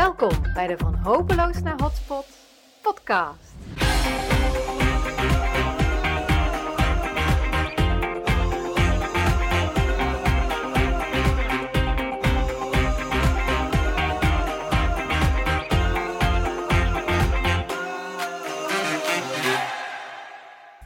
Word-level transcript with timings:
Welkom 0.00 0.52
bij 0.54 0.66
de 0.66 0.78
Van 0.78 0.94
Hopeloos 0.94 1.62
naar 1.62 1.80
Hotspot 1.80 2.26
podcast. 2.82 3.54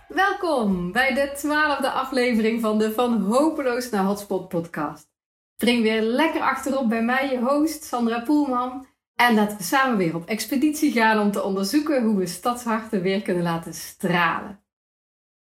Welkom 0.08 0.92
bij 0.92 1.14
de 1.14 1.32
twaalfde 1.36 1.90
aflevering 1.90 2.60
van 2.60 2.78
de 2.78 2.92
Van 2.92 3.20
Hopeloos 3.20 3.90
naar 3.90 4.04
Hotspot 4.04 4.48
podcast. 4.48 5.08
Spring 5.56 5.82
weer 5.82 6.02
lekker 6.02 6.40
achterop 6.40 6.88
bij 6.88 7.02
mij, 7.02 7.30
je 7.30 7.38
host 7.38 7.84
Sandra 7.84 8.20
Poelman. 8.20 8.92
En 9.14 9.36
dat 9.36 9.56
we 9.56 9.62
samen 9.62 9.96
weer 9.96 10.14
op 10.14 10.26
expeditie 10.26 10.92
gaan 10.92 11.20
om 11.20 11.30
te 11.30 11.42
onderzoeken 11.42 12.04
hoe 12.04 12.16
we 12.16 12.26
stadsharten 12.26 13.02
weer 13.02 13.22
kunnen 13.22 13.42
laten 13.42 13.74
stralen. 13.74 14.62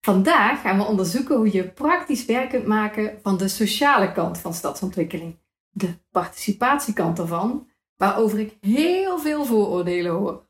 Vandaag 0.00 0.60
gaan 0.60 0.78
we 0.78 0.84
onderzoeken 0.84 1.36
hoe 1.36 1.52
je 1.52 1.68
praktisch 1.68 2.24
werk 2.24 2.48
kunt 2.48 2.66
maken 2.66 3.18
van 3.22 3.36
de 3.36 3.48
sociale 3.48 4.12
kant 4.12 4.38
van 4.38 4.54
stadsontwikkeling. 4.54 5.38
De 5.70 5.94
participatiekant 6.10 7.18
ervan, 7.18 7.68
waarover 7.96 8.38
ik 8.38 8.56
heel 8.60 9.18
veel 9.18 9.44
vooroordelen 9.44 10.12
hoor. 10.12 10.46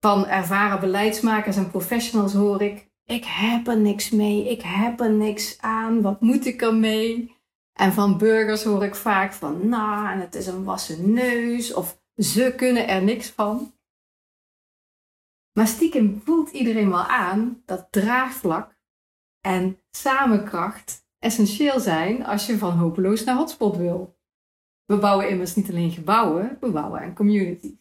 Van 0.00 0.26
ervaren 0.26 0.80
beleidsmakers 0.80 1.56
en 1.56 1.70
professionals 1.70 2.32
hoor 2.32 2.62
ik: 2.62 2.90
ik 3.04 3.24
heb 3.24 3.66
er 3.66 3.78
niks 3.78 4.10
mee, 4.10 4.50
ik 4.50 4.62
heb 4.62 5.00
er 5.00 5.10
niks 5.10 5.58
aan, 5.60 6.02
wat 6.02 6.20
moet 6.20 6.46
ik 6.46 6.62
ermee? 6.62 7.38
En 7.72 7.92
van 7.92 8.18
burgers 8.18 8.64
hoor 8.64 8.84
ik 8.84 8.94
vaak 8.94 9.32
van, 9.32 9.68
nou, 9.68 10.20
het 10.20 10.34
is 10.34 10.46
een 10.46 10.64
wassen 10.64 11.12
neus 11.12 11.74
of 11.74 11.99
ze 12.20 12.52
kunnen 12.56 12.88
er 12.88 13.02
niks 13.02 13.28
van. 13.28 13.74
Maar 15.52 15.66
stiekem 15.66 16.20
voelt 16.24 16.50
iedereen 16.50 16.90
wel 16.90 17.04
aan 17.04 17.62
dat 17.66 17.86
draagvlak 17.90 18.78
en 19.40 19.78
samenkracht 19.90 21.06
essentieel 21.18 21.80
zijn 21.80 22.24
als 22.24 22.46
je 22.46 22.58
van 22.58 22.78
hopeloos 22.78 23.24
naar 23.24 23.36
hotspot 23.36 23.76
wil. 23.76 24.18
We 24.84 24.98
bouwen 24.98 25.28
immers 25.28 25.54
niet 25.54 25.70
alleen 25.70 25.90
gebouwen, 25.90 26.56
we 26.60 26.70
bouwen 26.70 27.00
aan 27.00 27.14
communities. 27.14 27.78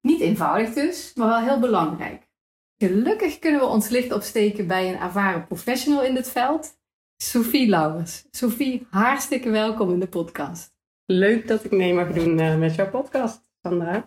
Niet 0.00 0.20
eenvoudig 0.20 0.74
dus, 0.74 1.14
maar 1.14 1.28
wel 1.28 1.40
heel 1.40 1.60
belangrijk. 1.60 2.28
Gelukkig 2.76 3.38
kunnen 3.38 3.60
we 3.60 3.66
ons 3.66 3.88
licht 3.88 4.12
opsteken 4.12 4.66
bij 4.66 4.88
een 4.88 5.00
ervaren 5.00 5.46
professional 5.46 6.04
in 6.04 6.14
dit 6.14 6.30
veld, 6.30 6.78
Sophie 7.16 7.68
Lauwers. 7.68 8.24
Sophie, 8.30 8.86
hartstikke 8.90 9.50
welkom 9.50 9.92
in 9.92 10.00
de 10.00 10.08
podcast. 10.08 10.77
Leuk 11.12 11.48
dat 11.48 11.64
ik 11.64 11.70
mee 11.70 11.94
mag 11.94 12.12
doen 12.12 12.38
uh, 12.40 12.56
met 12.58 12.74
jouw 12.74 12.90
podcast, 12.90 13.48
Sandra. 13.62 13.92
Het 13.92 14.06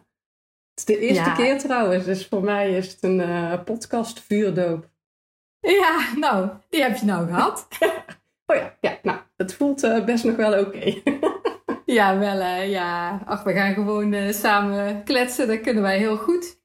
is 0.75 0.85
de 0.85 0.97
eerste 0.99 1.23
Ja. 1.30 1.35
keer 1.35 1.59
trouwens, 1.59 2.05
dus 2.05 2.27
voor 2.27 2.43
mij 2.43 2.75
is 2.77 2.91
het 2.91 3.03
een 3.03 3.19
eh, 3.19 3.63
podcast 3.63 4.19
vuurdoop. 4.19 4.89
Ja, 5.59 6.13
nou, 6.16 6.49
die 6.69 6.81
heb 6.81 6.95
je 6.97 7.05
nou 7.05 7.25
gehad. 7.27 7.67
Oh 8.45 8.58
ja, 8.58 8.77
ja 8.81 8.99
nou, 9.03 9.19
het 9.38 9.53
voelt 9.53 9.83
eh, 9.83 10.05
best 10.05 10.23
nog 10.23 10.35
wel 10.35 10.59
oké. 10.66 11.02
Ja, 11.85 12.17
wel 12.17 12.39
hè, 12.39 12.61
ja. 12.61 13.21
Ach, 13.25 13.43
we 13.43 13.53
gaan 13.53 13.73
gewoon 13.73 14.13
eh, 14.13 14.33
samen 14.33 15.03
kletsen, 15.03 15.47
dat 15.47 15.61
kunnen 15.61 15.83
wij 15.83 15.97
heel 15.97 16.17
goed. 16.17 16.61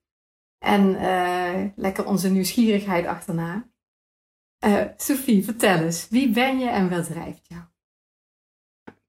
En 0.59 0.97
eh, 0.97 1.65
lekker 1.77 2.07
onze 2.07 2.31
nieuwsgierigheid 2.31 3.07
achterna. 3.07 3.69
Eh, 4.59 4.85
Sophie, 4.97 5.45
vertel 5.45 5.79
eens, 5.79 6.09
wie 6.09 6.31
ben 6.31 6.59
je 6.59 6.69
en 6.69 6.91
wat 6.91 7.05
drijft 7.07 7.47
jou? 7.49 7.63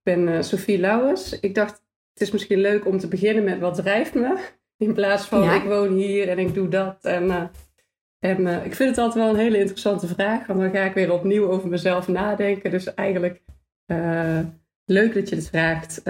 Ik 0.08 0.16
ben 0.16 0.36
eh, 0.36 0.42
Sophie 0.42 0.80
Lauwers. 0.80 1.40
Ik 1.40 1.56
dacht, 1.56 1.72
het 2.14 2.22
is 2.22 2.32
misschien 2.32 2.60
leuk 2.60 2.86
om 2.86 2.98
te 2.98 3.08
beginnen 3.08 3.44
met 3.44 3.60
wat 3.60 3.76
drijft 3.76 4.14
me. 4.14 4.38
In 4.78 4.94
plaats 4.94 5.26
van 5.26 5.44
Ja. 5.44 5.54
ik 5.56 5.64
woon 5.64 5.94
hier 5.94 6.30
en 6.30 6.40
ik 6.40 6.54
doe 6.54 6.68
dat. 6.68 6.98
En, 7.06 7.30
eh, 7.30 7.44
en 8.20 8.48
eh, 8.48 8.66
ik 8.66 8.76
vind 8.76 8.90
het 8.90 8.98
altijd 8.98 9.24
wel 9.24 9.34
een 9.34 9.40
hele 9.40 9.58
interessante 9.60 10.08
vraag. 10.08 10.48
Want 10.48 10.60
dan 10.60 10.72
ga 10.72 10.84
ik 10.84 10.94
weer 10.94 11.12
opnieuw 11.12 11.50
over 11.50 11.70
mezelf 11.70 12.08
nadenken. 12.08 12.72
Dus 12.72 12.94
eigenlijk 12.94 13.42
leuk 14.86 15.14
dat 15.14 15.30
je 15.30 15.36
het 15.36 15.48
vraagt. 15.50 16.04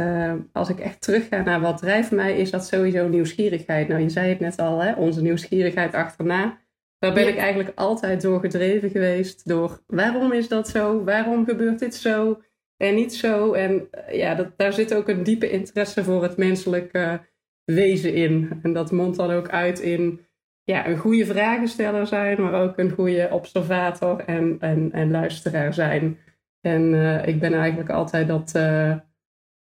Als 0.53 0.69
ik 0.69 0.79
echt 0.79 1.01
terugga 1.01 1.41
naar 1.41 1.61
wat 1.61 1.77
drijft 1.77 2.11
mij, 2.11 2.37
is 2.37 2.51
dat 2.51 2.67
sowieso 2.67 3.07
nieuwsgierigheid. 3.07 3.87
Nou, 3.87 4.01
je 4.01 4.09
zei 4.09 4.29
het 4.29 4.39
net 4.39 4.57
al, 4.57 4.79
hè? 4.79 4.93
onze 4.93 5.21
nieuwsgierigheid 5.21 5.93
achterna. 5.93 6.57
Daar 6.99 7.13
ben 7.13 7.23
Ja. 7.23 7.29
ik 7.29 7.37
eigenlijk 7.37 7.71
altijd 7.79 8.21
door 8.21 8.39
gedreven 8.39 8.89
geweest. 8.89 9.47
Door 9.47 9.81
waarom 9.87 10.31
is 10.31 10.47
dat 10.47 10.67
zo? 10.67 11.03
Waarom 11.03 11.45
gebeurt 11.45 11.79
dit 11.79 11.95
zo? 11.95 12.41
En 12.77 12.95
niet 12.95 13.15
zo. 13.15 13.53
En 13.53 13.87
eh, 13.91 14.17
ja, 14.17 14.35
dat, 14.35 14.57
daar 14.57 14.73
zit 14.73 14.93
ook 14.93 15.07
een 15.07 15.23
diepe 15.23 15.49
interesse 15.49 16.03
voor 16.03 16.23
het 16.23 16.37
menselijke 16.37 17.21
wezen 17.63 18.13
in. 18.13 18.59
En 18.63 18.73
dat 18.73 18.91
mondt 18.91 19.17
dan 19.17 19.31
ook 19.31 19.49
uit 19.49 19.79
in 19.79 20.19
ja, 20.63 20.87
een 20.87 20.97
goede 20.97 21.25
vragensteller 21.25 22.07
zijn, 22.07 22.41
maar 22.41 22.61
ook 22.61 22.77
een 22.77 22.91
goede 22.91 23.27
observator 23.31 24.19
en, 24.19 24.57
en, 24.59 24.91
en 24.91 25.11
luisteraar 25.11 25.73
zijn. 25.73 26.17
En 26.61 26.93
eh, 26.93 27.27
ik 27.27 27.39
ben 27.39 27.53
eigenlijk 27.53 27.89
altijd 27.89 28.27
dat, 28.27 28.55
eh, 28.55 28.95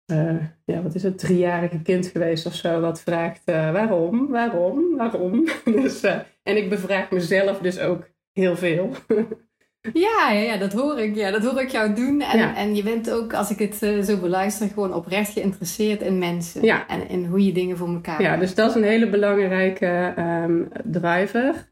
eh, 0.09 0.37
ja, 0.65 0.81
wat 0.81 0.95
is 0.95 1.03
het, 1.03 1.17
driejarige 1.17 1.81
kind 1.81 2.07
geweest 2.07 2.45
of 2.45 2.53
zo, 2.53 2.79
wat 2.79 3.01
vraagt 3.01 3.41
eh, 3.45 3.71
waarom, 3.71 4.27
waarom, 4.27 4.95
waarom. 4.95 5.45
dus, 5.81 6.03
eh, 6.03 6.19
en 6.43 6.57
ik 6.57 6.69
bevraag 6.69 7.11
mezelf 7.11 7.59
dus 7.59 7.79
ook 7.79 8.09
heel 8.31 8.55
veel. 8.55 8.91
Ja, 9.93 10.31
ja, 10.31 10.39
ja, 10.41 10.57
dat 10.57 10.73
hoor 10.73 10.99
ik. 10.99 11.15
Ja, 11.15 11.31
dat 11.31 11.43
hoor 11.43 11.61
ik 11.61 11.69
jou 11.69 11.93
doen. 11.93 12.21
En, 12.21 12.37
Ja. 12.37 12.55
en 12.55 12.75
je 12.75 12.83
bent 12.83 13.11
ook, 13.11 13.33
als 13.33 13.49
ik 13.51 13.59
het 13.59 13.83
eh, 13.83 14.01
zo 14.01 14.17
beluister, 14.17 14.67
gewoon 14.67 14.93
oprecht 14.93 15.31
geïnteresseerd 15.31 16.01
in 16.01 16.17
mensen. 16.17 16.63
Ja. 16.63 16.87
En 16.87 17.09
in 17.09 17.25
hoe 17.25 17.45
je 17.45 17.51
dingen 17.51 17.77
voor 17.77 17.87
elkaar 17.87 18.21
Ja, 18.21 18.37
dus 18.37 18.55
dat 18.55 18.69
is 18.69 18.75
een 18.75 18.83
hele 18.83 19.09
belangrijke 19.09 20.13
ehm, 20.15 20.63
driver. 20.83 21.67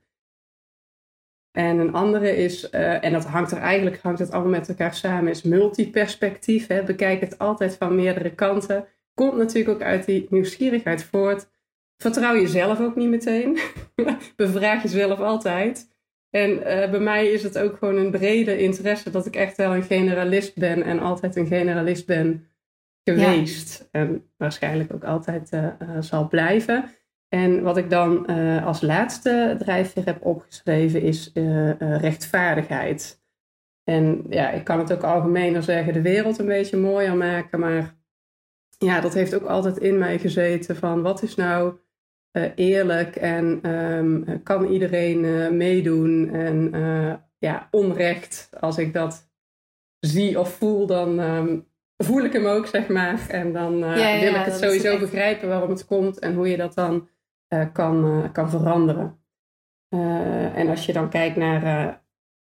En 1.51 1.79
een 1.79 1.93
andere 1.93 2.35
is, 2.35 2.69
eh, 2.69 3.03
en 3.03 3.11
dat 3.11 3.25
hangt 3.25 3.51
er 3.51 3.57
eigenlijk 3.57 3.99
hangt 4.01 4.19
het 4.19 4.31
allemaal 4.31 4.51
met 4.51 4.69
elkaar 4.69 4.93
samen, 4.93 5.31
is 5.31 5.41
multiperspectief. 5.43 6.67
Hè? 6.67 6.83
Bekijk 6.83 7.21
het 7.21 7.37
altijd 7.37 7.75
van 7.77 7.95
meerdere 7.95 8.35
kanten. 8.35 8.85
Komt 9.13 9.37
natuurlijk 9.37 9.75
ook 9.75 9.81
uit 9.87 10.05
die 10.05 10.27
nieuwsgierigheid 10.29 11.03
voort. 11.03 11.49
Vertrouw 11.97 12.35
jezelf 12.35 12.79
ook 12.81 12.95
niet 12.95 13.09
meteen. 13.09 13.59
Bevraag 14.35 14.83
jezelf 14.83 15.19
altijd. 15.19 15.95
En 16.37 16.63
eh, 16.63 16.89
bij 16.89 16.99
mij 16.99 17.27
is 17.27 17.43
het 17.43 17.57
ook 17.57 17.77
gewoon 17.77 17.95
een 17.95 18.11
brede 18.11 18.57
interesse 18.57 19.09
dat 19.09 19.25
ik 19.25 19.35
echt 19.35 19.57
wel 19.57 19.75
een 19.75 19.83
generalist 19.83 20.55
ben 20.55 20.83
en 20.83 20.99
altijd 20.99 21.35
een 21.35 21.47
generalist 21.47 22.05
ben 22.05 22.47
geweest. 23.03 23.87
En 23.91 24.25
waarschijnlijk 24.37 24.93
ook 24.93 25.03
altijd 25.03 25.49
eh, 25.49 25.65
eh, 25.65 25.73
zal 25.99 26.27
blijven. 26.27 26.85
En 27.27 27.61
wat 27.61 27.77
ik 27.77 27.89
dan 27.89 28.25
als 28.63 28.81
laatste 28.81 29.55
drijfveer 29.59 30.05
heb 30.05 30.25
opgeschreven 30.25 31.01
is 31.01 31.31
rechtvaardigheid. 31.79 33.21
En 33.83 34.25
ja, 34.29 34.51
ik 34.51 34.63
kan 34.63 34.79
het 34.79 34.93
ook 34.93 35.03
algemener 35.03 35.63
zeggen, 35.63 35.93
de 35.93 36.01
wereld 36.01 36.39
een 36.39 36.45
beetje 36.45 36.77
mooier 36.77 37.15
maken. 37.15 37.59
Maar 37.59 37.95
ja, 38.77 39.01
dat 39.01 39.13
heeft 39.13 39.35
ook 39.35 39.45
altijd 39.45 39.77
in 39.77 39.97
mij 39.97 40.19
gezeten 40.19 40.75
van 40.75 41.01
wat 41.01 41.23
is 41.23 41.35
nou 41.35 41.77
eerlijk 42.55 43.15
en 43.15 43.59
ehm, 43.61 44.37
kan 44.43 44.65
iedereen 44.67 45.25
eh, 45.25 45.49
meedoen? 45.49 46.29
En 46.33 46.73
eh, 46.73 47.13
ja, 47.37 47.67
onrecht, 47.71 48.49
als 48.59 48.77
ik 48.77 48.93
dat 48.93 49.29
zie 49.99 50.39
of 50.39 50.53
voel, 50.53 50.85
dan 50.87 51.19
ehm, 51.19 51.57
voel 51.97 52.23
ik 52.23 52.33
hem 52.33 52.45
ook, 52.45 52.67
zeg 52.67 52.87
maar. 52.87 53.29
En 53.29 53.53
dan 53.53 53.83
eh, 53.83 53.97
Ja, 53.97 54.07
ja, 54.07 54.19
wil 54.19 54.39
ik 54.39 54.45
het 54.45 54.53
sowieso 54.57 54.91
echt- 54.91 54.99
begrijpen 54.99 55.47
waarom 55.49 55.69
het 55.69 55.85
komt 55.85 56.19
en 56.19 56.33
hoe 56.33 56.49
je 56.49 56.57
dat 56.57 56.73
dan 56.73 57.07
eh, 57.47 57.65
kan, 57.73 58.05
eh, 58.23 58.31
kan 58.33 58.49
veranderen. 58.49 59.19
Eh, 59.89 60.57
en 60.57 60.67
als 60.69 60.85
je 60.85 60.93
dan 60.93 61.09
kijkt 61.09 61.35
naar 61.35 61.63
eh, 61.63 61.93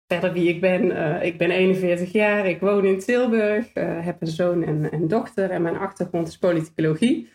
verder 0.06 0.33
wie 0.33 0.49
ik 0.49 0.61
ben. 0.61 0.91
eh, 0.97 1.27
ik 1.27 1.39
ben 1.39 1.51
41 1.51 2.12
jaar, 2.12 2.47
ik 2.47 2.61
woon 2.61 2.85
in 2.85 2.99
Tilburg, 2.99 3.73
eh, 3.73 4.05
heb 4.05 4.21
een 4.21 4.27
zoon 4.27 4.62
en 4.65 4.89
een 4.95 5.09
dochter 5.09 5.51
en 5.51 5.62
mijn 5.62 5.76
achtergrond 5.76 6.29
is 6.29 6.38
politicologie. 6.38 7.29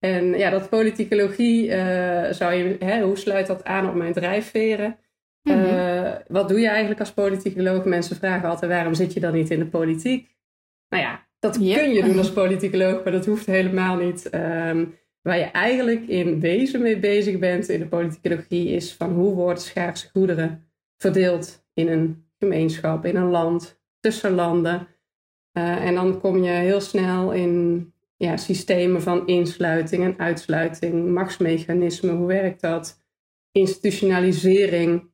En 0.00 0.38
ja, 0.38 0.50
dat 0.50 0.68
politicologie, 0.68 1.70
eh, 1.70 2.32
zou 2.32 2.54
je, 2.54 2.76
hè, 2.78 3.02
hoe 3.02 3.16
sluit 3.16 3.46
dat 3.46 3.64
aan 3.64 3.88
op 3.88 3.94
mijn 3.94 4.12
drijfveren? 4.12 4.98
Mhm. 5.42 5.58
Eh, 5.58 6.12
wat 6.28 6.48
doe 6.48 6.60
je 6.60 6.68
eigenlijk 6.68 7.00
als 7.00 7.12
politicoloog? 7.12 7.84
Mensen 7.84 8.16
vragen 8.16 8.48
altijd, 8.48 8.70
waarom 8.70 8.94
zit 8.94 9.12
je 9.12 9.20
dan 9.20 9.32
niet 9.32 9.50
in 9.50 9.58
de 9.58 9.66
politiek? 9.66 10.36
Nou 10.88 11.02
ja, 11.02 11.26
dat 11.38 11.56
kun 11.56 11.92
je 11.92 12.02
doen 12.02 12.18
als 12.18 12.32
politicoloog, 12.32 13.04
maar 13.04 13.12
dat 13.12 13.26
hoeft 13.26 13.46
helemaal 13.46 13.96
niet. 13.96 14.30
Ehm, 14.30 14.84
waar 15.22 15.38
je 15.38 15.44
eigenlijk 15.44 16.08
in 16.08 16.40
wezen 16.40 16.82
mee 16.82 16.98
bezig 16.98 17.38
bent 17.38 17.68
in 17.68 17.78
de 17.78 17.86
politicologie 17.86 18.68
is 18.68 18.94
van 18.94 19.12
hoe 19.12 19.34
worden 19.34 19.62
schaarse 19.62 20.08
goederen 20.08 20.70
verdeeld 20.96 21.64
in 21.74 21.88
een 21.88 22.24
gemeenschap, 22.38 23.04
in 23.04 23.16
een 23.16 23.30
land, 23.30 23.80
tussen 24.00 24.34
landen. 24.34 24.86
Eh, 25.52 25.84
en 25.84 25.94
dan 25.94 26.20
kom 26.20 26.42
je 26.42 26.50
heel 26.50 26.80
snel 26.80 27.32
in 27.32 27.92
ja, 28.20 28.36
systemen 28.36 29.02
van 29.02 29.26
insluiting 29.26 30.04
en 30.04 30.18
uitsluiting, 30.18 31.08
machtsmechanismen, 31.08 32.16
hoe 32.16 32.26
werkt 32.26 32.60
dat? 32.60 33.02
Institutionalisering 33.52 35.10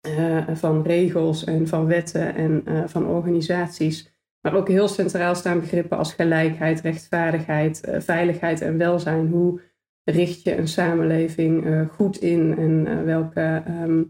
eh, 0.00 0.48
van 0.48 0.82
regels 0.82 1.44
en 1.44 1.68
van 1.68 1.86
wetten 1.86 2.34
en 2.34 2.62
eh, 2.64 2.82
van 2.86 3.06
organisaties. 3.06 4.12
Maar 4.40 4.54
ook 4.54 4.68
heel 4.68 4.88
centraal 4.88 5.34
staan 5.34 5.60
begrippen 5.60 5.98
als 5.98 6.12
gelijkheid, 6.12 6.80
rechtvaardigheid, 6.80 7.80
eh, 7.80 8.00
veiligheid 8.00 8.60
en 8.60 8.78
welzijn. 8.78 9.28
Hoe 9.28 9.60
richt 10.04 10.42
je 10.42 10.56
een 10.56 10.68
samenleving 10.68 11.88
goed 11.90 12.16
in 12.16 12.56
en 12.58 13.04
welke 13.04 13.62
ehm, 13.66 14.02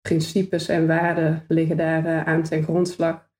principes 0.00 0.68
en 0.68 0.86
waarden 0.86 1.44
liggen 1.48 1.76
daar 1.76 2.24
aan 2.24 2.42
ten 2.42 2.62
grondslag. 2.62 3.32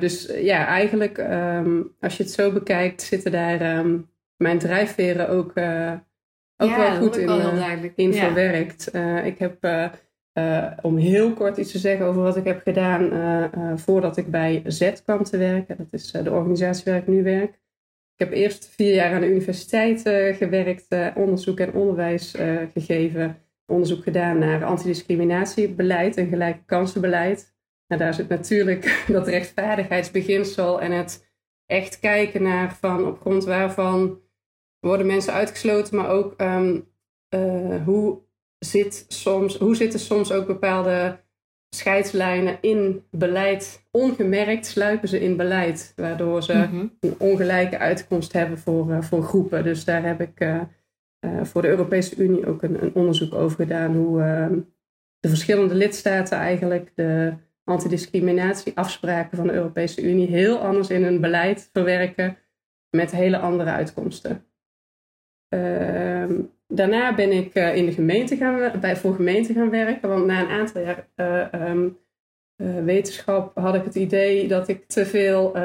Dus 0.00 0.32
ja, 0.34 0.66
eigenlijk, 0.66 1.18
ehm, 1.18 1.82
als 2.00 2.16
je 2.16 2.22
het 2.22 2.32
zo 2.32 2.52
bekijkt, 2.52 3.02
zitten 3.02 3.32
daar 3.32 3.84
mijn 4.36 4.58
drijfveren 4.58 5.28
ook, 5.28 5.48
ook 6.56 6.76
wel 6.76 6.96
goed 6.96 7.16
in, 7.16 7.92
in 7.96 8.14
verwerkt. 8.14 8.94
ik 9.24 9.38
heb 9.38 9.88
om 10.82 10.96
heel 10.96 11.32
kort 11.32 11.56
iets 11.56 11.72
te 11.72 11.78
zeggen 11.78 12.06
over 12.06 12.22
wat 12.22 12.36
ik 12.36 12.44
heb 12.44 12.60
gedaan 12.64 13.10
voordat 13.78 14.16
ik 14.16 14.30
bij 14.30 14.62
Z 14.66 14.92
kwam 15.04 15.22
te 15.22 15.36
werken. 15.36 15.76
Dat 15.76 15.86
is 15.90 16.10
de 16.10 16.30
organisatie 16.30 16.92
waar 16.92 17.00
ik 17.00 17.06
nu 17.06 17.22
werk. 17.22 17.62
Ik 18.16 18.26
heb 18.26 18.32
eerst 18.32 18.68
vier 18.68 18.94
jaar 18.94 19.14
aan 19.14 19.20
de 19.20 19.30
universiteit 19.30 20.00
gewerkt, 20.36 20.86
onderzoek 21.14 21.58
en 21.58 21.72
onderwijs 21.72 22.34
gegeven. 22.72 23.38
Onderzoek 23.66 24.02
gedaan 24.02 24.38
naar 24.38 24.64
antidiscriminatiebeleid 24.64 26.16
en 26.16 26.28
gelijke 26.28 26.64
kansenbeleid. 26.64 27.53
En 27.94 28.00
daar 28.00 28.14
zit 28.14 28.28
natuurlijk 28.28 29.04
dat 29.16 29.28
rechtvaardigheidsbeginsel 29.28 30.80
en 30.80 30.92
het 30.92 31.32
echt 31.66 32.00
kijken 32.00 32.42
naar 32.42 32.74
van 32.74 33.06
op 33.06 33.20
grond 33.20 33.44
waarvan 33.44 34.20
worden 34.80 35.06
mensen 35.06 35.32
uitgesloten, 35.32 35.96
maar 35.96 36.08
ook 36.08 36.34
um, 36.40 36.92
hoe 37.84 38.22
zit 38.58 39.04
soms, 39.08 39.58
hoe 39.58 39.76
zitten 39.76 40.00
soms 40.00 40.32
ook 40.32 40.46
bepaalde 40.46 41.22
scheidslijnen 41.74 42.58
in 42.60 43.04
beleid 43.10 43.86
ongemerkt 43.90 44.66
sluipen 44.66 45.08
ze 45.08 45.20
in 45.20 45.36
beleid, 45.36 45.92
waardoor 45.96 46.42
ze 46.42 46.54
mhm. 46.54 46.86
een 47.00 47.14
ongelijke 47.18 47.78
uitkomst 47.78 48.32
hebben 48.32 48.58
voor, 48.58 48.90
uh, 48.90 49.02
voor 49.02 49.22
groepen. 49.22 49.64
Dus 49.64 49.84
daar 49.84 50.04
heb 50.04 50.20
ik 50.20 50.40
uh, 50.40 50.62
voor 51.42 51.62
de 51.62 51.68
Europese 51.68 52.16
Unie 52.16 52.46
ook 52.46 52.62
een, 52.62 52.82
een 52.82 52.94
onderzoek 52.94 53.34
over 53.34 53.56
gedaan 53.56 53.96
hoe 53.96 54.18
de 55.18 55.28
verschillende 55.28 55.74
lidstaten 55.74 56.38
eigenlijk 56.38 56.92
de 56.94 57.34
antidiscriminatieafspraken 57.64 59.36
van 59.36 59.46
de 59.46 59.52
Europese 59.52 60.02
Unie 60.02 60.28
heel 60.28 60.58
anders 60.58 60.90
in 60.90 61.02
hun 61.02 61.20
beleid 61.20 61.70
verwerken 61.72 62.38
met 62.90 63.10
hele 63.10 63.38
andere 63.38 63.70
uitkomsten. 63.70 64.46
Ehm, 65.48 66.40
daarna 66.66 67.14
ben 67.14 67.32
ik 67.32 67.54
uh, 67.54 67.76
in 67.76 67.86
de 67.86 67.92
gemeente 67.92 68.36
gaan, 68.36 68.80
bij, 68.80 68.96
voor 68.96 69.14
gemeente 69.14 69.52
gaan 69.52 69.70
werken. 69.70 70.08
Want 70.08 70.26
na 70.26 70.40
een 70.40 70.48
aantal 70.48 70.82
jaar 70.82 71.08
uh, 71.16 71.68
um, 71.68 71.98
uh, 72.56 72.84
wetenschap 72.84 73.58
had 73.58 73.74
ik 73.74 73.84
het 73.84 73.94
idee 73.94 74.48
dat 74.48 74.68
ik 74.68 74.86
te 74.86 75.06
veel 75.06 75.56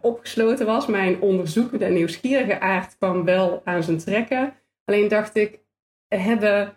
opgesloten 0.00 0.66
was. 0.66 0.86
Mijn 0.86 1.20
onderzoekende 1.20 1.84
en 1.84 1.92
nieuwsgierige 1.92 2.60
aard 2.60 2.96
kwam 2.96 3.24
wel 3.24 3.60
aan 3.64 3.82
zijn 3.82 3.98
trekken. 3.98 4.54
Alleen 4.84 5.08
dacht 5.08 5.36
ik, 5.36 5.60
hebben, 6.08 6.76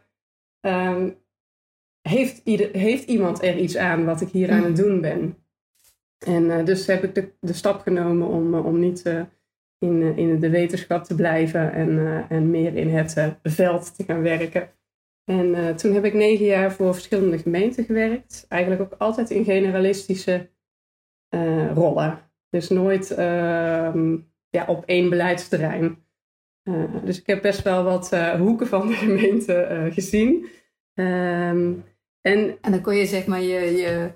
um, 0.62 1.18
heeft, 2.10 2.42
ieder, 2.44 2.70
heeft 2.72 3.10
iemand 3.10 3.44
er 3.44 3.58
iets 3.58 3.78
aan 3.78 4.06
wat 4.06 4.22
ik 4.22 4.30
hier 4.30 4.52
aan 4.52 4.64
het 4.64 4.76
doen 4.76 5.02
ben? 5.02 5.38
En 6.26 6.66
dus 6.66 6.86
heb 6.86 7.04
ik 7.04 7.16
de, 7.16 7.32
de 7.40 7.54
stap 7.54 7.82
genomen 7.82 8.28
om, 8.28 8.54
om 8.54 8.80
niet 8.80 9.04
in, 9.86 10.02
eh, 10.02 10.18
in 10.18 10.40
de 10.40 10.50
wetenschap 10.50 11.04
te 11.04 11.16
blijven 11.16 11.74
en, 11.74 12.00
eh, 12.00 12.32
en 12.38 12.50
meer 12.50 12.76
in 12.76 12.90
het 12.90 13.18
eh, 13.18 13.30
veld 13.44 13.96
te 13.96 14.04
gaan 14.04 14.22
werken. 14.22 14.70
En 15.24 15.76
toen 15.76 15.94
heb 15.94 16.06
ik 16.06 16.14
negen 16.14 16.46
jaar 16.46 16.72
voor 16.72 16.94
verschillende 16.94 17.38
gemeenten 17.38 17.84
gewerkt. 17.84 18.46
Eigenlijk 18.50 18.82
ook 18.82 19.00
altijd 19.00 19.30
in 19.30 19.44
generalistische 19.44 20.50
rollen. 21.74 22.20
Dus 22.50 22.70
nooit 22.70 23.12
ehm, 23.12 24.18
ja, 24.50 24.66
op 24.68 24.86
één 24.86 25.10
beleidsterrein. 25.10 25.98
dus 27.04 27.20
ik 27.20 27.28
heb 27.28 27.42
best 27.42 27.62
wel 27.62 27.84
wat 27.84 28.16
hoeken 28.38 28.68
van 28.68 28.88
de 28.88 28.94
gemeente 28.94 29.88
gezien. 29.92 30.48
Ehm, 30.94 31.74
en, 32.26 32.58
en 32.62 32.72
dan 32.72 32.82
kon 32.82 32.96
je 32.96 33.06
zeg 33.06 33.26
maar 33.26 33.42
je, 33.42 33.78
je 33.78 34.12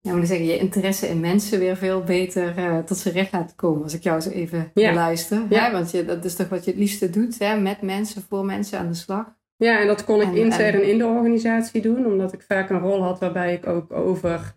ja, 0.00 0.14
moet 0.14 0.26
zeggen, 0.26 0.46
je 0.46 0.58
interesse 0.58 1.08
in 1.08 1.20
mensen 1.20 1.58
weer 1.58 1.76
veel 1.76 2.02
beter 2.02 2.58
uh, 2.58 2.78
tot 2.78 2.96
zijn 2.96 3.14
recht 3.14 3.32
laten 3.32 3.56
komen. 3.56 3.82
Als 3.82 3.94
ik 3.94 4.02
jou 4.02 4.20
zo 4.20 4.30
even 4.30 4.70
ja. 4.74 4.90
beluister. 4.90 5.42
Ja. 5.48 5.72
Want 5.72 5.90
je, 5.90 6.04
dat 6.04 6.24
is 6.24 6.34
toch 6.34 6.48
wat 6.48 6.64
je 6.64 6.70
het 6.70 6.80
liefste 6.80 7.10
doet, 7.10 7.38
hè? 7.38 7.60
met 7.60 7.82
mensen, 7.82 8.22
voor 8.22 8.44
mensen 8.44 8.78
aan 8.78 8.88
de 8.88 8.94
slag. 8.94 9.36
Ja, 9.56 9.80
en 9.80 9.86
dat 9.86 10.04
kon 10.04 10.20
ik 10.20 10.34
intern 10.34 10.88
in 10.88 10.98
de 10.98 11.06
organisatie 11.06 11.82
doen, 11.82 12.06
omdat 12.06 12.32
ik 12.32 12.42
vaak 12.42 12.70
een 12.70 12.80
rol 12.80 13.02
had 13.02 13.18
waarbij 13.18 13.54
ik 13.54 13.66
ook 13.66 13.92
over 13.92 14.54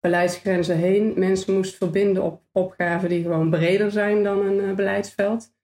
beleidsgrenzen 0.00 0.76
heen 0.76 1.12
mensen 1.16 1.54
moest 1.54 1.76
verbinden 1.76 2.22
op 2.22 2.42
opgaven 2.52 3.08
die 3.08 3.22
gewoon 3.22 3.50
breder 3.50 3.90
zijn 3.90 4.22
dan 4.22 4.46
een 4.46 4.68
uh, 4.68 4.74
beleidsveld. 4.74 5.54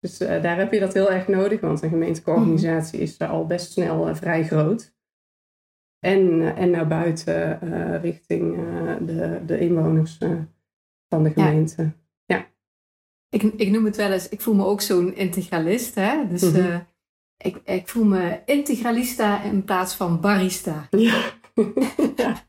Dus 0.00 0.20
uh, 0.20 0.42
daar 0.42 0.58
heb 0.58 0.72
je 0.72 0.80
dat 0.80 0.94
heel 0.94 1.10
erg 1.10 1.28
nodig, 1.28 1.60
want 1.60 1.82
een 1.82 1.88
gemeentelijke 1.88 2.30
organisatie 2.30 3.00
is 3.00 3.18
al 3.18 3.46
best 3.46 3.72
snel 3.72 4.14
vrij 4.14 4.44
groot. 4.44 4.94
En, 6.04 6.40
eh, 6.40 6.62
en 6.62 6.70
naar 6.70 6.86
buiten 6.86 7.58
uh, 7.62 8.02
richting 8.02 8.56
uh, 8.56 8.96
de, 9.00 9.40
de 9.46 9.58
inwoners 9.58 10.18
uh, 10.20 10.30
van 11.08 11.22
de 11.22 11.30
gemeente. 11.30 11.82
Ja. 11.82 11.92
ja. 12.24 12.46
Ik, 13.28 13.42
ik 13.42 13.70
noem 13.70 13.84
het 13.84 13.96
wel 13.96 14.12
eens, 14.12 14.28
ik 14.28 14.40
voel 14.40 14.54
me 14.54 14.64
ook 14.64 14.80
zo'n 14.80 15.14
integralist. 15.14 15.94
Hè? 15.94 16.28
Dus 16.28 16.42
mm 16.42 16.54
-hmm. 16.54 16.86
ik, 17.36 17.60
ik 17.64 17.88
voel 17.88 18.04
me 18.04 18.40
integralista 18.44 19.42
in 19.42 19.64
plaats 19.64 19.94
van 19.94 20.20
barista. 20.20 20.88
Ja. 20.90 21.32
ja. 22.16 22.42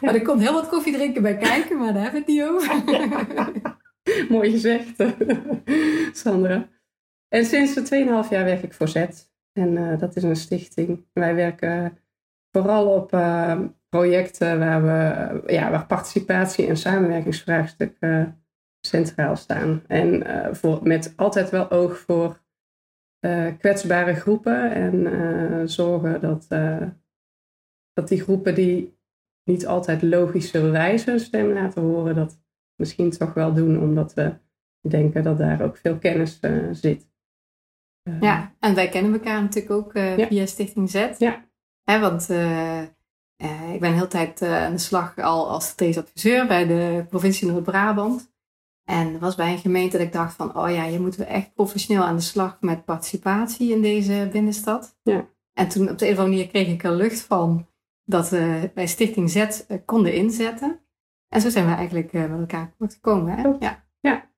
Maar 0.00 0.14
er 0.14 0.22
komt 0.22 0.40
heel 0.40 0.52
wat 0.52 0.68
koffie 0.68 0.92
drinken 0.92 1.22
bij 1.22 1.36
kijken, 1.36 1.78
maar 1.78 1.92
daar 1.92 2.02
hebben 2.02 2.24
we 2.26 2.32
het 2.32 2.36
niet 2.36 2.42
over. 2.42 4.30
Mooi 4.34 4.50
gezegd, 4.50 5.04
Sandra. 6.22 6.68
En 7.28 7.44
sinds 7.44 7.78
2,5 7.78 7.84
jaar 8.30 8.44
werk 8.44 8.62
ik 8.62 8.74
voor 8.74 8.88
Z. 8.88 9.06
En 9.52 9.98
dat 9.98 10.16
is 10.16 10.22
een 10.22 10.36
stichting. 10.36 11.06
Wij 11.12 11.34
werken 11.34 11.98
vooral 12.52 12.94
op 12.94 13.12
uh, 13.12 13.60
projecten 13.88 14.58
waar, 14.58 14.82
we, 14.82 15.52
ja, 15.52 15.70
waar 15.70 15.86
participatie 15.86 16.66
en 16.66 16.76
samenwerkingsvraagstukken 16.76 18.44
centraal 18.86 19.36
staan. 19.36 19.82
En 19.86 20.26
uh, 20.26 20.52
voor, 20.52 20.80
met 20.82 21.12
altijd 21.16 21.50
wel 21.50 21.70
oog 21.70 21.98
voor 21.98 22.40
uh, 23.26 23.46
kwetsbare 23.58 24.14
groepen 24.14 24.72
en 24.72 25.68
zorgen 25.68 26.20
dat, 26.20 26.46
dat 27.92 28.08
die 28.08 28.20
groepen 28.20 28.54
die 28.54 29.00
niet 29.44 29.66
altijd 29.66 30.02
logischerwijs 30.02 31.04
hun 31.04 31.20
stem 31.20 31.52
laten 31.52 31.82
horen, 31.82 32.14
dat 32.14 32.40
misschien 32.76 33.10
toch 33.10 33.34
wel 33.34 33.54
doen 33.54 33.80
omdat 33.80 34.14
we 34.14 34.34
denken 34.88 35.22
dat 35.22 35.38
daar 35.38 35.62
ook 35.62 35.76
veel 35.76 35.98
kennis 35.98 36.40
zit. 36.72 37.06
ja, 38.20 38.54
en 38.58 38.74
wij 38.74 38.88
kennen 38.88 39.12
elkaar 39.12 39.42
natuurlijk 39.42 39.74
ook 39.74 39.92
via 40.28 40.46
Stichting 40.46 40.90
Z. 40.90 41.18
Ja. 41.18 41.50
Hè, 41.84 42.00
want 42.00 42.30
uh, 42.30 42.80
uh, 43.42 43.74
ik 43.74 43.80
ben 43.80 43.94
heel 43.94 44.08
tijd 44.08 44.42
uh, 44.42 44.64
aan 44.64 44.72
de 44.72 44.78
slag 44.78 45.18
al 45.18 45.50
als 45.50 45.74
adviseur 45.76 46.46
bij 46.46 46.66
de 46.66 47.04
provincie 47.08 47.48
Noord-Brabant. 47.48 48.30
En 48.84 49.18
was 49.18 49.34
bij 49.34 49.52
een 49.52 49.58
gemeente 49.58 49.96
dat 49.96 50.06
ik 50.06 50.12
dacht 50.12 50.34
van, 50.34 50.56
oh 50.56 50.70
ja, 50.70 50.98
moeten 50.98 51.20
we 51.20 51.26
echt 51.26 51.54
professioneel 51.54 52.02
aan 52.02 52.16
de 52.16 52.22
slag 52.22 52.56
met 52.60 52.84
participatie 52.84 53.72
in 53.72 53.82
deze 53.82 54.28
binnenstad. 54.32 54.98
Ja. 55.02 55.28
En 55.52 55.68
toen 55.68 55.90
op 55.90 55.98
de 55.98 56.06
een 56.06 56.12
of 56.12 56.18
andere 56.18 56.36
manier 56.36 56.48
kreeg 56.48 56.68
ik 56.68 56.84
er 56.84 56.92
lucht 56.92 57.20
van 57.20 57.66
dat 58.04 58.28
we 58.28 58.70
bij 58.74 58.86
Stichting 58.86 59.30
Z 59.30 59.60
konden 59.84 60.14
inzetten. 60.14 60.80
En 61.28 61.40
zo 61.40 61.48
zijn 61.48 61.66
we 61.66 61.72
eigenlijk 61.72 62.12
met 62.12 62.30
elkaar 62.30 62.74
gekomen. 62.78 63.34
Hè? 63.34 63.48
Ja. 63.58 63.84
ja. 64.00 64.30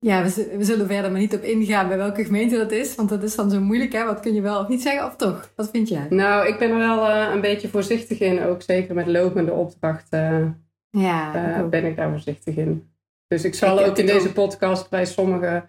Ja, 0.00 0.22
we, 0.22 0.54
we, 0.56 0.64
zullen 0.64 0.86
verder 0.86 1.10
maar 1.10 1.20
niet 1.20 1.34
op 1.34 1.42
ingaan 1.42 1.88
bij 1.88 1.96
welke 1.96 2.24
gemeente 2.24 2.56
dat 2.56 2.72
is, 2.72 2.94
want 2.94 3.08
dat 3.08 3.22
is 3.22 3.34
dan 3.34 3.50
zo 3.50 3.60
moeilijk. 3.60 3.92
Hè? 3.92 4.04
Wat 4.04 4.20
kun 4.20 4.34
je 4.34 4.40
wel 4.40 4.60
of 4.60 4.68
niet 4.68 4.82
zeggen, 4.82 5.06
of 5.06 5.16
toch? 5.16 5.52
Wat 5.56 5.70
vind 5.70 5.88
jij? 5.88 6.06
Nou, 6.10 6.48
ik 6.48 6.58
ben 6.58 6.70
er 6.70 6.78
wel 6.78 7.10
uh, 7.10 7.30
een 7.34 7.40
beetje 7.40 7.68
voorzichtig 7.68 8.20
in, 8.20 8.42
ook 8.42 8.62
zeker 8.62 8.94
met 8.94 9.06
lopende 9.06 9.52
opdrachten. 9.52 10.62
ja, 10.90 11.58
uh, 11.58 11.68
ben 11.68 11.84
ik 11.84 11.96
daar 11.96 12.10
voorzichtig 12.10 12.56
in. 12.56 12.90
Dus 13.26 13.44
ik 13.44 13.54
zal 13.54 13.84
ook 13.84 13.98
in 13.98 14.06
deze 14.06 14.32
podcast 14.32 14.90
bij 14.90 15.04
sommige 15.04 15.68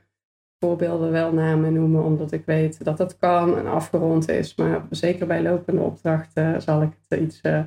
voorbeelden 0.60 1.12
wel 1.12 1.34
namen 1.34 1.74
noemen, 1.74 2.04
omdat 2.04 2.32
ik 2.32 2.46
weet 2.46 2.84
dat 2.84 2.98
dat 2.98 3.18
kan 3.18 3.58
en 3.58 3.68
afgerond 3.68 4.30
is. 4.30 4.56
Maar 4.56 4.86
zeker 4.90 5.28
bij 5.28 5.42
lopende 5.42 5.82
opdrachten 5.82 6.62
zal 6.62 6.82
ik 6.82 6.92
het 7.08 7.20
iets 7.20 7.40
uh, 7.44 7.62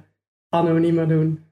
anoniemer 0.49 1.09
doen. 1.09 1.45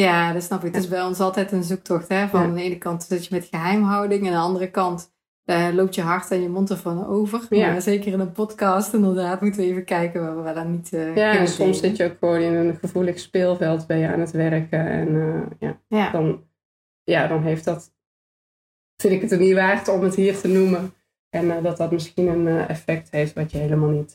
Ja, 0.00 0.32
dat 0.32 0.42
snap 0.42 0.64
ik. 0.64 0.74
Het 0.74 0.82
is 0.82 0.88
bij 0.88 1.02
ons 1.02 1.20
altijd 1.20 1.52
een 1.52 1.62
zoektocht. 1.62 2.08
Hè? 2.08 2.28
Van 2.28 2.54
de 2.54 2.62
ene 2.62 2.78
kant 2.78 3.02
zit 3.02 3.26
je 3.26 3.34
met 3.34 3.44
geheimhouding 3.44 4.26
en 4.26 4.26
aan 4.26 4.32
de 4.32 4.46
andere 4.46 4.70
kant 4.70 5.14
uh, 5.44 5.68
loopt 5.72 5.94
je 5.94 6.02
hart 6.02 6.30
en 6.30 6.42
je 6.42 6.48
mond 6.48 6.70
ervan 6.70 7.06
over. 7.06 7.46
Ja. 7.50 7.70
Maar 7.70 7.82
zeker 7.82 8.12
in 8.12 8.20
een 8.20 8.32
podcast 8.32 8.94
inderdaad 8.94 9.40
moeten 9.40 9.60
we 9.60 9.66
even 9.66 9.84
kijken 9.84 10.22
waar 10.22 10.44
we 10.44 10.60
dan 10.60 10.70
niet 10.70 10.92
uh, 10.92 11.16
Ja, 11.16 11.38
en 11.38 11.48
soms 11.48 11.78
zit 11.78 11.96
je 11.96 12.04
ook 12.04 12.16
gewoon 12.18 12.40
in 12.40 12.54
een 12.54 12.76
gevoelig 12.76 13.18
speelveld, 13.18 13.86
ben 13.86 13.98
je 13.98 14.08
aan 14.08 14.20
het 14.20 14.30
werken. 14.30 14.86
En 14.86 15.08
uh, 15.08 15.42
ja, 15.58 15.80
ja, 15.88 16.10
Dan, 16.10 16.44
ja, 17.04 17.26
dan 17.26 17.42
heeft 17.42 17.64
dat, 17.64 17.94
vind 18.96 19.12
ik 19.14 19.20
het 19.20 19.32
er 19.32 19.38
niet 19.38 19.54
waard 19.54 19.88
om 19.88 20.02
het 20.02 20.14
hier 20.14 20.38
te 20.38 20.48
noemen. 20.48 20.94
En 21.30 21.62
dat 21.62 21.76
dat 21.76 21.90
misschien 21.90 22.26
een 22.26 22.68
effect 22.68 23.10
heeft 23.10 23.32
wat 23.32 23.50
je 23.50 23.58
helemaal 23.58 23.90
niet... 23.90 24.14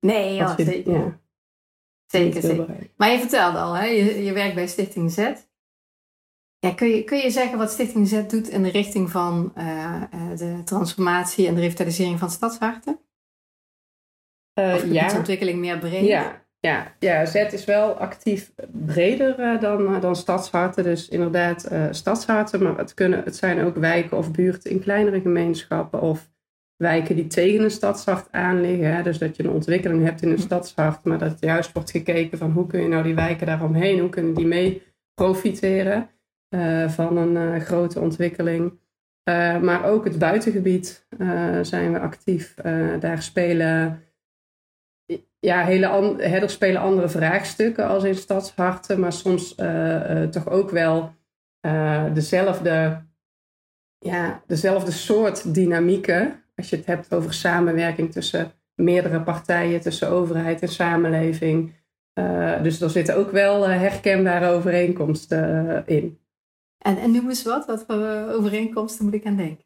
nee, 0.00 0.34
ja, 0.34 0.56
zeker. 0.56 0.92
Ja. 0.92 1.19
Zeker, 2.10 2.42
zeker. 2.42 2.90
Maar 2.96 3.10
je 3.10 3.18
vertelde 3.18 3.58
al, 3.58 3.72
hè? 3.72 3.84
Je, 3.84 4.24
je 4.24 4.32
werkt 4.32 4.54
bij 4.54 4.66
Stichting 4.66 5.12
Z. 5.12 5.32
Ja, 6.58 6.74
kun, 6.74 6.88
je, 6.88 7.04
kun 7.04 7.18
je 7.18 7.30
zeggen 7.30 7.58
wat 7.58 7.70
Stichting 7.70 8.08
Z 8.08 8.26
doet 8.26 8.48
in 8.48 8.62
de 8.62 8.70
richting 8.70 9.10
van 9.10 9.52
de 10.36 10.60
transformatie 10.64 11.46
en 11.46 11.54
de 11.54 11.60
revitalisering 11.60 12.18
van 12.18 12.30
stadsharten? 12.30 13.00
of 14.54 14.84
ja. 14.84 15.16
ontwikkeling 15.16 15.58
meer 15.58 15.78
breed? 15.78 16.06
Ja, 16.06 16.44
ja, 16.58 16.94
ja, 16.98 17.26
Z 17.26 17.34
is 17.34 17.64
wel 17.64 17.92
actief 17.98 18.52
breder 18.70 19.60
dan, 19.60 20.00
dan 20.00 20.16
stadsharten. 20.16 20.84
Dus 20.84 21.08
inderdaad 21.08 21.70
stadsharten, 21.90 22.62
maar 22.62 22.76
het, 22.76 22.94
kunnen, 22.94 23.24
het 23.24 23.36
zijn 23.36 23.64
ook 23.64 23.76
wijken 23.76 24.16
of 24.16 24.30
buurten 24.30 24.70
in 24.70 24.80
kleinere 24.80 25.20
gemeenschappen 25.20 26.00
of 26.00 26.30
wijken 26.80 27.16
die 27.16 27.26
tegen 27.26 27.64
een 27.64 27.70
stadshart 27.70 28.28
aanliggen. 28.30 28.94
Hè? 28.94 29.02
Dus 29.02 29.18
dat 29.18 29.36
je 29.36 29.44
een 29.44 29.50
ontwikkeling 29.50 30.04
hebt 30.04 30.22
in 30.22 30.30
een 30.30 30.38
stadshart, 30.38 31.04
maar 31.04 31.18
dat 31.18 31.36
juist 31.40 31.72
wordt 31.72 31.90
gekeken 31.90 32.38
van 32.38 32.50
hoe 32.50 32.66
kun 32.66 32.82
je 32.82 32.88
nou 32.88 33.02
die 33.02 33.14
wijken 33.14 33.46
daaromheen, 33.46 33.98
hoe 33.98 34.08
kunnen 34.08 34.34
die 34.34 34.46
mee 34.46 34.82
profiteren 35.14 36.10
uh, 36.54 36.88
van 36.88 37.16
een 37.16 37.54
uh, 37.54 37.60
grote 37.60 38.00
ontwikkeling. 38.00 38.78
Uh, 39.28 39.60
maar 39.60 39.84
ook 39.84 40.04
het 40.04 40.18
buitengebied 40.18 41.06
zijn 41.62 41.92
we 41.92 41.98
actief. 41.98 42.54
daar 43.00 43.22
spelen, 43.22 44.02
ja, 45.38 45.64
hele 45.64 45.88
an 45.88 46.20
spelen 46.48 46.80
andere 46.80 47.08
vraagstukken 47.08 47.88
als 47.88 48.04
in 48.04 48.14
stadsharten, 48.14 49.00
maar 49.00 49.12
soms 49.12 49.54
toch 50.30 50.48
ook 50.48 50.70
wel 50.70 51.14
dezelfde, 52.12 53.02
ja, 53.98 54.42
dezelfde 54.46 54.90
soort 54.90 55.54
dynamieken 55.54 56.39
als 56.60 56.70
je 56.70 56.76
het 56.76 56.86
hebt 56.86 57.14
over 57.14 57.34
samenwerking 57.34 58.12
tussen 58.12 58.52
meerdere 58.74 59.20
partijen, 59.20 59.80
tussen 59.80 60.08
overheid 60.08 60.62
en 60.62 60.68
samenleving. 60.68 61.72
Uh, 62.14 62.62
dus 62.62 62.80
er 62.80 62.90
zitten 62.90 63.16
ook 63.16 63.30
wel 63.30 63.70
uh, 63.70 63.78
herkenbare 63.78 64.48
overeenkomsten 64.48 65.66
uh, 65.66 65.96
in. 65.96 66.18
En, 66.78 66.98
en 66.98 67.10
noem 67.10 67.28
eens 67.28 67.42
wat, 67.42 67.66
wat 67.66 67.84
voor 67.86 68.28
overeenkomsten 68.32 69.04
moet 69.04 69.14
ik 69.14 69.26
aan 69.26 69.36
denken? 69.36 69.64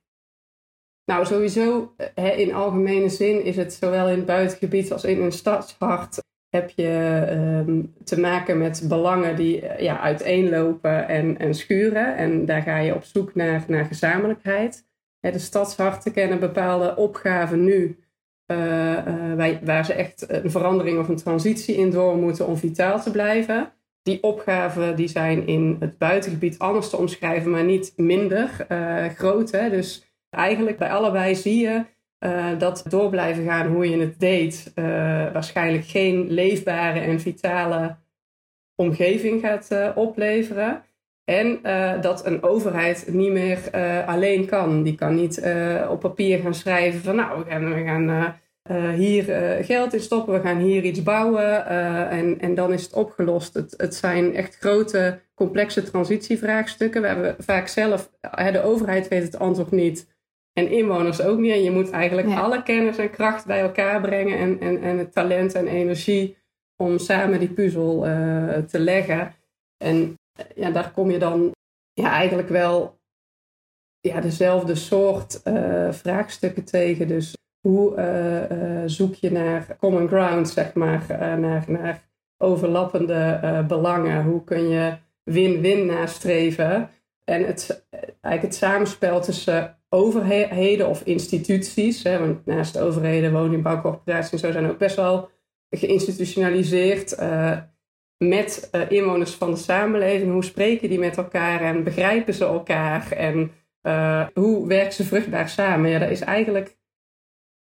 Nou, 1.05 1.27
sowieso 1.27 1.95
in 2.15 2.55
algemene 2.55 3.09
zin 3.09 3.45
is 3.45 3.57
het 3.57 3.73
zowel 3.73 4.09
in 4.09 4.17
het 4.17 4.27
buitengebied 4.27 4.93
als 4.93 5.05
in 5.05 5.23
een 5.23 5.33
stadshart 5.33 6.23
heb 6.49 6.71
je 6.71 7.27
um, 7.67 7.95
te 8.05 8.21
maken 8.21 8.59
met 8.59 8.85
belangen 8.89 9.37
die 9.37 9.83
ja, 9.83 10.01
uiteenlopen 10.01 11.09
en, 11.09 11.39
en 11.39 11.55
schuren. 11.55 12.17
En 12.17 12.47
daar 12.47 12.63
ga 12.63 12.79
je 12.79 12.95
op 12.95 13.05
zoek 13.05 13.35
naar, 13.35 13.65
naar 13.69 13.85
gezamenlijkheid 13.85 14.87
de 15.33 15.39
stadsharten 15.39 16.13
kennen 16.13 16.41
bepaalde 16.41 16.97
opgaven 16.97 17.65
nu. 17.65 17.99
Uh, 18.47 19.59
waar 19.63 19.85
ze 19.85 19.93
echt 19.93 20.25
een 20.29 20.51
verandering 20.51 20.99
of 20.99 21.09
een 21.09 21.17
transitie 21.17 21.77
in 21.77 21.91
door 21.91 22.17
moeten 22.17 22.47
om 22.47 22.57
vitaal 22.57 23.03
te 23.03 23.11
blijven. 23.11 23.73
Die 24.03 24.23
opgaven 24.23 24.97
die 24.97 25.09
zijn 25.09 25.47
in 25.47 25.77
het 25.81 25.99
buitengebied 25.99 26.59
anders 26.59 26.91
te 26.91 26.97
omschrijven, 26.97 27.51
maar 27.51 27.65
niet 27.65 27.93
minder 27.97 28.67
uh, 28.69 29.07
groot. 29.07 29.51
Hè? 29.51 29.71
Dus 29.71 30.05
eigenlijk 30.31 30.79
bij 30.79 30.91
allebei 30.91 31.35
zie 31.35 31.59
je 31.59 31.85
dat 32.59 32.85
door 32.89 33.11
blijven 33.11 33.45
gaan 33.45 33.67
hoe 33.67 33.91
je 33.91 33.99
het 33.99 34.21
deed, 34.21 34.73
waarschijnlijk 35.33 35.85
geen 35.85 36.31
leefbare 36.31 37.01
en 37.01 37.21
vitale 37.21 37.97
omgeving 38.75 39.41
gaat 39.41 39.93
opleveren. 39.95 40.85
En 41.25 41.61
uh, 41.63 42.01
dat 42.01 42.27
een 42.27 42.43
overheid 42.43 43.07
niet 43.13 43.33
meer 43.33 43.59
uh, 43.75 44.09
alleen 44.09 44.47
kan. 44.47 44.83
Die 44.83 44.95
kan 44.95 45.15
niet 45.15 45.39
uh, 45.39 45.89
op 45.91 46.01
papier 46.01 46.39
gaan 46.39 46.55
schrijven 46.55 47.01
van 47.01 47.17
nou, 47.17 47.45
we 47.45 47.51
gaan, 47.51 47.75
we 47.75 47.85
gaan 47.85 48.35
hier 48.95 49.25
geld 49.65 49.95
in 49.95 50.01
stoppen, 50.01 50.35
we 50.35 50.41
gaan 50.41 50.59
hier 50.59 50.83
iets 50.83 51.03
bouwen 51.03 51.67
en, 52.11 52.41
en 52.41 52.55
dan 52.55 52.73
is 52.73 52.83
het 52.83 52.93
opgelost. 52.93 53.55
Het, 53.55 53.75
het 53.77 53.95
zijn 53.95 54.35
echt 54.35 54.57
grote, 54.57 55.21
complexe 55.35 55.83
transitievraagstukken. 55.83 57.01
We 57.01 57.07
hebben 57.07 57.37
vaak 57.39 57.69
zelf, 57.69 58.11
de 58.53 58.63
overheid 58.63 59.09
weet 59.09 59.23
het 59.23 59.39
antwoord 59.39 59.71
niet 59.71 60.09
en 60.53 60.71
inwoners 60.71 61.23
ook 61.23 61.39
niet. 61.39 61.53
En 61.53 61.63
je 61.63 61.71
moet 61.71 61.91
eigenlijk 61.91 62.29
alle 62.29 62.63
kennis 62.63 62.99
en 62.99 63.11
kracht 63.11 63.47
bij 63.47 63.61
elkaar 63.61 64.01
brengen 64.01 64.39
en, 64.39 64.61
en, 64.61 64.83
en 64.83 64.99
het 64.99 65.13
talent 65.13 65.55
en 65.55 65.67
energie 65.67 66.37
om 66.77 66.99
samen 66.99 67.41
die 67.41 67.53
puzzel 67.53 68.01
te 68.67 68.79
leggen. 68.79 69.35
En 69.85 70.19
ja, 70.55 70.71
daar 70.71 70.91
kom 70.91 71.11
je 71.11 71.19
dan 71.19 71.53
ja, 71.93 72.11
eigenlijk 72.11 72.49
wel 72.49 72.99
ja, 74.01 74.21
dezelfde 74.21 74.75
soort 74.75 75.41
uh, 75.45 75.93
vraagstukken 75.93 76.65
tegen. 76.65 77.09
Dus 77.09 77.37
hoe 77.61 77.97
uh, 77.97 78.83
zoek 78.87 79.15
je 79.15 79.31
naar 79.33 79.77
common 79.79 80.09
ground, 80.09 80.49
zeg 80.49 80.75
maar, 80.75 81.07
naar, 81.39 81.65
naar 81.69 82.09
overlappende 82.37 83.65
belangen? 83.69 84.25
Hoe 84.25 84.45
kun 84.45 84.69
je 84.69 84.97
win-win 85.23 85.87
nastreven? 85.87 86.91
En 87.25 87.45
het, 87.45 87.87
eigenlijk 87.91 88.43
het 88.43 88.55
samenspel 88.55 89.21
tussen 89.21 89.79
overheden 89.89 90.89
of 90.89 91.03
instituties, 91.03 92.03
hè, 92.03 92.19
want 92.19 92.47
naast 92.47 92.79
overheden, 92.79 93.33
woningbouwcorporaties 93.33 94.33
en 94.33 94.39
zo 94.39 94.53
zijn 94.53 94.71
ook 94.71 94.79
best 94.79 94.97
wel 94.97 95.31
geïnstitutionaliseerd 95.71 97.17
met 98.19 98.69
uh, 98.73 98.91
inwoners 98.91 99.35
van 99.35 99.51
de 99.51 99.57
samenleving. 99.57 100.33
Hoe 100.33 100.45
spreken 100.45 100.89
die 100.89 100.99
met 100.99 101.17
elkaar 101.17 101.61
en 101.61 101.85
begrijpen 101.85 102.35
ze 102.35 102.45
elkaar 102.45 103.13
en 103.13 103.51
uh, 103.83 104.27
hoe 104.35 104.67
werken 104.67 104.93
ze 104.93 105.05
vruchtbaar 105.05 105.49
samen? 105.49 105.91
Ja, 105.91 105.99
dat 105.99 106.11
is 106.11 106.21
eigenlijk, 106.21 106.79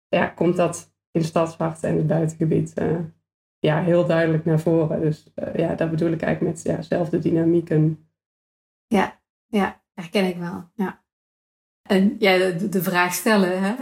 ja, 0.08 0.26
komt 0.26 0.56
dat 0.56 0.94
in 1.10 1.20
de 1.20 1.26
stadshart 1.26 1.82
en 1.82 1.96
het 1.96 2.06
buitengebied 2.06 2.72
uh, 2.78 2.98
ja, 3.58 3.82
heel 3.82 4.06
duidelijk 4.06 4.44
naar 4.44 4.60
voren. 4.60 5.00
Dus 5.00 5.32
ja, 5.54 5.74
dat 5.74 5.90
bedoel 5.90 6.12
ik 6.12 6.22
eigenlijk 6.22 6.56
met 6.56 6.64
ja, 6.64 6.76
dezelfde 6.76 7.18
dynamieken. 7.18 8.08
Ja, 8.86 9.20
ja, 9.46 9.82
herken 9.94 10.24
ik 10.24 10.36
wel. 10.36 10.70
Ja. 10.74 11.00
En 11.82 12.16
ja, 12.18 12.38
de, 12.38 12.68
de 12.68 12.82
vraag 12.82 13.14
stellen, 13.14 13.62
hè? 13.62 13.74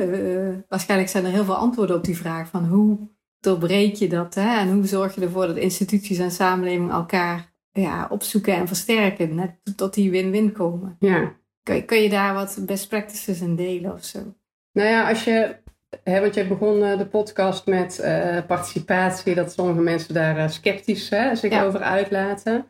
waarschijnlijk 0.69 1.11
zijn 1.11 1.25
er 1.25 1.31
heel 1.31 1.45
veel 1.45 1.57
antwoorden 1.57 1.97
op 1.97 2.05
die 2.05 2.17
vraag 2.17 2.49
van 2.49 2.65
hoe 2.65 3.09
doorbreek 3.41 3.95
je 3.95 4.09
dat? 4.09 4.35
Hè? 4.35 4.59
En 4.59 4.73
hoe 4.73 4.87
zorg 4.87 5.15
je 5.15 5.21
ervoor 5.21 5.47
dat 5.47 5.57
instituties 5.57 6.19
en 6.19 6.31
samenleving 6.31 6.91
elkaar 6.91 7.53
ja, 7.73 8.07
opzoeken 8.11 8.55
en 8.55 8.67
versterken, 8.67 9.35
net 9.35 9.77
tot 9.77 9.95
die 9.95 10.11
win-win 10.11 10.53
komen? 10.53 10.97
Ja. 10.99 11.33
Kun, 11.63 11.85
kun 11.85 12.03
je 12.03 12.09
daar 12.09 12.35
wat 12.35 12.59
best 12.67 12.89
practices 12.89 13.41
in 13.41 13.57
delen 13.57 13.93
of 13.93 14.05
zo? 14.05 14.35
Nou 14.73 14.89
ja, 14.89 15.09
als 15.09 15.25
je, 15.25 15.57
hè, 16.05 16.21
want 16.21 16.35
je 16.35 16.47
begon 16.47 16.83
uh, 16.83 16.99
de 16.99 17.07
podcast 17.07 17.67
met 17.67 18.01
uh, 18.03 18.39
participatie, 18.47 19.35
dat 19.35 19.53
sommige 19.53 19.81
mensen 19.81 20.15
daar 20.15 20.37
uh, 20.37 20.49
sceptisch 20.49 21.09
hè, 21.09 21.35
zich 21.35 21.63
over 21.63 21.81
uitlaten. 21.81 22.67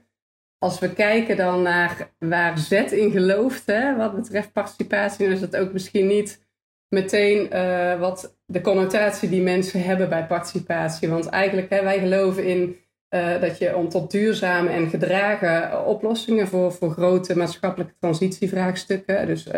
Als 0.59 0.79
we 0.79 0.93
kijken 0.93 1.37
dan 1.37 1.63
naar 1.63 2.11
waar 2.19 2.59
Z 2.59 2.71
in 2.73 3.11
gelooft, 3.11 3.67
hè, 3.67 3.97
wat 3.97 4.15
betreft 4.15 4.53
participatie, 4.53 5.25
dan 5.25 5.35
is 5.35 5.41
dat 5.41 5.57
ook 5.57 5.73
misschien 5.73 6.07
niet 6.07 6.49
meteen 6.91 7.49
uh, 7.53 8.01
wat 8.01 8.37
de 8.47 8.61
connotatie 8.61 9.29
die 9.29 9.43
mensen 9.43 9.83
hebben 9.83 10.09
bij 10.09 10.27
participatie. 10.27 11.09
Want 11.09 11.29
eigenlijk, 11.29 11.71
hè, 11.71 11.83
wij 11.83 11.99
geloven 11.99 12.45
in 12.45 12.77
uh, 13.15 13.41
dat 13.41 13.59
je 13.59 13.77
om 13.77 13.89
tot 13.89 14.11
duurzame 14.11 14.71
en 14.71 14.89
gedragen 14.89 15.87
oplossingen 15.87 16.49
voor, 16.49 16.73
voor 16.73 16.91
grote 16.91 17.37
maatschappelijke 17.37 17.95
transitievraagstukken, 17.99 19.27
dus 19.27 19.49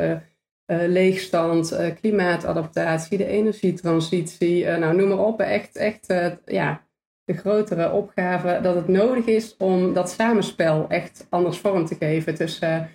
leegstand, 0.66 1.78
klimaatadaptatie, 2.00 3.18
de 3.18 3.26
energietransitie, 3.26 4.66
nou 4.66 4.96
noem 4.96 5.08
maar 5.08 5.18
op, 5.18 5.40
echt, 5.40 5.76
echt 5.76 6.14
ja, 6.44 6.86
de 7.24 7.34
grotere 7.36 7.92
opgave, 7.92 8.58
dat 8.62 8.74
het 8.74 8.88
nodig 8.88 9.24
is 9.24 9.56
om 9.58 9.92
dat 9.92 10.10
samenspel 10.10 10.86
echt 10.88 11.26
anders 11.30 11.58
vorm 11.58 11.86
te 11.86 11.94
geven 11.94 12.34
tussen 12.34 12.88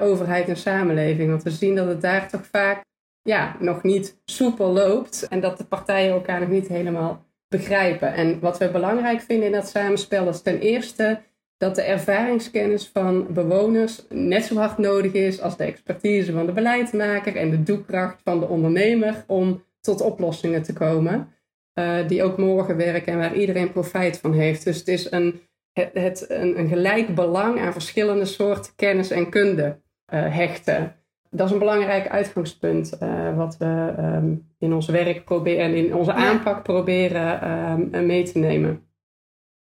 overheid 0.00 0.48
en 0.48 0.56
samenleving. 0.56 1.30
Want 1.30 1.42
we 1.42 1.50
zien 1.50 1.74
dat 1.74 1.86
het 1.86 2.00
daar 2.00 2.28
toch 2.28 2.46
vaak 2.46 2.86
ja, 3.22 3.56
nog 3.60 3.82
niet 3.82 4.20
soepel 4.24 4.72
loopt 4.72 5.28
en 5.28 5.40
dat 5.40 5.58
de 5.58 5.64
partijen 5.64 6.12
elkaar 6.12 6.40
nog 6.40 6.48
niet 6.48 6.68
helemaal 6.68 7.26
begrijpen. 7.48 8.14
En 8.14 8.40
wat 8.40 8.58
we 8.58 8.70
belangrijk 8.70 9.20
vinden 9.20 9.46
in 9.46 9.52
dat 9.52 9.68
samenspel 9.68 10.28
is 10.28 10.42
ten 10.42 10.60
eerste 10.60 11.20
dat 11.56 11.74
de 11.74 11.82
ervaringskennis 11.82 12.90
van 12.92 13.26
bewoners 13.32 14.04
net 14.08 14.44
zo 14.44 14.56
hard 14.56 14.78
nodig 14.78 15.12
is 15.12 15.40
als 15.40 15.56
de 15.56 15.64
expertise 15.64 16.32
van 16.32 16.46
de 16.46 16.52
beleidsmaker 16.52 17.36
en 17.36 17.50
de 17.50 17.62
doelkracht 17.62 18.20
van 18.24 18.40
de 18.40 18.46
ondernemer 18.46 19.24
om 19.26 19.62
tot 19.80 20.00
oplossingen 20.00 20.62
te 20.62 20.72
komen. 20.72 21.32
Uh, 21.78 22.08
die 22.08 22.22
ook 22.22 22.38
morgen 22.38 22.76
werken 22.76 23.12
en 23.12 23.18
waar 23.18 23.34
iedereen 23.34 23.72
profijt 23.72 24.18
van 24.18 24.32
heeft. 24.32 24.64
Dus 24.64 24.78
het 24.78 24.88
is 24.88 25.10
een, 25.10 25.40
het, 25.72 26.24
een, 26.28 26.58
een 26.58 26.68
gelijk 26.68 27.14
belang 27.14 27.60
aan 27.60 27.72
verschillende 27.72 28.24
soorten 28.24 28.72
kennis 28.76 29.10
en 29.10 29.30
kunde 29.30 29.80
uh, 30.14 30.34
hechten 30.34 30.96
dat 31.30 31.46
is 31.46 31.52
een 31.52 31.58
belangrijk 31.58 32.08
uitgangspunt 32.08 32.98
uh, 33.02 33.36
wat 33.36 33.56
we 33.56 33.94
um, 33.98 34.48
in 34.58 34.72
ons 34.72 34.86
werk 34.86 35.24
proberen 35.24 35.64
en 35.64 35.74
in 35.74 35.94
onze 35.94 36.12
aanpak 36.12 36.62
proberen 36.62 37.50
um, 37.92 38.06
mee 38.06 38.22
te 38.22 38.38
nemen. 38.38 38.82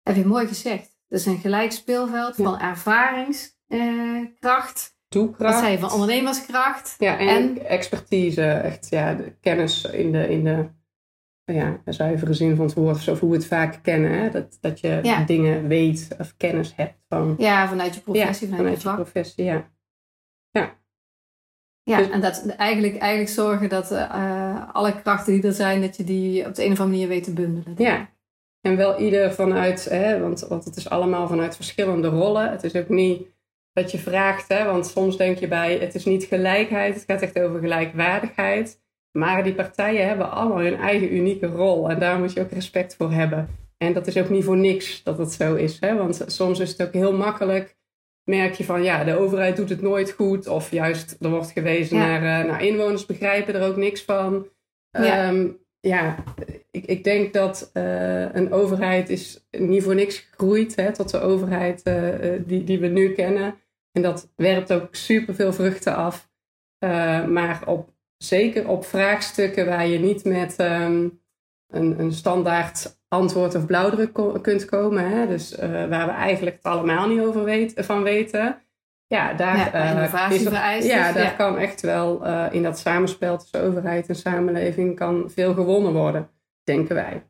Heb 0.03 0.15
je 0.15 0.25
mooi 0.25 0.47
gezegd. 0.47 0.95
Is 1.09 1.25
een 1.25 1.37
gelijk 1.37 1.71
speelveld 1.71 2.37
ja. 2.37 2.43
van 2.43 2.59
ervaringskracht. 2.59 4.91
Uh, 4.91 4.95
Toekracht. 5.09 5.53
Wat 5.53 5.63
zei 5.63 5.71
je 5.71 5.79
van 5.79 5.91
ondernemerskracht? 5.91 6.95
Ja, 6.97 7.17
en, 7.17 7.27
en, 7.27 7.65
expertise. 7.65 8.43
Echt 8.43 8.89
ja, 8.89 9.13
de 9.13 9.35
kennis 9.41 9.83
in 9.83 10.11
de, 10.11 10.29
in 10.29 10.43
de 10.43 10.69
ja, 11.53 11.81
zuivere 11.85 12.33
zin 12.33 12.55
van 12.55 12.65
het 12.65 12.73
woord. 12.73 12.97
Zo 12.97 13.15
hoe 13.15 13.29
we 13.29 13.35
het 13.35 13.45
vaak 13.45 13.79
kennen. 13.81 14.11
Hè? 14.11 14.29
Dat, 14.29 14.57
dat 14.61 14.79
je 14.79 14.99
ja. 15.03 15.23
dingen 15.23 15.67
weet 15.67 16.07
of 16.19 16.33
kennis 16.37 16.73
hebt 16.75 17.03
van... 17.09 17.35
Ja, 17.37 17.67
vanuit 17.67 17.95
je 17.95 18.01
professie. 18.01 18.49
Ja, 18.49 18.55
vanuit, 18.55 18.81
vanuit 18.81 18.97
je 18.97 19.03
professie, 19.03 19.43
ja. 19.43 19.69
Ja. 20.51 20.75
Ja, 21.87 21.97
Dus- 21.97 22.09
en 22.09 22.21
dat 22.21 22.45
eigenlijk, 22.57 22.97
eigenlijk 22.97 23.31
zorgen 23.31 23.69
dat 23.69 23.91
eh, 23.91 24.73
alle 24.73 25.01
krachten 25.01 25.33
die 25.33 25.43
er 25.43 25.53
zijn, 25.53 25.81
dat 25.81 25.97
je 25.97 26.03
die 26.03 26.45
op 26.45 26.55
de 26.55 26.65
een 26.65 26.71
of 26.71 26.79
andere 26.79 26.97
manier 26.97 27.07
weet 27.07 27.23
te 27.23 27.33
bundelen. 27.33 27.75
Ja. 27.77 28.09
En 28.61 28.75
wel 28.77 28.99
ieder 28.99 29.33
vanuit, 29.33 29.89
hè, 29.89 30.19
want, 30.19 30.39
want 30.39 30.65
het 30.65 30.75
is 30.75 30.89
allemaal 30.89 31.27
vanuit 31.27 31.55
verschillende 31.55 32.07
rollen. 32.07 32.51
Het 32.51 32.63
is 32.63 32.75
ook 32.75 32.89
niet 32.89 33.21
dat 33.73 33.91
je 33.91 33.97
vraagt, 33.97 34.47
hè, 34.47 34.65
want 34.65 34.87
soms 34.87 35.17
denk 35.17 35.37
je 35.37 35.47
bij, 35.47 35.77
het 35.77 35.95
is 35.95 36.05
niet 36.05 36.23
gelijkheid, 36.23 36.93
het 36.93 37.03
gaat 37.07 37.21
echt 37.21 37.39
over 37.39 37.59
gelijkwaardigheid. 37.59 38.79
Maar 39.11 39.43
die 39.43 39.53
partijen 39.53 40.07
hebben 40.07 40.31
allemaal 40.31 40.59
hun 40.59 40.75
eigen 40.77 41.15
unieke 41.15 41.47
rol 41.47 41.89
en 41.89 41.99
daar 41.99 42.19
moet 42.19 42.33
je 42.33 42.41
ook 42.41 42.51
respect 42.51 42.95
voor 42.95 43.11
hebben. 43.11 43.47
En 43.77 43.93
dat 43.93 44.07
is 44.07 44.17
ook 44.17 44.29
niet 44.29 44.43
voor 44.43 44.57
niks 44.57 45.03
dat 45.03 45.17
het 45.17 45.31
zo 45.31 45.55
is, 45.55 45.77
hè, 45.79 45.95
want 45.95 46.23
soms 46.25 46.59
is 46.59 46.69
het 46.69 46.81
ook 46.81 46.93
heel 46.93 47.13
makkelijk. 47.13 47.76
Merk 48.27 48.53
je 48.53 48.63
van 48.63 48.83
ja, 48.83 49.03
de 49.03 49.17
overheid 49.17 49.55
doet 49.55 49.69
het 49.69 49.81
nooit 49.81 50.11
goed, 50.11 50.47
of 50.47 50.71
juist 50.71 51.15
er 51.19 51.29
wordt 51.29 51.51
gewezen 51.51 51.97
Ja. 51.97 52.05
naar, 52.07 52.41
eh, 52.41 52.49
naar 52.49 52.63
inwoners, 52.63 53.05
begrijpen 53.05 53.53
er 53.53 53.67
ook 53.67 53.75
niks 53.75 54.03
van. 54.03 54.47
Ja. 54.91 55.27
Ehm, 55.27 55.47
ja, 55.79 56.23
ik, 56.71 56.85
ik 56.85 57.03
denk 57.03 57.33
dat 57.33 57.69
eh, 57.73 58.33
een 58.35 58.51
overheid 58.51 59.09
is 59.09 59.47
niet 59.51 59.83
voor 59.83 59.95
niks 59.95 60.17
gegroeid 60.19 60.75
hè, 60.75 60.93
tot 60.93 61.09
de 61.11 61.19
overheid 61.19 61.83
eh, 61.83 62.31
die, 62.45 62.63
die 62.63 62.79
we 62.79 62.87
nu 62.87 63.13
kennen. 63.13 63.55
En 63.91 64.01
dat 64.01 64.31
werpt 64.35 64.73
ook 64.73 64.95
superveel 64.95 65.53
vruchten 65.53 65.95
af. 65.95 66.29
Maar 67.27 67.61
op, 67.65 67.89
zeker 68.17 68.67
op 68.67 68.85
vraagstukken 68.85 69.65
waar 69.65 69.87
je 69.87 69.99
niet 69.99 70.23
met 70.25 70.55
ehm, 70.55 71.07
een, 71.67 71.99
een 71.99 72.11
standaard 72.11 72.99
antwoord 73.07 73.55
of 73.55 73.65
blauwdruk 73.65 74.13
ko- 74.13 74.39
kunt 74.41 74.65
komen. 74.65 75.09
Hè, 75.09 75.27
dus 75.27 75.55
eh, 75.55 75.69
waar 75.69 76.05
we 76.05 76.11
eigenlijk 76.11 76.55
het 76.55 76.65
allemaal 76.65 77.07
niet 77.07 77.19
over 77.21 77.43
weet, 77.43 77.73
van 77.75 78.03
weten. 78.03 78.61
Ja, 79.07 79.33
daar, 79.33 79.57
Ja, 79.57 79.73
eh, 79.73 79.91
innovatie 79.91 80.49
er- 80.49 80.83
ja, 80.85 81.11
daar 81.11 81.23
ja. 81.23 81.29
kan 81.29 81.57
echt 81.57 81.81
wel 81.81 82.25
eh, 82.25 82.45
in 82.51 82.63
dat 82.63 82.79
samenspel 82.79 83.37
tussen 83.37 83.61
overheid 83.63 84.07
en 84.07 84.15
samenleving 84.15 84.95
kan 84.95 85.29
veel 85.29 85.53
gewonnen 85.53 85.93
worden, 85.93 86.29
denken 86.63 86.95
wij. 86.95 87.23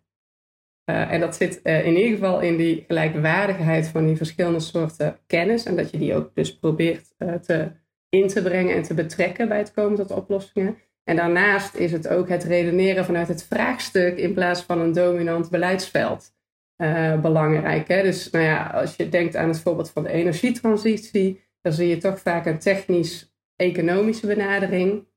En 0.84 1.20
dat 1.20 1.36
zit 1.36 1.60
in 1.64 1.96
ieder 1.98 2.12
geval 2.18 2.40
in 2.40 2.58
die 2.58 2.84
gelijkwaardigheid 2.88 3.88
van 3.88 4.06
die 4.06 4.18
verschillende 4.18 4.60
soorten 4.60 5.18
kennis. 5.26 5.66
En 5.66 5.76
dat 5.76 5.92
je 5.92 5.98
die 5.98 6.16
ook 6.16 6.32
dus 6.36 6.58
probeert 6.60 7.14
te, 7.18 7.72
in 8.10 8.28
te 8.28 8.42
brengen 8.42 8.76
en 8.76 8.84
te 8.84 8.94
betrekken 8.94 9.48
bij 9.48 9.58
het 9.58 9.74
komen 9.74 9.98
tot 9.98 10.12
oplossingen. 10.12 10.78
En 11.08 11.16
daarnaast 11.16 11.76
is 11.76 11.92
het 11.92 12.08
ook 12.08 12.30
het 12.30 12.44
redeneren 12.44 13.06
vanuit 13.06 13.28
het 13.28 13.44
vraagstuk 13.44 14.18
in 14.18 14.34
plaats 14.34 14.62
van 14.62 14.80
een 14.80 14.92
dominant 14.94 15.50
beleidsveld 15.50 16.36
eh, 16.76 17.22
belangrijk. 17.22 17.88
Hè? 17.88 18.02
Dus 18.04 18.30
nou 18.30 18.46
ja, 18.46 18.66
als 18.68 18.96
je 18.96 19.10
denkt 19.10 19.36
aan 19.36 19.48
het 19.48 19.60
voorbeeld 19.60 19.90
van 19.92 20.04
de 20.04 20.10
energietransitie, 20.10 21.42
dan 21.62 21.74
zie 21.74 21.88
je 21.88 21.98
toch 21.98 22.20
vaak 22.20 22.46
een 22.46 22.60
technisch-economische 22.60 24.28
benadering. 24.28 25.08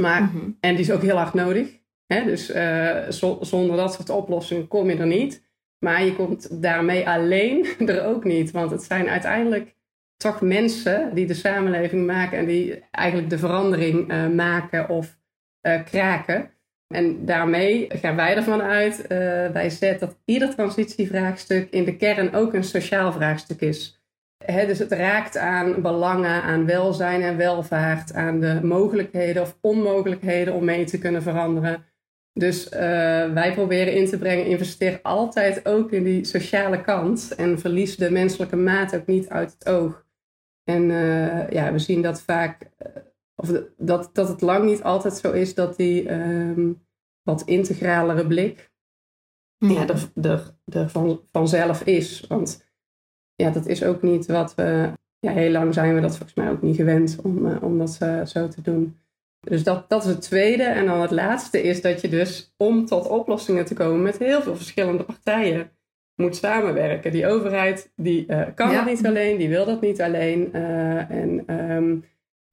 Maar 0.00 0.22
Mhm. 0.22 0.50
en 0.60 0.74
die 0.74 0.84
is 0.84 0.90
ook 0.90 1.02
heel 1.02 1.16
hard 1.16 1.34
nodig. 1.34 1.68
Hè? 2.06 2.24
Dus 2.24 2.50
eh, 2.50 3.08
zo- 3.10 3.38
zonder 3.40 3.76
dat 3.76 3.92
soort 3.94 4.10
oplossingen 4.10 4.68
kom 4.68 4.90
je 4.90 4.96
er 4.96 5.06
niet. 5.06 5.42
Maar 5.78 6.04
je 6.04 6.14
komt 6.16 6.62
daarmee 6.62 7.08
alleen 7.08 7.66
er 7.86 8.04
ook 8.04 8.24
niet. 8.24 8.50
Want 8.50 8.70
het 8.70 8.82
zijn 8.82 9.08
uiteindelijk 9.08 9.74
toch 10.24 10.40
mensen 10.40 11.14
die 11.14 11.26
de 11.26 11.34
samenleving 11.34 12.06
maken 12.06 12.38
en 12.38 12.46
die 12.46 12.84
eigenlijk 12.90 13.30
de 13.30 13.38
verandering 13.38 14.10
eh, 14.10 14.28
maken 14.28 14.88
of 14.88 15.18
eh, 15.60 15.84
kraken. 15.84 16.50
En 16.94 17.24
daarmee 17.24 17.86
gaan 17.88 18.16
wij 18.16 18.36
ervan 18.36 18.62
uit, 18.62 19.06
eh 19.06 19.50
bij 19.50 19.96
dat 19.98 20.16
ieder 20.24 20.54
transitievraagstuk 20.54 21.70
in 21.70 21.84
de 21.84 21.96
kern 21.96 22.34
ook 22.34 22.54
een 22.54 22.64
sociaal 22.64 23.12
vraagstuk 23.12 23.60
is. 23.60 24.02
Dus 24.46 24.78
het 24.78 24.92
raakt 24.92 25.36
aan 25.36 25.82
belangen, 25.82 26.42
aan 26.42 26.66
welzijn 26.66 27.22
en 27.22 27.36
welvaart, 27.36 28.14
aan 28.14 28.40
de 28.40 28.60
mogelijkheden 28.62 29.42
of 29.42 29.58
onmogelijkheden 29.60 30.54
om 30.54 30.64
mee 30.64 30.84
te 30.84 30.98
kunnen 30.98 31.22
veranderen. 31.22 31.84
Dus 32.32 32.68
wij 33.34 33.52
proberen 33.54 33.94
in 33.94 34.06
te 34.06 34.18
brengen, 34.18 34.46
investeer 34.46 35.00
altijd 35.02 35.66
ook 35.68 35.92
in 35.92 36.04
die 36.04 36.24
sociale 36.24 36.80
kant 36.80 37.34
en 37.34 37.58
verlies 37.58 37.96
de 37.96 38.10
menselijke 38.10 38.56
maat 38.56 38.96
ook 38.96 39.06
niet 39.06 39.28
uit 39.28 39.56
het 39.58 39.68
oog. 39.68 40.03
En 40.64 40.90
eh, 40.90 41.50
ja, 41.50 41.72
we 41.72 41.78
zien 41.78 42.02
dat 42.02 42.22
vaak, 42.22 42.70
eh, 42.76 43.02
of 43.34 43.62
dat, 43.76 44.10
dat 44.12 44.28
het 44.28 44.40
lang 44.40 44.64
niet 44.64 44.82
altijd 44.82 45.14
zo 45.14 45.32
is 45.32 45.54
dat 45.54 45.76
die 45.76 46.08
ehm, 46.08 46.72
wat 47.22 47.42
integralere 47.42 48.26
blik 48.26 48.72
ja, 49.58 49.88
er, 49.88 50.10
er, 50.22 50.56
er 50.64 50.88
van, 50.88 51.20
vanzelf 51.32 51.82
is. 51.82 52.24
Want 52.28 52.64
ja, 53.34 53.50
dat 53.50 53.66
is 53.66 53.84
ook 53.84 54.02
niet 54.02 54.26
wat 54.26 54.54
we. 54.54 54.92
Ja, 55.18 55.32
heel 55.32 55.50
lang 55.50 55.74
zijn 55.74 55.94
we 55.94 56.00
dat 56.00 56.16
volgens 56.16 56.34
mij 56.34 56.50
ook 56.50 56.62
niet 56.62 56.76
gewend 56.76 57.18
om, 57.22 57.46
eh, 57.46 57.62
om 57.62 57.78
dat 57.78 57.92
zo 58.24 58.48
te 58.48 58.62
doen. 58.62 58.98
Dus 59.40 59.64
dat, 59.64 59.88
dat 59.88 60.04
is 60.04 60.10
het 60.10 60.22
tweede. 60.22 60.62
En 60.62 60.86
dan 60.86 61.00
het 61.00 61.10
laatste 61.10 61.62
is 61.62 61.82
dat 61.82 62.00
je 62.00 62.08
dus 62.08 62.54
om 62.56 62.86
tot 62.86 63.08
oplossingen 63.08 63.64
te 63.64 63.74
komen 63.74 64.02
met 64.02 64.18
heel 64.18 64.42
veel 64.42 64.56
verschillende 64.56 65.04
partijen 65.04 65.70
moet 66.16 66.36
samenwerken. 66.36 67.12
Die 67.12 67.26
overheid 67.26 67.92
die 67.96 68.26
eh, 68.26 68.40
kan 68.54 68.70
Ja. 68.70 68.76
dat 68.76 68.86
niet 68.94 69.06
alleen, 69.06 69.36
die 69.38 69.48
wil 69.48 69.64
dat 69.64 69.80
niet 69.80 70.02
alleen. 70.02 70.52
eh, 70.52 71.10
en 71.10 71.42
ehm, 71.46 71.94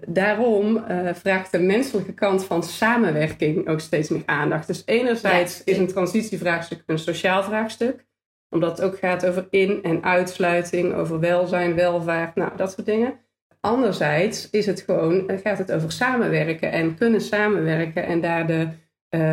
daarom 0.08 0.78
eh, 0.78 1.14
vraagt 1.14 1.52
de 1.52 1.60
menselijke 1.60 2.14
kant 2.14 2.46
van 2.46 2.64
samenwerking 2.64 3.68
ook 3.68 3.80
steeds 3.80 4.10
meer 4.10 4.24
aandacht. 4.26 4.68
Dus 4.68 4.84
enerzijds 4.86 5.58
Ja. 5.66 5.72
is 5.74 5.78
een 5.78 5.88
transitievraagstuk 5.88 6.84
een 6.86 7.00
sociaal 7.00 7.44
vraagstuk 7.44 8.06
omdat 8.54 8.78
het 8.78 8.82
ook 8.88 8.98
gaat 8.98 9.26
over 9.26 9.48
in- 9.50 9.80
en 9.84 10.04
uitsluiting, 10.04 10.94
over 10.94 11.20
welzijn, 11.20 11.76
welvaart, 11.76 12.36
nou 12.36 12.52
dat 12.56 12.72
soort 12.72 12.86
dingen. 12.86 13.14
Anderzijds 13.60 14.50
is 14.50 14.66
het 14.66 14.82
gewoon, 14.82 15.30
gaat 15.44 15.58
het 15.58 15.72
over 15.72 15.92
samenwerken 15.92 16.72
en 16.72 16.96
kunnen 16.96 17.22
samenwerken 17.22 18.06
en 18.06 18.22
daar 18.22 18.48
de 18.48 18.68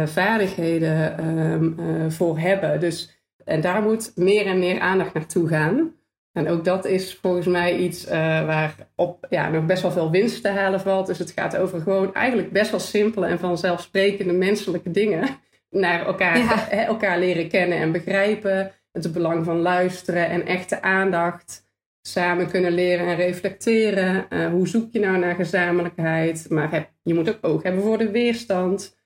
vaardigheden 0.06 1.18
ehm, 1.18 1.64
eh, 1.78 2.10
voor 2.10 2.38
hebben. 2.38 2.80
Dus, 2.80 3.17
en 3.48 3.60
daar 3.60 3.82
moet 3.82 4.12
meer 4.14 4.46
en 4.46 4.58
meer 4.58 4.80
aandacht 4.80 5.14
naartoe 5.14 5.48
gaan. 5.48 5.96
En 6.32 6.48
ook 6.48 6.64
dat 6.64 6.84
is 6.84 7.18
volgens 7.22 7.46
mij 7.46 7.76
iets 7.76 8.06
eh, 8.06 8.18
waar 8.46 8.74
op 8.94 9.26
ja, 9.30 9.48
nog 9.48 9.66
best 9.66 9.82
wel 9.82 9.90
veel 9.90 10.10
winst 10.10 10.42
te 10.42 10.48
halen 10.48 10.80
valt. 10.80 11.06
Dus 11.06 11.18
het 11.18 11.30
gaat 11.30 11.56
over 11.56 11.80
gewoon 11.80 12.14
eigenlijk 12.14 12.52
best 12.52 12.70
wel 12.70 12.80
simpele 12.80 13.26
en 13.26 13.38
vanzelfsprekende 13.38 14.32
menselijke 14.32 14.90
dingen. 14.90 15.28
Naar 15.70 16.06
elkaar, 16.06 16.38
Ja. 16.38 16.70
elkaar 16.70 17.18
leren 17.18 17.48
kennen 17.48 17.78
en 17.78 17.92
begrijpen. 17.92 18.72
Het 18.92 19.12
belang 19.12 19.44
van 19.44 19.60
luisteren 19.60 20.28
en 20.28 20.46
echte 20.46 20.82
aandacht. 20.82 21.66
Samen 22.02 22.48
kunnen 22.50 22.72
leren 22.72 23.06
en 23.06 23.16
reflecteren. 23.16 24.26
Eh, 24.28 24.46
hoe 24.46 24.68
zoek 24.68 24.92
je 24.92 25.00
nou 25.00 25.18
naar 25.18 25.34
gezamenlijkheid? 25.34 26.46
Maar 26.48 26.70
heb, 26.70 26.88
je 27.02 27.14
moet 27.14 27.28
ook 27.28 27.38
oog 27.40 27.62
hebben 27.62 27.82
voor 27.82 27.98
de 27.98 28.10
weerstand. 28.10 28.97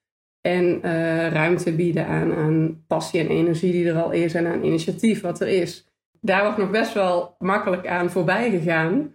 En 0.43 0.83
eh, 0.83 1.29
ruimte 1.29 1.73
bieden 1.73 2.07
aan, 2.07 2.35
aan 2.35 2.85
passie 2.87 3.21
en 3.21 3.29
energie 3.29 3.73
die 3.73 3.89
er 3.89 4.03
al 4.03 4.11
is. 4.11 4.35
En 4.35 4.47
aan 4.47 4.65
initiatief 4.65 5.21
wat 5.21 5.41
er 5.41 5.49
is. 5.49 5.87
Daar 6.21 6.43
wordt 6.43 6.59
nog 6.59 6.71
best 6.71 6.95
wel 6.95 7.35
makkelijk 7.39 7.87
aan 7.87 8.11
voorbij 8.11 8.51
gegaan. 8.51 9.15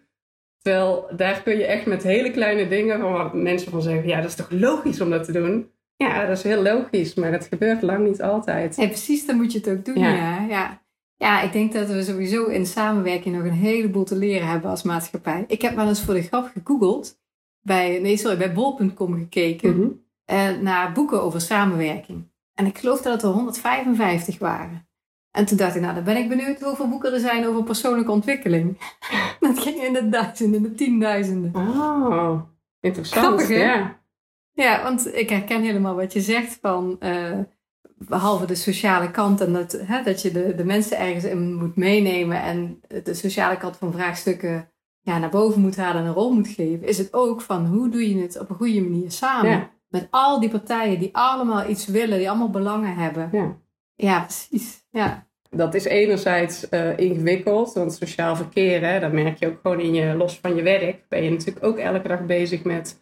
Terwijl 0.62 1.08
daar 1.16 1.42
kun 1.44 1.58
je 1.58 1.66
echt 1.66 1.86
met 1.86 2.04
hele 2.04 2.32
kleine 2.32 2.68
dingen, 2.68 3.00
van 3.00 3.12
waar 3.12 3.36
mensen 3.36 3.72
van 3.72 3.82
zeggen, 3.82 4.08
ja 4.08 4.22
dat 4.22 4.30
is 4.30 4.36
toch 4.36 4.52
logisch 4.52 5.02
om 5.02 5.10
dat 5.10 5.24
te 5.26 5.32
doen. 5.32 5.72
Ja, 5.96 6.26
dat 6.26 6.38
is 6.38 6.44
heel 6.44 6.62
logisch, 6.62 7.14
maar 7.14 7.32
het 7.32 7.46
gebeurt 7.46 7.82
lang 7.82 8.08
niet 8.08 8.22
altijd. 8.22 8.78
Nee, 8.78 8.88
precies, 8.88 9.26
dan 9.26 9.36
moet 9.36 9.52
je 9.52 9.58
het 9.58 9.70
ook 9.70 9.86
doen. 9.86 10.00
Ja. 10.00 10.14
Ja. 10.16 10.46
Ja. 10.50 10.82
Ja. 11.18 11.42
ik 11.42 11.52
denk 11.52 11.74
dat 11.74 11.88
we 11.88 12.04
sowieso 12.04 12.46
in 12.46 12.66
samenwerking 12.66 13.36
nog 13.36 13.46
een 13.46 13.52
heleboel 13.52 14.04
te 14.04 14.16
leren 14.16 14.48
hebben 14.48 14.70
als 14.70 14.84
maatschappij. 14.84 15.44
Ik 15.48 15.62
heb 15.62 15.76
wel 15.76 15.88
eens 15.88 16.02
voor 16.04 16.14
de 16.14 16.22
grap 16.22 16.52
gegoogeld, 16.54 17.20
bij, 17.62 18.00
nee, 18.00 18.18
sorry, 18.18 18.38
bij 18.38 18.54
bol.com 18.54 19.14
gekeken, 19.18 19.80
Mhm. 19.80 19.88
Eh, 20.28 20.50
naar 20.62 20.92
boeken 20.92 21.22
over 21.22 21.42
samenwerking. 21.42 22.32
En 22.54 22.66
ik 22.66 22.78
geloof 22.78 23.02
dat 23.02 23.14
het 23.14 23.24
er 23.24 23.30
155 23.30 24.40
waren. 24.40 24.88
En 25.32 25.46
toen 25.46 25.58
dacht 25.58 25.76
ik, 25.76 25.82
nou, 25.82 25.96
dan 25.96 26.04
ben 26.04 26.18
ik 26.18 26.30
benieuwd 26.30 26.62
hoeveel 26.62 26.90
boeken 26.90 27.14
er 27.14 27.20
zijn 27.20 27.48
over 27.48 27.64
persoonlijke 27.64 28.12
ontwikkeling. 28.12 28.78
dat 29.40 29.60
ging 29.60 29.84
in 29.84 29.94
de 29.94 30.10
duizenden, 30.10 30.56
in 30.56 30.64
de 30.64 30.76
tienduizenden. 30.76 31.56
Oh, 31.56 32.42
interessant. 32.80 33.26
Grappig, 33.26 33.48
hè? 33.48 33.64
Ja. 33.64 34.00
Ja, 34.52 34.84
want 34.84 35.16
ik 35.16 35.30
herken 35.30 35.62
helemaal 35.62 35.96
wat 35.96 36.14
je 36.14 36.22
zegt 36.22 36.58
van, 36.62 36.96
eh, 37.00 37.40
behalve 37.98 38.46
de 38.46 38.56
sociale 38.56 39.12
kant 39.12 39.42
en 39.42 39.54
dat, 39.54 39.72
hè, 39.72 40.04
dat 40.04 40.22
je 40.22 40.32
de, 40.32 40.56
de 40.56 40.66
mensen 40.66 41.00
ergens 41.00 41.24
in 41.24 41.56
moet 41.56 41.76
meenemen 41.76 42.42
en 42.42 42.82
de 43.04 43.14
sociale 43.14 43.58
kant 43.58 43.78
van 43.78 43.92
vraagstukken 43.92 44.72
ja, 45.02 45.18
naar 45.18 45.30
boven 45.30 45.62
moet 45.62 45.78
halen 45.78 46.02
en 46.02 46.08
een 46.08 46.14
rol 46.14 46.34
moet 46.34 46.48
geven, 46.48 46.88
is 46.88 46.98
het 46.98 47.14
ook 47.14 47.42
van 47.42 47.66
hoe 47.66 47.90
doe 47.90 48.10
je 48.10 48.22
het 48.22 48.40
op 48.40 48.50
een 48.50 48.56
goede 48.56 48.82
manier 48.82 49.12
samen. 49.12 49.52
Ja. 49.52 49.76
Met 49.90 50.08
al 50.10 50.40
die 50.40 50.50
partijen 50.50 51.00
die 51.00 51.10
allemaal 51.12 51.70
iets 51.70 51.88
willen, 51.88 52.18
die 52.18 52.30
allemaal 52.30 52.50
belangen 52.50 52.96
hebben. 52.96 53.30
Ja. 53.32 53.58
Ja, 53.96 54.22
precies. 54.22 54.86
Ja, 54.92 55.28
Dat 55.50 55.74
is 55.74 55.86
enerzijds 55.86 56.70
eh, 56.70 56.98
ingewikkeld, 56.98 57.74
want 57.74 57.94
sociaal 57.94 58.36
verkeer, 58.36 58.82
hè, 58.86 59.00
dat 59.00 59.12
merk 59.12 59.40
je 59.40 59.48
ook 59.48 59.60
gewoon 59.62 59.80
in 59.80 59.94
je, 59.94 60.16
los 60.16 60.40
van 60.40 60.56
je 60.56 60.62
werk, 60.62 61.08
ben 61.10 61.24
je 61.24 61.30
natuurlijk 61.30 61.66
ook 61.66 61.78
elke 61.78 62.08
dag 62.08 62.26
bezig 62.26 62.64
met 62.64 63.02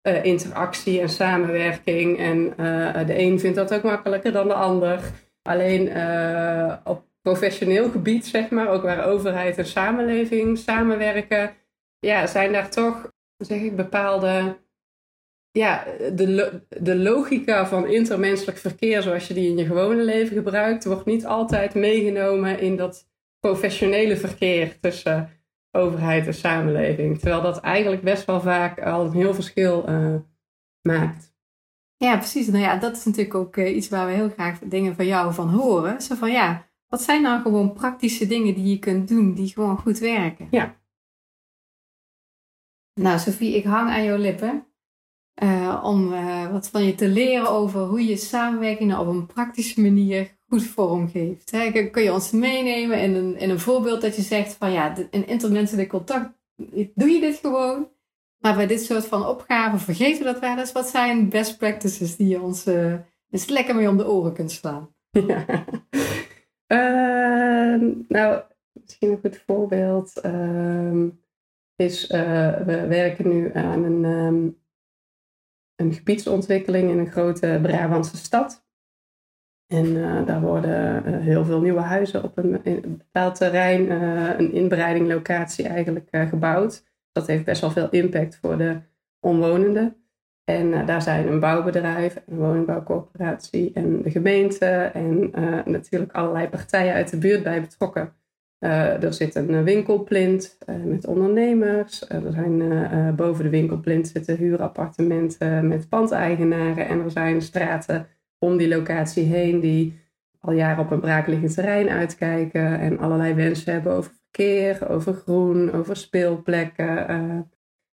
eh, 0.00 0.24
interactie 0.24 1.00
en 1.00 1.08
samenwerking. 1.08 2.18
En 2.18 2.56
eh, 2.56 3.06
de 3.06 3.18
een 3.18 3.40
vindt 3.40 3.56
dat 3.56 3.74
ook 3.74 3.82
makkelijker 3.82 4.32
dan 4.32 4.48
de 4.48 4.54
ander. 4.54 5.00
Alleen 5.42 5.88
op 6.84 7.04
professioneel 7.22 7.90
gebied, 7.90 8.26
zeg 8.26 8.50
maar, 8.50 8.68
ook 8.68 8.82
waar 8.82 9.04
overheid 9.04 9.58
en 9.58 9.66
samenleving 9.66 10.58
samenwerken, 10.58 11.50
ja, 11.98 12.26
zijn 12.26 12.52
daar 12.52 12.70
toch 12.70 13.12
zeg 13.36 13.60
ik, 13.60 13.76
bepaalde 13.76 14.56
ja, 15.58 15.84
de, 16.14 16.60
de 16.68 16.96
logica 16.96 17.66
van 17.66 17.86
intermenselijk 17.86 18.58
verkeer 18.58 19.02
zoals 19.02 19.28
je 19.28 19.34
die 19.34 19.48
in 19.48 19.56
je 19.56 19.64
gewone 19.64 20.02
leven 20.02 20.36
gebruikt, 20.36 20.84
wordt 20.84 21.06
niet 21.06 21.26
altijd 21.26 21.74
meegenomen 21.74 22.60
in 22.60 22.76
dat 22.76 23.08
professionele 23.40 24.16
verkeer 24.16 24.80
tussen 24.80 25.30
overheid 25.70 26.26
en 26.26 26.34
samenleving. 26.34 27.18
Terwijl 27.18 27.42
dat 27.42 27.60
eigenlijk 27.60 28.02
best 28.02 28.24
wel 28.24 28.40
vaak 28.40 28.80
al 28.82 29.04
een 29.04 29.12
heel 29.12 29.34
verschil 29.34 29.88
uh, 29.88 30.14
maakt. 30.82 31.34
Ja, 31.96 32.16
precies. 32.16 32.46
Nou 32.46 32.62
ja, 32.62 32.76
dat 32.76 32.96
is 32.96 33.04
natuurlijk 33.04 33.34
ook 33.34 33.56
uh, 33.56 33.76
iets 33.76 33.88
waar 33.88 34.06
we 34.06 34.12
heel 34.12 34.30
graag 34.30 34.58
dingen 34.58 34.94
van 34.94 35.06
jou 35.06 35.34
van 35.34 35.48
horen. 35.48 36.00
Zo 36.00 36.14
van 36.14 36.32
ja, 36.32 36.66
wat 36.88 37.02
zijn 37.02 37.22
nou 37.22 37.42
gewoon 37.42 37.72
praktische 37.72 38.26
dingen 38.26 38.54
die 38.54 38.66
je 38.66 38.78
kunt 38.78 39.08
doen 39.08 39.34
die 39.34 39.48
gewoon 39.48 39.78
goed 39.78 39.98
werken? 39.98 40.48
Ja. 40.50 40.76
Nou, 43.00 43.18
Sophie, 43.18 43.56
ik 43.56 43.64
hang 43.64 43.90
aan 43.90 44.04
jouw 44.04 44.18
lippen. 44.18 44.66
Uh, 45.42 45.80
om 45.84 46.12
uh, 46.12 46.52
wat 46.52 46.68
van 46.68 46.84
je 46.84 46.94
te 46.94 47.08
leren 47.08 47.50
over 47.50 47.80
hoe 47.80 48.04
je 48.04 48.16
samenwerking 48.16 48.90
nou 48.90 49.08
op 49.08 49.14
een 49.14 49.26
praktische 49.26 49.80
manier 49.80 50.36
goed 50.48 50.62
vormgeeft. 50.62 51.50
Hè? 51.50 51.88
Kun 51.90 52.02
je 52.02 52.12
ons 52.12 52.30
meenemen 52.30 53.00
in 53.00 53.14
een, 53.14 53.38
in 53.38 53.50
een 53.50 53.60
voorbeeld 53.60 54.00
dat 54.00 54.16
je 54.16 54.22
zegt 54.22 54.54
van 54.54 54.72
ja, 54.72 54.96
in 55.10 55.26
intermenselijk 55.26 55.88
contact 55.88 56.30
doe 56.94 57.08
je 57.08 57.20
dit 57.20 57.36
gewoon. 57.36 57.88
Maar 58.38 58.54
bij 58.54 58.66
dit 58.66 58.84
soort 58.84 59.06
van 59.06 59.26
opgaven 59.26 59.78
vergeten 59.78 60.18
we 60.18 60.32
dat 60.32 60.40
wel 60.40 60.58
eens. 60.58 60.72
Wat 60.72 60.86
zijn 60.86 61.28
best 61.28 61.58
practices 61.58 62.16
die 62.16 62.28
je 62.28 62.40
ons 62.40 62.66
uh, 62.66 62.94
eens 63.30 63.48
lekker 63.48 63.74
mee 63.74 63.88
om 63.88 63.96
de 63.96 64.08
oren 64.08 64.32
kunt 64.32 64.52
slaan? 64.52 64.88
Ja. 65.26 65.64
nou, 68.08 68.42
misschien 68.72 69.10
een 69.10 69.18
goed 69.20 69.42
voorbeeld 69.46 70.20
ehm, 70.20 71.08
is, 71.76 72.06
we 72.06 72.84
werken 72.88 73.28
nu 73.28 73.50
aan 73.54 73.84
een... 73.84 74.04
Um, 74.04 74.62
een 75.76 75.92
gebiedsontwikkeling 75.92 76.90
in 76.90 76.98
een 76.98 77.10
grote 77.10 77.58
Brabantse 77.62 78.16
stad. 78.16 78.66
En 79.66 79.86
uh, 79.86 80.26
daar 80.26 80.40
worden 80.40 81.02
uh, 81.06 81.20
heel 81.20 81.44
veel 81.44 81.60
nieuwe 81.60 81.80
huizen 81.80 82.22
op 82.22 82.38
een, 82.38 82.60
bepaald 82.98 83.34
terrein, 83.34 83.80
uh, 83.80 84.38
een 84.38 84.52
inbreidinglocatie 84.52 85.68
eigenlijk 85.68 86.08
gebouwd. 86.10 86.84
Dat 87.12 87.26
heeft 87.26 87.44
best 87.44 87.60
wel 87.60 87.70
veel 87.70 87.88
impact 87.90 88.38
voor 88.40 88.58
de 88.58 88.80
omwonenden. 89.20 89.96
En 90.44 90.86
daar 90.86 91.02
zijn 91.02 91.28
een 91.28 91.40
bouwbedrijf, 91.40 92.22
een 92.26 92.36
woningbouwcorporatie 92.36 93.72
en 93.72 94.02
de 94.02 94.10
gemeente 94.10 94.66
en 94.66 95.30
natuurlijk 95.64 96.12
allerlei 96.12 96.48
partijen 96.48 96.94
uit 96.94 97.10
de 97.10 97.18
buurt 97.18 97.42
bij 97.42 97.60
betrokken. 97.60 98.14
Uh, 98.64 99.02
er 99.02 99.14
zit 99.14 99.34
een 99.34 99.64
winkelplint 99.64 100.58
uh, 100.66 100.84
met 100.84 101.06
ondernemers. 101.06 102.08
Er 102.08 102.32
zijn 102.32 103.16
boven 103.16 103.44
de 103.44 103.50
winkelplint 103.50 104.08
zitten 104.08 104.36
huurappartementen 104.36 105.68
met 105.68 105.88
pandeigenaren. 105.88 106.88
En 106.88 107.00
er 107.00 107.10
zijn 107.10 107.42
straten 107.42 108.06
om 108.38 108.56
die 108.56 108.68
locatie 108.68 109.24
heen 109.24 109.60
die 109.60 109.98
al 110.40 110.52
jaren 110.52 110.84
op 110.84 110.90
een 110.90 111.00
braakliggend 111.00 111.54
terrein 111.54 111.88
uitkijken. 111.88 112.78
En 112.78 112.98
allerlei 112.98 113.34
wensen 113.34 113.72
hebben 113.72 113.92
over 113.92 114.12
verkeer, 114.12 114.88
over 114.88 115.14
groen, 115.14 115.72
over 115.72 115.96
speelplekken. 115.96 117.06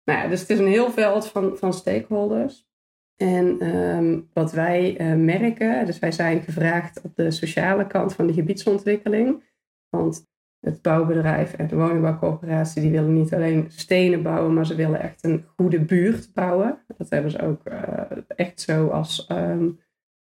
nou 0.04 0.20
ja, 0.20 0.28
dus 0.28 0.40
het 0.40 0.50
is 0.50 0.60
een 0.60 0.68
heel 0.68 0.92
veld 0.92 1.28
van, 1.28 1.58
van 1.58 1.74
stakeholders. 1.74 2.68
En 3.16 3.76
um, 3.76 4.30
wat 4.34 4.52
wij 4.52 4.98
merken, 5.18 5.86
dus 5.86 6.00
wij 6.00 6.12
zijn 6.12 6.42
gevraagd 6.42 7.02
op 7.02 7.16
de 7.16 7.32
sociale 7.32 7.88
kant 7.88 8.14
van 8.14 8.28
de 8.28 8.34
gebiedsontwikkeling. 8.34 9.44
Want 9.90 10.28
het 10.60 10.82
bouwbedrijf 10.82 11.54
en 11.54 11.68
de 11.68 11.76
woningbouwcorporatie, 11.76 12.82
die 12.82 12.92
willen 12.92 13.14
niet 13.14 13.34
alleen 13.34 13.66
stenen 13.70 14.24
bouwen, 14.24 14.54
maar 14.54 14.66
ze 14.66 14.76
willen 14.76 15.02
echt 15.02 15.24
een 15.24 15.46
goede 15.56 15.80
buurt 15.80 16.34
bouwen. 16.34 16.80
Dat 16.98 17.10
hebben 17.10 17.32
ze 17.32 17.42
ook 17.42 17.62
uh, 17.68 18.02
echt 18.28 18.62
zo 18.62 18.88
als 18.88 19.28
um, 19.32 19.80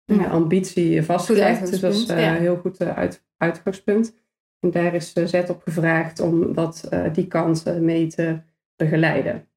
ja. 0.04 0.26
ambitie 0.26 1.02
vastgelegd. 1.02 1.70
Dus 1.70 1.80
dat 1.80 1.92
is 1.92 2.10
uh, 2.10 2.20
ja. 2.20 2.34
heel 2.34 2.56
goed 2.56 2.80
uh, 2.80 2.96
uit, 2.96 3.26
uitgangspunt. 3.36 4.14
En 4.60 4.70
daar 4.70 4.94
is 4.94 5.12
Zet 5.12 5.50
op 5.50 5.62
gevraagd 5.62 6.20
om 6.20 6.54
dat, 6.54 6.88
die 7.12 7.26
kansen 7.26 7.84
mee 7.84 8.06
te 8.06 8.40
begeleiden. 8.76 9.48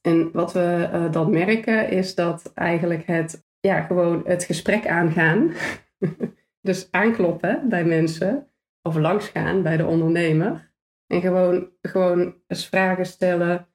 En 0.00 0.30
wat 0.32 0.52
we 0.52 1.08
dan 1.10 1.30
merken 1.30 1.90
is 1.90 2.14
dat 2.14 2.52
eigenlijk 2.54 3.06
het, 3.06 3.44
ja, 3.60 3.80
gewoon 3.80 4.22
het 4.24 4.44
gesprek 4.44 4.86
aangaan. 4.86 5.52
dus 6.60 6.88
aankloppen 6.90 7.68
bij 7.68 7.84
mensen 7.84 8.49
of 8.82 8.96
langsgaan 8.96 9.62
bij 9.62 9.76
de 9.76 9.86
ondernemer. 9.86 10.72
En 11.06 11.20
gewoon, 11.20 11.70
gewoon 11.82 12.34
eens 12.46 12.66
vragen 12.66 13.06
stellen, 13.06 13.68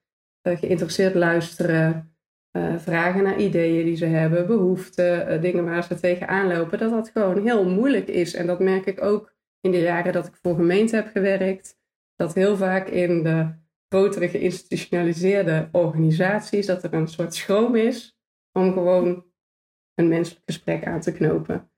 uh, 0.47 0.57
geïnteresseerd 0.57 1.15
luisteren, 1.15 2.15
uh, 2.57 2.77
vragen 2.77 3.23
naar 3.23 3.39
ideeën 3.39 3.85
die 3.85 3.95
ze 3.95 4.05
hebben, 4.05 4.47
behoeften, 4.47 5.33
uh, 5.33 5.41
dingen 5.41 5.65
waar 5.65 5.83
ze 5.83 5.99
tegenaan 5.99 6.47
lopen. 6.47 6.79
Dat 6.79 6.91
dat 6.91 7.09
gewoon 7.09 7.43
heel 7.43 7.69
moeilijk 7.69 8.07
is. 8.07 8.33
En 8.33 8.47
dat 8.47 8.59
merk 8.59 8.85
ik 8.85 9.01
ook 9.01 9.33
in 9.61 9.71
de 9.71 9.79
jaren 9.79 10.13
dat 10.13 10.27
ik 10.27 10.35
voor 10.41 10.55
gemeente 10.55 10.95
heb 10.95 11.07
gewerkt. 11.07 11.79
Dat 12.15 12.33
heel 12.33 12.57
vaak 12.57 12.87
in 12.87 13.23
de 13.23 13.49
grotere 13.89 14.29
geïnstitutionaliseerde 14.29 15.69
organisaties, 15.71 16.65
dat 16.65 16.83
er 16.83 16.93
een 16.93 17.07
soort 17.07 17.35
schroom 17.35 17.75
is 17.75 18.19
om 18.51 18.73
gewoon 18.73 19.25
een 19.95 20.07
menselijk 20.07 20.45
gesprek 20.45 20.85
aan 20.85 20.99
te 20.99 21.11
knopen. 21.11 21.69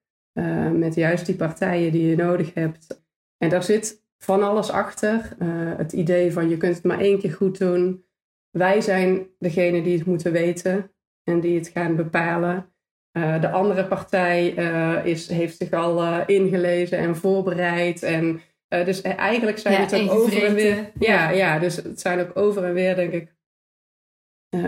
met 0.74 0.96
juist 0.96 1.26
die 1.26 1.36
partijen 1.36 1.92
die 1.92 2.10
je 2.10 2.16
nodig 2.16 2.54
hebt 2.54 3.07
en 3.38 3.50
daar 3.50 3.64
zit 3.64 4.06
van 4.18 4.44
alles 4.44 4.70
achter. 4.70 5.36
Uh, 5.40 5.78
het 5.78 5.94
idee 5.94 6.32
van 6.32 6.50
je 6.50 6.58
kunt 6.58 6.76
het 6.76 6.84
maar 6.84 7.00
één 7.00 7.20
keer 7.20 7.34
goed 7.34 7.58
doen. 7.58 8.06
Wij 8.50 8.82
zijn 8.82 9.28
degene 9.40 9.82
die 9.82 9.98
het 9.98 10.08
moeten 10.08 10.32
weten 10.32 10.92
en 11.24 11.40
die 11.40 11.58
het 11.58 11.68
gaan 11.68 11.96
bepalen. 11.96 12.72
Uh, 13.18 13.42
de 13.42 13.50
andere 13.50 13.86
partij 13.86 14.58
uh, 14.58 15.06
is, 15.06 15.30
heeft 15.30 15.58
zich 15.58 15.72
al 15.72 16.26
ingelezen 16.26 16.98
en 16.98 17.16
voorbereid. 17.16 18.04
En, 18.04 18.42
dus 18.68 19.02
eigenlijk 19.02 19.58
zijn 19.58 19.74
ja, 19.74 19.80
het 19.80 19.94
ook 19.94 20.12
over 20.12 20.46
en 20.46 20.54
weer. 20.54 20.76
Ja, 20.76 20.92
ja, 21.00 21.30
ja, 21.30 21.60
dus 21.60 21.76
het 21.76 22.00
zijn 22.00 22.20
ook 22.20 22.38
over 22.38 22.64
en 22.64 22.74
weer, 22.74 22.96
denk 22.96 23.14
ik, 23.14 23.36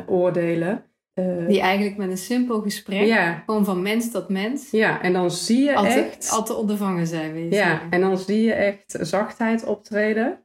oordelen. 0.07 0.88
Uh, 1.19 1.47
die 1.47 1.59
eigenlijk 1.59 1.97
met 1.97 2.09
een 2.09 2.17
simpel 2.17 2.61
gesprek, 2.61 3.05
ja. 3.05 3.43
gewoon 3.45 3.65
van 3.65 3.81
mens 3.81 4.11
tot 4.11 4.29
mens. 4.29 4.71
Ja, 4.71 5.01
en 5.01 5.13
dan 5.13 5.31
zie 5.31 5.63
je 5.63 5.75
al 5.75 5.83
te, 5.83 5.89
echt... 5.89 6.29
Al 6.31 6.43
te 6.43 6.53
ondervangen 6.53 7.07
zijn, 7.07 7.33
weet 7.33 7.53
je 7.53 7.55
Ja, 7.55 7.81
en 7.89 8.01
dan 8.01 8.17
zie 8.17 8.41
je 8.41 8.53
echt 8.53 8.97
zachtheid 8.99 9.65
optreden. 9.65 10.43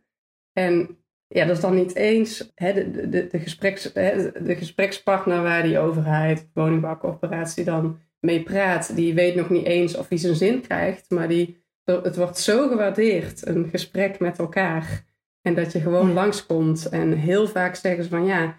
En 0.52 0.98
ja, 1.26 1.44
dat 1.44 1.56
is 1.56 1.62
dan 1.62 1.74
niet 1.74 1.94
eens 1.94 2.52
hè, 2.54 2.72
de, 2.72 3.08
de, 3.08 3.26
de, 3.26 3.38
gespreks, 3.38 3.90
hè, 3.94 4.32
de 4.42 4.54
gesprekspartner 4.54 5.42
waar 5.42 5.62
die 5.62 5.78
overheid, 5.78 6.48
woningbouwcorporatie 6.54 7.64
dan 7.64 7.98
mee 8.20 8.42
praat. 8.42 8.96
Die 8.96 9.14
weet 9.14 9.34
nog 9.34 9.50
niet 9.50 9.66
eens 9.66 9.96
of 9.96 10.08
hij 10.08 10.18
zijn 10.18 10.34
zin 10.34 10.60
krijgt, 10.60 11.10
maar 11.10 11.28
die, 11.28 11.62
het 11.84 12.16
wordt 12.16 12.38
zo 12.38 12.68
gewaardeerd, 12.68 13.46
een 13.46 13.68
gesprek 13.70 14.18
met 14.18 14.38
elkaar. 14.38 15.04
En 15.42 15.54
dat 15.54 15.72
je 15.72 15.80
gewoon 15.80 16.08
ja. 16.08 16.14
langskomt. 16.14 16.88
En 16.88 17.12
heel 17.12 17.46
vaak 17.46 17.74
zeggen 17.74 18.04
ze 18.04 18.10
van 18.10 18.26
ja 18.26 18.56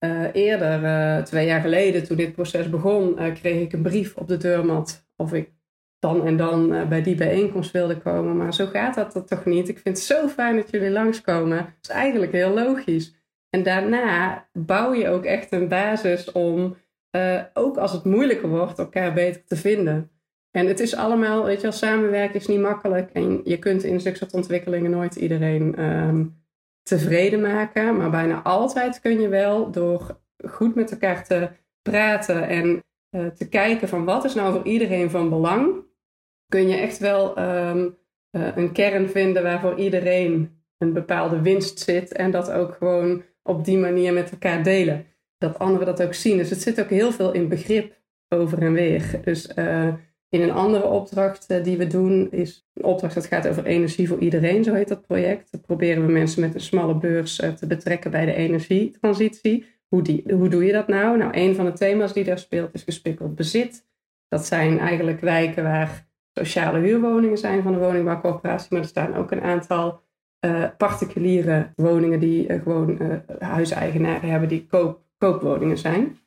uh, 0.00 0.24
eerder, 0.32 0.82
uh, 0.82 1.22
twee 1.22 1.46
jaar 1.46 1.60
geleden, 1.60 2.04
toen 2.04 2.16
dit 2.16 2.32
proces 2.32 2.70
begon, 2.70 3.22
uh, 3.22 3.34
kreeg 3.34 3.60
ik 3.60 3.72
een 3.72 3.82
brief 3.82 4.16
op 4.16 4.28
de 4.28 4.36
deurmat 4.36 5.06
of 5.16 5.32
ik 5.32 5.52
dan 5.98 6.26
en 6.26 6.36
dan 6.36 6.88
bij 6.88 7.02
die 7.02 7.14
bijeenkomst 7.14 7.70
wilde 7.70 7.98
komen. 7.98 8.36
Maar 8.36 8.54
zo 8.54 8.66
gaat 8.66 8.94
dat, 8.94 9.12
dat 9.12 9.28
toch 9.28 9.44
niet. 9.44 9.68
Ik 9.68 9.78
vind 9.78 9.96
het 9.96 10.06
zo 10.06 10.28
fijn 10.28 10.56
dat 10.56 10.70
jullie 10.70 10.90
langskomen. 10.90 11.56
Dat 11.56 11.66
is 11.82 11.88
eigenlijk 11.88 12.32
heel 12.32 12.54
logisch. 12.54 13.14
En 13.50 13.62
daarna 13.62 14.46
bouw 14.52 14.92
je 14.92 15.08
ook 15.08 15.24
echt 15.24 15.52
een 15.52 15.68
basis 15.68 16.32
om, 16.32 16.76
ook 17.52 17.76
als 17.76 17.92
het 17.92 18.04
moeilijker 18.04 18.48
wordt, 18.48 18.78
elkaar 18.78 19.12
beter 19.12 19.44
te 19.44 19.56
vinden. 19.56 20.10
En 20.50 20.66
het 20.66 20.80
is 20.80 20.96
allemaal, 20.96 21.44
weet 21.44 21.56
je 21.56 21.62
wel, 21.62 21.72
samenwerken 21.72 22.40
is 22.40 22.46
niet 22.46 22.60
makkelijk. 22.60 23.10
En 23.10 23.40
je 23.44 23.58
kunt 23.58 23.82
in 23.82 24.00
zulke 24.00 24.18
soort 24.18 24.34
ontwikkelingen 24.34 24.90
nooit 24.90 25.16
iedereen 25.16 25.84
um, 25.84 26.43
tevreden 26.84 27.40
maken. 27.40 27.96
Maar 27.96 28.10
bijna 28.10 28.42
altijd 28.42 29.00
kun 29.00 29.20
je 29.20 29.28
wel 29.28 29.70
door 29.70 30.20
goed 30.46 30.74
met 30.74 30.90
elkaar 30.90 31.24
te 31.24 31.48
praten 31.82 32.48
en 32.48 32.84
uh, 33.10 33.26
te 33.26 33.48
kijken 33.48 33.88
van 33.88 34.04
wat 34.04 34.24
is 34.24 34.34
nou 34.34 34.52
voor 34.52 34.64
iedereen 34.64 35.10
van 35.10 35.28
belang. 35.28 35.82
Kun 36.48 36.68
je 36.68 36.76
echt 36.76 36.98
wel 36.98 37.38
um, 37.38 37.96
uh, 38.30 38.56
een 38.56 38.72
kern 38.72 39.08
vinden 39.08 39.42
waarvoor 39.42 39.78
iedereen 39.78 40.62
een 40.78 40.92
bepaalde 40.92 41.40
winst 41.40 41.78
zit. 41.78 42.12
En 42.12 42.30
dat 42.30 42.50
ook 42.50 42.74
gewoon 42.74 43.22
op 43.42 43.64
die 43.64 43.78
manier 43.78 44.12
met 44.12 44.30
elkaar 44.30 44.62
delen. 44.62 45.06
Dat 45.38 45.58
anderen 45.58 45.86
dat 45.86 46.02
ook 46.02 46.14
zien. 46.14 46.36
Dus 46.36 46.50
het 46.50 46.62
zit 46.62 46.80
ook 46.80 46.90
heel 46.90 47.12
veel 47.12 47.32
in 47.32 47.48
begrip 47.48 47.94
over 48.28 48.62
en 48.62 48.72
weer. 48.72 49.20
Dus 49.24 49.52
uh, 49.56 49.94
in 50.34 50.42
een 50.42 50.52
andere 50.52 50.84
opdracht 50.86 51.50
uh, 51.50 51.64
die 51.64 51.76
we 51.76 51.86
doen 51.86 52.30
is 52.30 52.68
een 52.72 52.84
opdracht 52.84 53.14
dat 53.14 53.26
gaat 53.26 53.48
over 53.48 53.64
energie 53.64 54.08
voor 54.08 54.18
iedereen, 54.18 54.64
zo 54.64 54.74
heet 54.74 54.88
dat 54.88 55.06
project. 55.06 55.52
Dan 55.52 55.60
proberen 55.60 56.06
we 56.06 56.12
mensen 56.12 56.40
met 56.40 56.54
een 56.54 56.60
smalle 56.60 56.94
beurs 56.94 57.40
uh, 57.40 57.48
te 57.50 57.66
betrekken 57.66 58.10
bij 58.10 58.24
de 58.24 58.34
energietransitie. 58.34 59.66
Hoe, 59.88 60.02
die, 60.02 60.24
hoe 60.34 60.48
doe 60.48 60.64
je 60.64 60.72
dat 60.72 60.88
nou? 60.88 61.18
Nou, 61.18 61.30
een 61.34 61.54
van 61.54 61.64
de 61.64 61.72
thema's 61.72 62.12
die 62.12 62.24
daar 62.24 62.38
speelt 62.38 62.74
is 62.74 62.82
gespikkeld 62.82 63.34
bezit. 63.34 63.86
Dat 64.28 64.46
zijn 64.46 64.78
eigenlijk 64.78 65.20
wijken 65.20 65.62
waar 65.62 66.06
sociale 66.32 66.78
huurwoningen 66.78 67.38
zijn 67.38 67.62
van 67.62 67.72
de 67.72 67.78
woningbouwcorporatie, 67.78 68.68
maar 68.70 68.80
er 68.80 68.88
staan 68.88 69.14
ook 69.14 69.30
een 69.30 69.42
aantal 69.42 70.00
uh, 70.46 70.64
particuliere 70.78 71.72
woningen 71.76 72.20
die 72.20 72.60
gewoon 72.62 73.22
huiseigenaren 73.38 74.30
hebben 74.30 74.48
die 74.48 74.66
koop, 74.66 75.00
koopwoningen 75.18 75.78
zijn. 75.78 76.18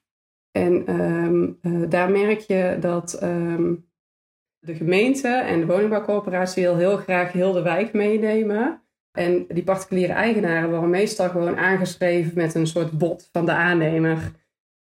En 0.51 1.01
um, 1.01 1.59
daar 1.89 2.11
merk 2.11 2.39
je 2.39 2.77
dat 2.79 3.19
um, 3.23 3.86
de 4.59 4.75
gemeente 4.75 5.27
en 5.27 5.59
de 5.59 5.65
woningbouwcorporatie 5.65 6.63
heel, 6.63 6.77
heel 6.77 6.97
graag 6.97 7.31
heel 7.31 7.51
de 7.51 7.61
wijk 7.61 7.93
meenemen. 7.93 8.81
En 9.11 9.45
die 9.47 9.63
particuliere 9.63 10.13
eigenaren 10.13 10.69
worden 10.69 10.89
meestal 10.89 11.29
gewoon 11.29 11.57
aangeschreven 11.57 12.31
met 12.35 12.55
een 12.55 12.67
soort 12.67 12.91
bod 12.91 13.29
van 13.31 13.45
de 13.45 13.51
aannemer. 13.51 14.31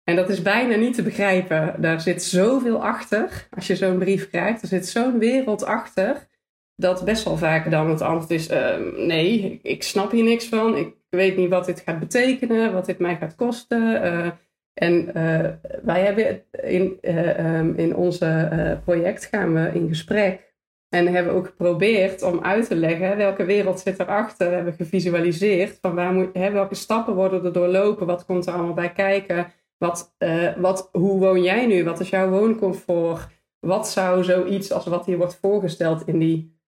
En 0.04 0.16
dat 0.16 0.28
is 0.28 0.42
bijna 0.42 0.76
niet 0.76 0.94
te 0.94 1.02
begrijpen. 1.02 1.74
Daar 1.78 2.00
zit 2.00 2.22
zoveel 2.22 2.85
achter. 2.85 3.48
Als 3.50 3.66
je 3.66 3.76
zo'n 3.76 3.98
brief 3.98 4.30
krijgt, 4.30 4.62
er 4.62 4.68
zit 4.68 4.88
zo'n 4.88 5.18
wereld 5.18 5.64
achter. 5.64 6.28
Dat 6.76 7.04
best 7.04 7.24
wel 7.24 7.37
vaak 7.37 7.70
dan 7.70 7.90
het 7.90 8.00
antwoord 8.00 8.30
is: 8.30 8.50
uh, 8.50 8.76
nee, 8.96 9.61
ik 9.62 9.83
snap 9.83 10.11
hier 10.11 10.24
niks 10.24 10.48
van. 10.48 10.76
Ik 10.76 10.94
weet 11.09 11.37
niet 11.37 11.48
wat 11.48 11.66
dit 11.66 11.80
gaat 11.80 11.98
betekenen, 11.98 12.72
wat 12.72 12.87
dit 12.87 12.98
mij 12.98 13.16
gaat 13.16 13.35
kosten. 13.35 14.04
Uh, 14.04 14.30
en 14.74 15.09
uh, 15.16 15.48
wij 15.83 16.00
hebben 16.00 16.42
in, 16.62 16.98
um, 17.46 17.74
in 17.74 17.96
onze 17.96 18.80
project 18.85 19.24
gaan 19.24 19.54
we 19.54 19.70
in 19.74 19.88
gesprek. 19.88 20.48
En 20.88 21.06
hebben 21.06 21.33
ook 21.33 21.46
geprobeerd 21.46 22.22
om 22.22 22.40
uit 22.44 22.66
te 22.68 22.74
leggen 22.74 23.16
welke 23.16 23.44
wereld 23.44 23.80
zit 23.80 23.98
erachter. 23.98 24.52
Hebben 24.52 24.72
gevisualiseerd 24.72 25.78
van 25.80 25.94
waar 25.94 26.12
moet, 26.12 26.28
hè, 26.33 26.50
welke 26.50 26.74
stappen 26.74 27.14
worden 27.14 27.44
er 27.44 27.52
doorlopen, 27.52 28.06
wat 28.06 28.24
komt 28.24 28.46
er 28.46 28.52
allemaal 28.52 28.74
bij 28.74 28.92
kijken. 28.92 29.52
Wat, 29.78 30.14
uh, 30.18 30.56
wat, 30.56 30.88
hoe 30.92 31.18
woon 31.18 31.42
jij 31.42 31.66
nu? 31.66 31.85
Wat 31.85 32.00
is 32.00 32.11
jouw 32.11 32.28
wooncomfort? 32.28 33.28
Wat 33.59 33.88
zou 33.88 34.24
zoiets 34.24 34.72
als 34.72 34.87
wat 34.87 35.06
hier 35.06 35.16
wordt 35.16 35.38
voorgesteld 35.40 36.06
in 36.06 36.18
die 36.18 36.59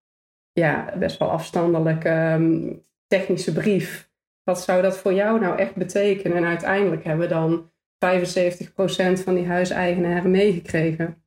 ja, 0.53 0.95
best 0.99 1.19
wel 1.19 1.31
afstandelijke 1.31 2.11
um, 2.11 2.85
technische 3.07 3.53
brief, 3.53 4.11
wat 4.43 4.61
zou 4.61 4.83
dat 4.83 4.99
voor 4.99 5.13
jou 5.13 5.41
nou 5.41 5.59
echt 5.59 5.75
betekenen? 5.75 6.37
En 6.37 6.45
uiteindelijk 6.45 7.05
hebben 7.05 7.29
we 7.29 7.35
dan 7.35 7.71
75% 8.03 9.23
van 9.23 9.35
die 9.35 9.47
huiseigenaren 9.47 10.31
meegekregen. 10.31 11.25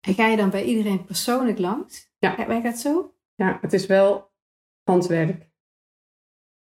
En 0.00 0.14
ga 0.14 0.26
je 0.26 0.36
dan 0.36 0.50
bij 0.50 0.64
iedereen 0.64 1.04
persoonlijk 1.04 1.58
langs? 1.58 2.12
Ja. 2.18 2.46
Werkt 2.46 2.64
dat 2.64 2.78
zo? 2.78 3.14
Ja, 3.34 3.58
het 3.60 3.72
is 3.72 3.86
wel 3.86 4.30
handwerk. 4.82 5.48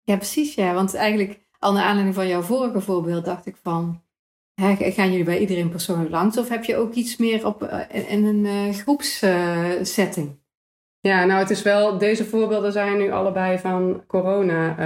Ja, 0.03 0.17
precies. 0.17 0.55
Ja. 0.55 0.75
Want 0.75 0.95
eigenlijk, 0.95 1.47
al 1.59 1.73
naar 1.73 1.85
aanleiding 1.85 2.15
van 2.15 2.29
jouw 2.29 2.43
vorige 2.43 2.81
voorbeeld, 2.81 3.25
dacht 3.25 3.47
ik 3.47 3.57
van... 3.57 4.03
Hè, 4.55 4.75
gaan 4.75 5.11
jullie 5.11 5.25
bij 5.25 5.39
iedereen 5.39 5.69
persoonlijk 5.69 6.11
langs? 6.11 6.39
Of 6.39 6.49
heb 6.49 6.65
je 6.65 6.77
ook 6.77 6.95
iets 6.95 7.17
meer 7.17 7.47
op, 7.47 7.63
uh, 7.63 8.11
in 8.13 8.25
een 8.25 8.45
uh, 8.45 8.75
groepssetting? 8.75 10.27
Uh, 10.27 10.35
ja, 11.01 11.25
nou 11.25 11.39
het 11.39 11.51
is 11.51 11.63
wel... 11.63 11.99
Deze 11.99 12.25
voorbeelden 12.25 12.73
zijn 12.73 12.99
nu 12.99 13.11
allebei 13.11 13.59
van 13.59 14.07
corona... 14.07 14.77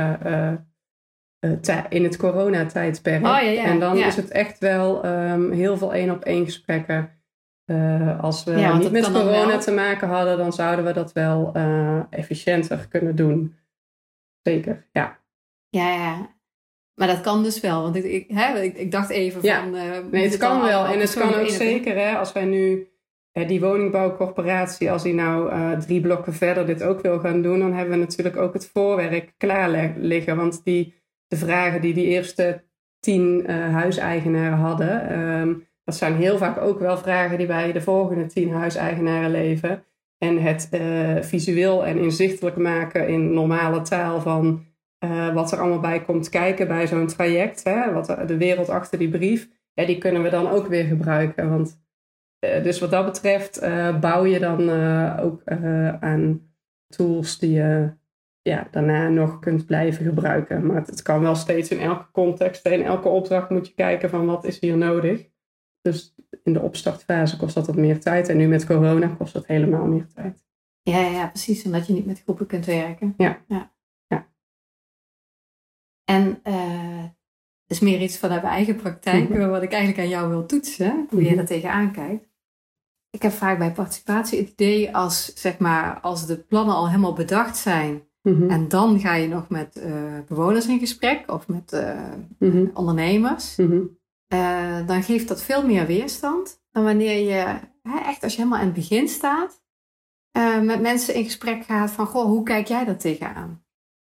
in 1.89 2.05
het 2.05 2.17
coronatijdperk. 2.17 3.25
Oh, 3.25 3.31
ja, 3.31 3.39
ja. 3.41 3.65
En 3.65 3.81
dan 3.81 3.97
ja. 3.97 4.07
is 4.07 4.17
het 4.17 4.31
echt 4.31 4.59
wel 4.59 5.07
um, 5.07 5.51
heel 5.51 5.77
veel 5.77 5.95
één 5.95 6.11
op 6.11 6.25
één 6.25 6.45
gesprekken. 6.45 7.11
Uh, 7.67 8.21
als 8.21 8.45
we 8.45 8.57
ja, 8.57 8.79
niet 8.79 8.93
met 8.93 9.13
corona 9.13 9.59
te 9.59 9.73
maken 9.73 10.09
hadden, 10.09 10.39
dan 10.39 10.53
zouden 10.53 10.85
we 10.85 10.93
dat 10.93 11.13
wel 11.13 11.53
uh, 11.57 12.03
efficiënter 12.11 12.89
kunnen 12.89 13.17
doen. 13.17 13.57
Zeker, 14.43 14.87
ja. 14.93 15.19
Ja, 15.69 15.95
ja. 15.95 16.31
Maar 16.95 17.07
dat 17.07 17.21
kan 17.21 17.43
dus 17.43 17.61
wel. 17.61 17.83
Want 17.83 17.97
ik, 17.97 18.05
ik, 18.05 18.25
hè, 18.29 18.61
ik, 18.61 18.77
ik 18.77 18.91
dacht 18.91 19.11
even 19.11 19.41
van... 19.41 19.75
Uh, 19.75 19.99
nee, 20.11 20.25
het 20.25 20.37
kan 20.37 20.61
wel. 20.61 20.87
En 20.87 21.01
het 21.01 21.15
kan 21.15 21.35
ook 21.35 21.49
zeker, 21.49 21.97
hè, 21.97 22.17
als 22.17 22.33
wij 22.33 22.45
nu 22.45 22.89
die 23.33 23.61
woningbouwcorporatie, 23.61 24.91
als 24.91 25.03
die 25.03 25.15
nou 25.15 25.51
drie 25.81 26.01
blokken 26.01 26.33
verder 26.33 26.67
dit 26.67 26.83
ook 26.83 27.01
wil 27.01 27.19
gaan 27.19 27.43
doen, 27.43 27.59
dan 27.59 27.73
hebben 27.73 27.95
we 27.95 28.05
natuurlijk 28.05 28.37
ook 28.37 28.53
het 28.53 28.71
voorwerk 28.73 29.35
klaar 29.37 29.93
liggen. 29.97 30.37
Want 30.37 30.65
die, 30.65 31.02
de 31.33 31.39
vragen 31.47 31.81
die 31.81 31.95
die 31.95 32.07
eerste 32.07 32.63
tien 33.01 33.51
huiseigenaren 33.51 34.59
hadden... 34.59 35.19
Um, 35.21 35.71
dat 35.85 35.97
zijn 35.97 36.15
heel 36.15 36.39
vaak 36.39 36.59
ook 36.59 36.79
wel 36.79 36.99
vragen 36.99 37.39
die 37.39 37.47
bij 37.47 37.73
de 37.73 37.81
volgende 37.81 38.27
tien 38.27 38.53
huiseigenaren 38.53 39.31
leven. 39.31 39.85
En 40.19 40.43
het 40.43 40.69
uh, 40.71 41.23
visueel 41.23 41.87
en 41.87 41.99
inzichtelijk 41.99 42.57
maken 42.57 43.09
in 43.09 43.35
normale 43.35 43.81
taal 43.81 44.21
van 44.21 44.65
uh, 45.05 45.35
wat 45.35 45.53
er 45.53 45.59
allemaal 45.59 45.81
bij 45.81 46.03
komt 46.03 46.29
kijken 46.29 46.69
bij 46.69 46.87
zo'n 46.87 47.07
traject. 47.07 47.65
Hè, 47.65 47.93
wat 47.93 48.07
de 48.27 48.37
wereld 48.37 48.69
achter 48.69 48.99
die 48.99 49.09
brief. 49.09 49.49
Die 49.75 49.99
kunnen 49.99 50.23
we 50.23 50.29
dan 50.29 50.49
ook 50.49 50.67
weer 50.67 50.85
gebruiken. 50.85 51.51
Want, 51.51 51.81
dus 52.39 52.81
wat 52.81 52.91
dat 52.91 53.05
betreft 53.05 53.61
bouw 54.01 54.25
je 54.25 54.39
dan 54.39 54.71
ook 55.21 55.43
aan 56.01 56.41
tools 56.87 57.39
die 57.39 57.53
je 57.53 57.91
ja, 58.43 58.69
daarna 58.71 59.09
nog 59.09 59.39
kunt 59.39 59.67
blijven 59.67 60.05
gebruiken. 60.05 60.67
Maar 60.67 60.77
het, 60.77 60.87
het 60.87 61.03
kan 61.03 61.21
wel 61.21 61.35
steeds 61.35 61.71
in 61.71 61.81
elke 61.81 62.11
context, 62.13 62.67
in 62.67 62.83
elke 62.83 63.09
opdracht 63.09 63.51
moet 63.51 63.67
je 63.67 63.75
kijken 63.75 64.11
van 64.11 64.27
wat 64.27 64.45
is 64.45 64.61
hier 64.61 64.77
nodig. 64.77 65.31
Dus 65.81 66.15
in 66.43 66.53
de 66.53 66.61
opstartfase 66.61 67.37
kost 67.37 67.55
dat 67.55 67.67
wat 67.67 67.77
meer 67.77 68.01
tijd. 68.01 68.29
En 68.29 68.37
nu 68.37 68.47
met 68.47 68.67
corona 68.67 69.07
kost 69.19 69.33
dat 69.33 69.47
helemaal 69.47 69.87
meer 69.87 70.07
tijd. 70.15 70.45
Ja, 70.83 70.99
ja 70.99 71.27
precies. 71.27 71.65
Omdat 71.65 71.87
je 71.87 71.93
niet 71.93 72.07
met 72.07 72.23
groepen 72.23 72.47
kunt 72.47 72.67
werken. 72.67 73.15
Ja. 73.17 73.43
ja. 73.49 73.73
ja. 74.07 74.29
En 76.05 76.41
uh, 76.45 77.05
is 77.67 77.81
meer 77.81 78.01
iets 78.01 78.19
vanuit 78.19 78.43
mijn 78.43 78.55
eigen 78.55 78.77
praktijk. 78.77 79.29
Mm 79.29 79.37
-hmm. 79.37 79.51
Wat 79.51 79.63
ik 79.63 79.73
eigenlijk 79.73 80.03
aan 80.03 80.09
jou 80.09 80.29
wil 80.29 80.47
toetsen. 80.47 81.07
Hoe 81.11 81.21
Mhm. 81.21 81.29
je 81.31 81.37
daar 81.37 81.47
tegenaan 81.47 81.93
kijkt. 81.93 82.31
Ik 83.11 83.23
heb 83.23 83.33
vaak 83.33 83.59
bij 83.59 83.73
participatie 83.73 84.39
het 84.39 84.49
idee 84.49 84.97
als, 84.97 85.35
zeg 85.35 85.59
maar, 85.59 86.01
als 86.01 86.27
de 86.27 86.39
plannen 86.39 86.75
al 86.75 86.89
helemaal 86.89 87.13
bedacht 87.13 87.57
zijn. 87.57 88.03
Mm 88.23 88.35
-hmm. 88.35 88.51
En 88.51 88.69
dan 88.69 89.01
ga 89.01 89.15
je 89.15 89.29
nog 89.29 89.49
met 89.49 89.83
uh, 89.87 90.19
bewoners 90.29 90.67
in 90.67 90.79
gesprek. 90.79 91.33
Of 91.33 91.49
met 91.49 91.73
uh, 91.73 92.13
mm 92.39 92.51
-hmm. 92.51 92.71
ondernemers. 92.75 93.57
-hmm. 93.57 94.01
Uh, 94.35 94.87
dan 94.87 95.03
geeft 95.03 95.29
dat 95.29 95.43
veel 95.43 95.67
meer 95.67 95.87
weerstand 95.87 96.63
dan 96.71 96.85
wanneer 96.85 97.19
je, 97.19 97.59
hè, 97.83 97.99
echt 98.07 98.23
als 98.23 98.33
je 98.33 98.39
helemaal 98.39 98.59
aan 98.59 98.65
het 98.65 98.75
begin 98.75 99.09
staat, 99.09 99.63
uh, 100.37 100.61
met 100.61 100.81
mensen 100.81 101.15
in 101.15 101.25
gesprek 101.25 101.65
gaat 101.65 101.91
van, 101.91 102.07
goh, 102.07 102.25
hoe 102.25 102.43
kijk 102.43 102.67
jij 102.67 102.85
daar 102.85 102.99
tegenaan? 102.99 103.65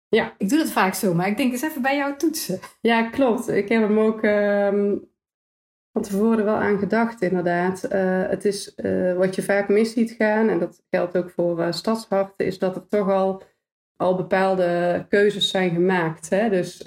Ja. 0.07 0.33
Ik 0.37 0.49
doe 0.49 0.57
dat 0.57 0.71
vaak 0.71 0.93
zo, 0.93 1.13
maar 1.13 1.27
ik 1.27 1.37
denk 1.37 1.51
eens 1.51 1.61
even 1.61 1.81
bij 1.81 1.95
jou 1.95 2.17
toetsen. 2.17 2.59
Ja, 2.81 3.09
klopt. 3.09 3.47
Ik 3.47 3.69
heb 3.69 3.81
hem 3.81 3.99
ook 3.99 4.23
uh, 4.23 4.93
van 5.91 6.01
tevoren 6.01 6.45
wel 6.45 6.55
aan 6.55 6.79
gedacht, 6.79 7.21
inderdaad. 7.21 7.85
Uh, 7.91 8.27
het 8.27 8.45
is 8.45 8.73
wat 9.17 9.35
je 9.35 9.43
vaak 9.43 9.69
mis 9.69 9.93
ziet 9.93 10.11
gaan, 10.11 10.49
en 10.49 10.59
dat 10.59 10.83
geldt 10.89 11.17
ook 11.17 11.29
voor 11.29 11.73
stadsharten, 11.73 12.45
is 12.45 12.59
dat 12.59 12.75
er 12.75 12.87
toch 12.87 13.09
al, 13.09 13.43
al 13.95 14.15
bepaalde 14.15 15.05
keuzes 15.09 15.49
zijn 15.49 15.69
gemaakt. 15.69 16.29
Hè? 16.29 16.49
Dus 16.49 16.83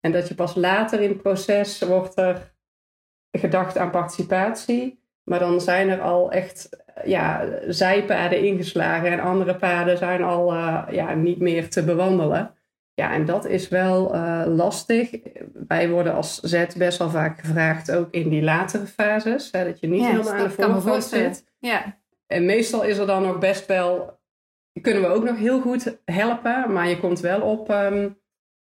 en 0.00 0.12
dat 0.12 0.28
je 0.28 0.34
pas 0.34 0.54
later 0.54 1.00
in 1.00 1.08
het 1.08 1.22
proces 1.22 1.82
wordt 1.82 2.18
er 2.18 2.54
gedacht 3.30 3.78
aan 3.78 3.90
participatie. 3.90 5.06
Maar 5.24 5.38
dan 5.38 5.60
zijn 5.60 5.88
er 5.88 6.00
al 6.00 6.30
echt 6.30 6.68
ja, 7.04 7.48
zijpaden 7.66 8.42
ingeslagen 8.42 9.12
en 9.12 9.20
andere 9.20 9.56
paden 9.56 9.98
zijn 9.98 10.22
al 10.22 10.54
uh, 10.54 10.86
ja, 10.90 11.14
niet 11.14 11.38
meer 11.38 11.70
te 11.70 11.84
bewandelen. 11.84 12.54
Ja, 12.94 13.12
en 13.12 13.24
dat 13.24 13.44
is 13.44 13.68
wel 13.68 14.14
uh, 14.14 14.42
lastig. 14.46 15.10
Wij 15.66 15.88
worden 15.88 16.14
als 16.14 16.40
Z 16.40 16.66
best 16.76 16.98
wel 16.98 17.10
vaak 17.10 17.40
gevraagd, 17.40 17.92
ook 17.92 18.10
in 18.10 18.28
die 18.28 18.42
latere 18.42 18.86
fases. 18.86 19.48
Hè, 19.52 19.64
dat 19.64 19.80
je 19.80 19.86
niet 19.86 20.00
ja, 20.00 20.10
helemaal 20.10 20.32
aan 20.32 20.42
de 20.42 20.50
voorgrond 20.50 21.04
zit. 21.04 21.44
Ja. 21.58 21.98
En 22.26 22.44
meestal 22.44 22.82
is 22.82 22.98
er 22.98 23.06
dan 23.06 23.22
nog 23.22 23.38
best 23.38 23.66
wel... 23.66 24.17
Kunnen 24.80 25.02
we 25.02 25.08
ook 25.08 25.24
nog 25.24 25.36
heel 25.36 25.60
goed 25.60 25.98
helpen, 26.04 26.72
maar 26.72 26.88
je 26.88 27.00
komt 27.00 27.20
wel 27.20 27.40
op... 27.40 27.70
Um, 27.70 28.16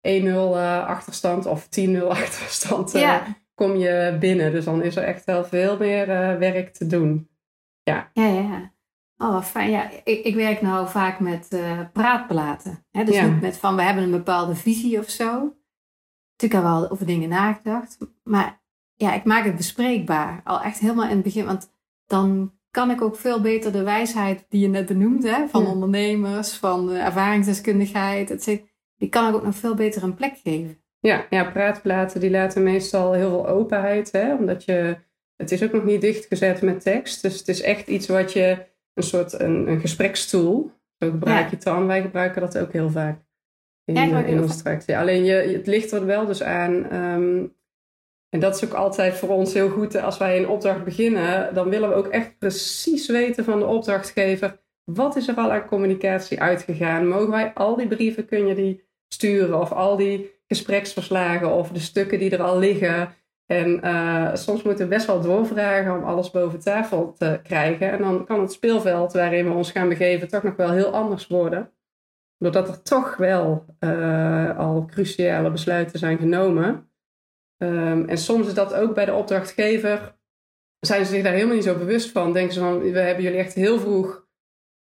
1-0 0.09 0.23
uh, 0.23 0.87
achterstand 0.87 1.47
of 1.47 1.69
10-0 1.81 2.03
achterstand 2.09 2.93
ja. 2.93 3.37
kom 3.55 3.77
je 3.77 4.17
binnen. 4.21 4.53
Dus 4.53 4.65
dan 4.65 4.83
is 4.83 4.97
er 4.97 5.03
echt 5.05 5.25
wel 5.25 5.45
veel 5.45 5.79
meer 5.79 6.09
uh, 6.09 6.39
werk 6.39 6.73
te 6.73 6.87
doen. 6.87 7.29
Ja, 7.83 8.11
ja, 8.13 8.27
ja. 8.27 8.73
Oh, 9.17 9.43
fijn. 9.43 9.71
Ja, 9.71 9.91
ik, 10.05 10.25
ik 10.25 10.35
werk 10.35 10.61
nou 10.61 10.89
vaak 10.89 11.21
met 11.21 11.49
uh, 11.53 11.81
praatplaten. 11.93 12.87
Hè? 12.91 13.05
Dus 13.05 13.15
Ja. 13.15 13.27
niet 13.27 13.41
met 13.41 13.57
van 13.57 13.77
we 13.77 13.83
hebben 13.83 14.05
een 14.05 14.11
bepaalde 14.11 14.55
visie 14.55 14.99
of 14.99 15.09
zo. 15.09 15.25
Natuurlijk 16.37 16.53
hebben 16.63 16.81
we 16.81 16.87
al 16.87 16.91
over 16.91 17.07
dingen 17.07 17.29
nagedacht. 17.29 17.99
Maar 18.23 18.63
ja, 18.95 19.15
ik 19.15 19.25
maak 19.25 19.45
het 19.45 19.57
bespreekbaar. 19.57 20.41
Al 20.45 20.61
echt 20.61 20.79
helemaal 20.79 21.09
in 21.09 21.15
het 21.15 21.23
begin. 21.23 21.45
Want 21.45 21.73
dan 22.07 22.53
kan 22.71 22.91
ik 22.91 23.03
ook 23.03 23.17
veel 23.17 23.41
beter 23.41 23.73
de 23.73 23.83
wijsheid 23.83 24.45
die 24.49 24.61
je 24.61 24.69
net 24.69 24.87
benoemde. 24.87 25.47
Van 25.51 25.63
Ja. 25.63 25.69
ondernemers, 25.71 26.53
van 26.57 26.91
ervaringsdeskundigheid, 26.91 28.31
et 28.31 28.43
cetera. 28.43 28.69
Die 28.97 29.09
kan 29.09 29.29
ik 29.29 29.35
ook 29.35 29.45
nog 29.45 29.55
veel 29.55 29.75
beter 29.75 30.03
een 30.03 30.15
plek 30.15 30.37
geven. 30.45 30.79
Ja, 31.01 31.27
ja, 31.31 31.45
praatplaten 31.51 32.21
die 32.21 32.31
laten 32.31 32.63
meestal 32.63 33.13
heel 33.13 33.29
veel 33.31 33.49
openheid. 33.49 34.13
Hè? 34.13 34.35
Omdat 34.35 34.65
je, 34.65 34.97
het 35.37 35.53
is 35.53 35.63
ook 35.63 35.73
nog 35.73 35.85
niet 35.85 36.01
dichtgezet 36.01 36.63
met 36.63 36.81
tekst. 36.81 37.23
Dus 37.23 37.39
het 37.39 37.49
is 37.49 37.63
echt 37.63 37.89
iets 37.89 38.07
wat 38.07 38.33
je, 38.33 38.67
een 38.95 39.03
soort 39.03 39.41
een, 39.41 39.69
een 39.69 39.81
gesprekstoel. 39.81 40.71
Zo 40.99 41.11
gebruik 41.11 41.39
Ja. 41.39 41.45
je 41.45 41.55
het 41.55 41.63
dan. 41.65 41.87
Wij 41.87 42.03
gebruiken 42.03 42.41
dat 42.41 42.59
ook 42.59 42.73
heel 42.73 42.91
vaak 42.91 43.21
in, 43.85 43.95
Ja, 43.95 44.23
eh, 44.25 44.29
in 44.31 44.49
vaak. 44.49 44.83
Ja, 44.87 45.01
alleen 45.01 45.25
je, 45.25 45.33
het 45.33 45.67
ligt 45.67 45.93
er 45.93 46.07
wel 46.07 46.27
dus 46.27 46.43
aan. 46.43 46.91
ehm, 46.91 47.47
en 48.31 48.41
dat 48.41 48.57
is 48.57 48.65
ook 48.65 48.73
altijd 48.73 49.15
voor 49.15 49.29
ons 49.29 49.55
heel 49.55 49.69
goed. 49.69 49.97
Als 49.97 50.19
wij 50.19 50.39
een 50.39 50.49
opdracht 50.49 50.85
beginnen, 50.85 51.55
dan 51.55 51.69
willen 51.69 51.89
we 51.89 51.95
ook 51.95 52.07
echt 52.07 52.39
precies 52.39 53.09
weten 53.09 53.45
van 53.45 53.59
de 53.59 53.67
opdrachtgever. 53.67 54.59
wat 54.85 55.17
is 55.17 55.29
er 55.29 55.35
al 55.35 55.53
aan 55.53 55.67
communicatie 55.67 56.41
uitgegaan? 56.41 57.09
Mogen 57.09 57.31
wij 57.31 57.53
al 57.55 57.77
die 57.77 57.89
brieven, 57.89 58.27
kun 58.27 58.47
je 58.47 58.55
die 58.55 58.85
sturen? 59.09 59.61
Of 59.61 59.73
al 59.73 59.97
die 59.97 60.31
gespreksverslagen 60.47 61.53
of 61.53 61.71
de 61.71 61.79
stukken 61.79 62.19
die 62.19 62.31
er 62.31 62.43
al 62.43 62.59
liggen? 62.59 63.15
En 63.47 63.81
uh, 63.85 64.35
soms 64.35 64.63
moeten 64.63 64.85
we 64.85 64.95
best 64.95 65.07
wel 65.07 65.21
doorvragen 65.21 65.97
om 65.97 66.05
alles 66.05 66.31
boven 66.31 66.61
tafel 66.61 67.13
te 67.13 67.41
krijgen. 67.43 67.91
En 67.91 67.99
dan 67.99 68.25
kan 68.25 68.41
het 68.41 68.53
speelveld 68.53 69.13
waarin 69.13 69.45
we 69.45 69.55
ons 69.55 69.73
gaan 69.73 69.89
begeven 69.89 70.29
toch 70.29 70.43
nog 70.43 70.57
wel 70.57 70.71
heel 70.71 70.93
anders 70.93 71.27
worden. 71.27 71.71
Doordat 72.39 72.69
er 72.69 72.83
toch 72.83 73.17
wel 73.17 73.65
uh, 73.81 74.59
al 74.59 74.85
cruciale 74.85 75.51
besluiten 75.51 75.99
zijn 75.99 76.19
genomen. 76.19 76.90
Um, 77.63 78.09
en 78.09 78.19
soms 78.19 78.47
is 78.47 78.55
dat 78.55 78.75
ook 78.75 78.95
bij 78.95 79.05
de 79.05 79.15
opdrachtgever. 79.15 80.19
Zijn 80.79 81.05
ze 81.05 81.13
zich 81.13 81.23
daar 81.23 81.33
helemaal 81.33 81.55
niet 81.55 81.65
zo 81.65 81.79
bewust 81.79 82.11
van. 82.11 82.33
Denken 82.33 82.55
ze 82.55 82.61
van, 82.61 82.79
we 82.79 82.99
hebben 82.99 83.25
jullie 83.25 83.39
echt 83.39 83.55
heel 83.55 83.79
vroeg 83.79 84.27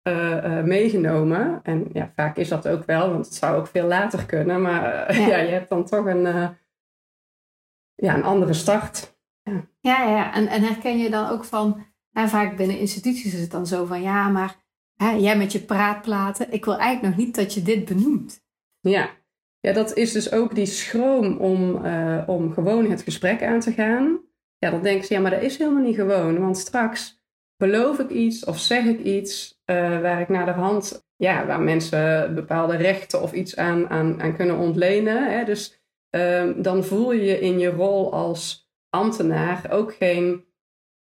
uh, 0.08 0.64
meegenomen. 0.64 1.60
En 1.64 1.90
ja, 1.94 2.12
vaak 2.16 2.38
is 2.38 2.48
dat 2.48 2.68
ook 2.68 2.86
wel, 2.86 3.10
want 3.12 3.26
het 3.26 3.36
zou 3.36 3.58
ook 3.58 3.68
veel 3.68 3.88
later 3.88 4.26
kunnen. 4.26 4.62
Maar 4.62 5.16
ja. 5.16 5.28
ja. 5.28 5.38
je 5.38 5.52
hebt 5.52 5.70
dan 5.70 5.86
toch 5.86 6.06
een 6.06 6.56
ja, 8.02 8.16
een 8.16 8.24
andere 8.24 8.54
start. 8.54 9.20
Ja, 9.44 9.68
ja, 9.80 10.10
ja. 10.10 10.34
En, 10.34 10.48
en 10.48 10.62
herken 10.62 10.98
je 10.98 11.10
dan 11.10 11.30
ook 11.30 11.44
van, 11.44 11.86
nou, 12.12 12.28
vaak 12.30 12.58
binnen 12.58 12.80
instituties 12.80 13.34
is 13.34 13.42
het 13.42 13.52
dan 13.52 13.68
zo 13.68 13.86
van, 13.86 14.02
ja, 14.02 14.30
maar 14.30 14.56
hè, 14.96 15.10
jij 15.10 15.38
met 15.38 15.52
je 15.52 15.60
praatplaten, 15.60 16.54
ik 16.54 16.66
wil 16.66 16.78
eigenlijk 16.78 17.16
nog 17.16 17.26
niet 17.26 17.36
dat 17.36 17.54
je 17.54 17.62
dit 17.62 17.86
benoemt. 17.86 18.46
Ja, 18.80 19.10
ja 19.62 19.74
dat 19.74 19.97
is 19.97 20.12
dus 20.12 20.32
ook 20.32 20.56
die 20.56 20.65
schroom 20.65 21.38
om, 21.38 21.86
uh, 21.86 22.24
om 22.28 22.54
gewoon 22.54 22.89
het 22.89 23.02
gesprek 23.02 23.43
aan 23.43 23.60
te 23.60 23.71
gaan. 23.71 24.19
Ja, 24.58 24.69
dan 24.69 24.84
denken 24.84 25.06
ze, 25.06 25.13
ja, 25.13 25.19
maar 25.19 25.32
dat 25.32 25.41
is 25.41 25.58
helemaal 25.58 25.84
niet 25.84 25.95
gewoon, 25.95 26.39
want 26.39 26.58
straks 26.58 27.19
beloof 27.58 28.00
ik 28.00 28.10
iets 28.10 28.45
of 28.45 28.60
zeg 28.60 28.86
ik 28.86 29.00
iets 29.00 29.62
uh, 29.65 30.02
waar 30.02 30.21
ik 30.21 30.30
naar 30.30 30.45
de 30.45 30.52
hand, 30.52 31.08
ja, 31.15 31.45
waar 31.45 31.62
mensen 31.62 32.36
bepaalde 32.36 32.76
rechten 32.76 33.21
of 33.21 33.34
iets 33.34 33.56
aan, 33.56 33.89
aan, 33.89 34.21
aan 34.21 34.36
kunnen 34.36 34.58
ontlenen. 34.58 35.38
Hè? 35.38 35.43
Dus 35.45 35.82
Ehm, 36.12 36.62
dan 36.62 36.84
voel 36.84 37.12
je 37.12 37.24
je 37.24 37.39
in 37.39 37.60
je 37.60 37.69
rol 37.69 38.13
als 38.13 38.69
ambtenaar 38.89 39.71
ook 39.71 39.93
geen 39.93 40.45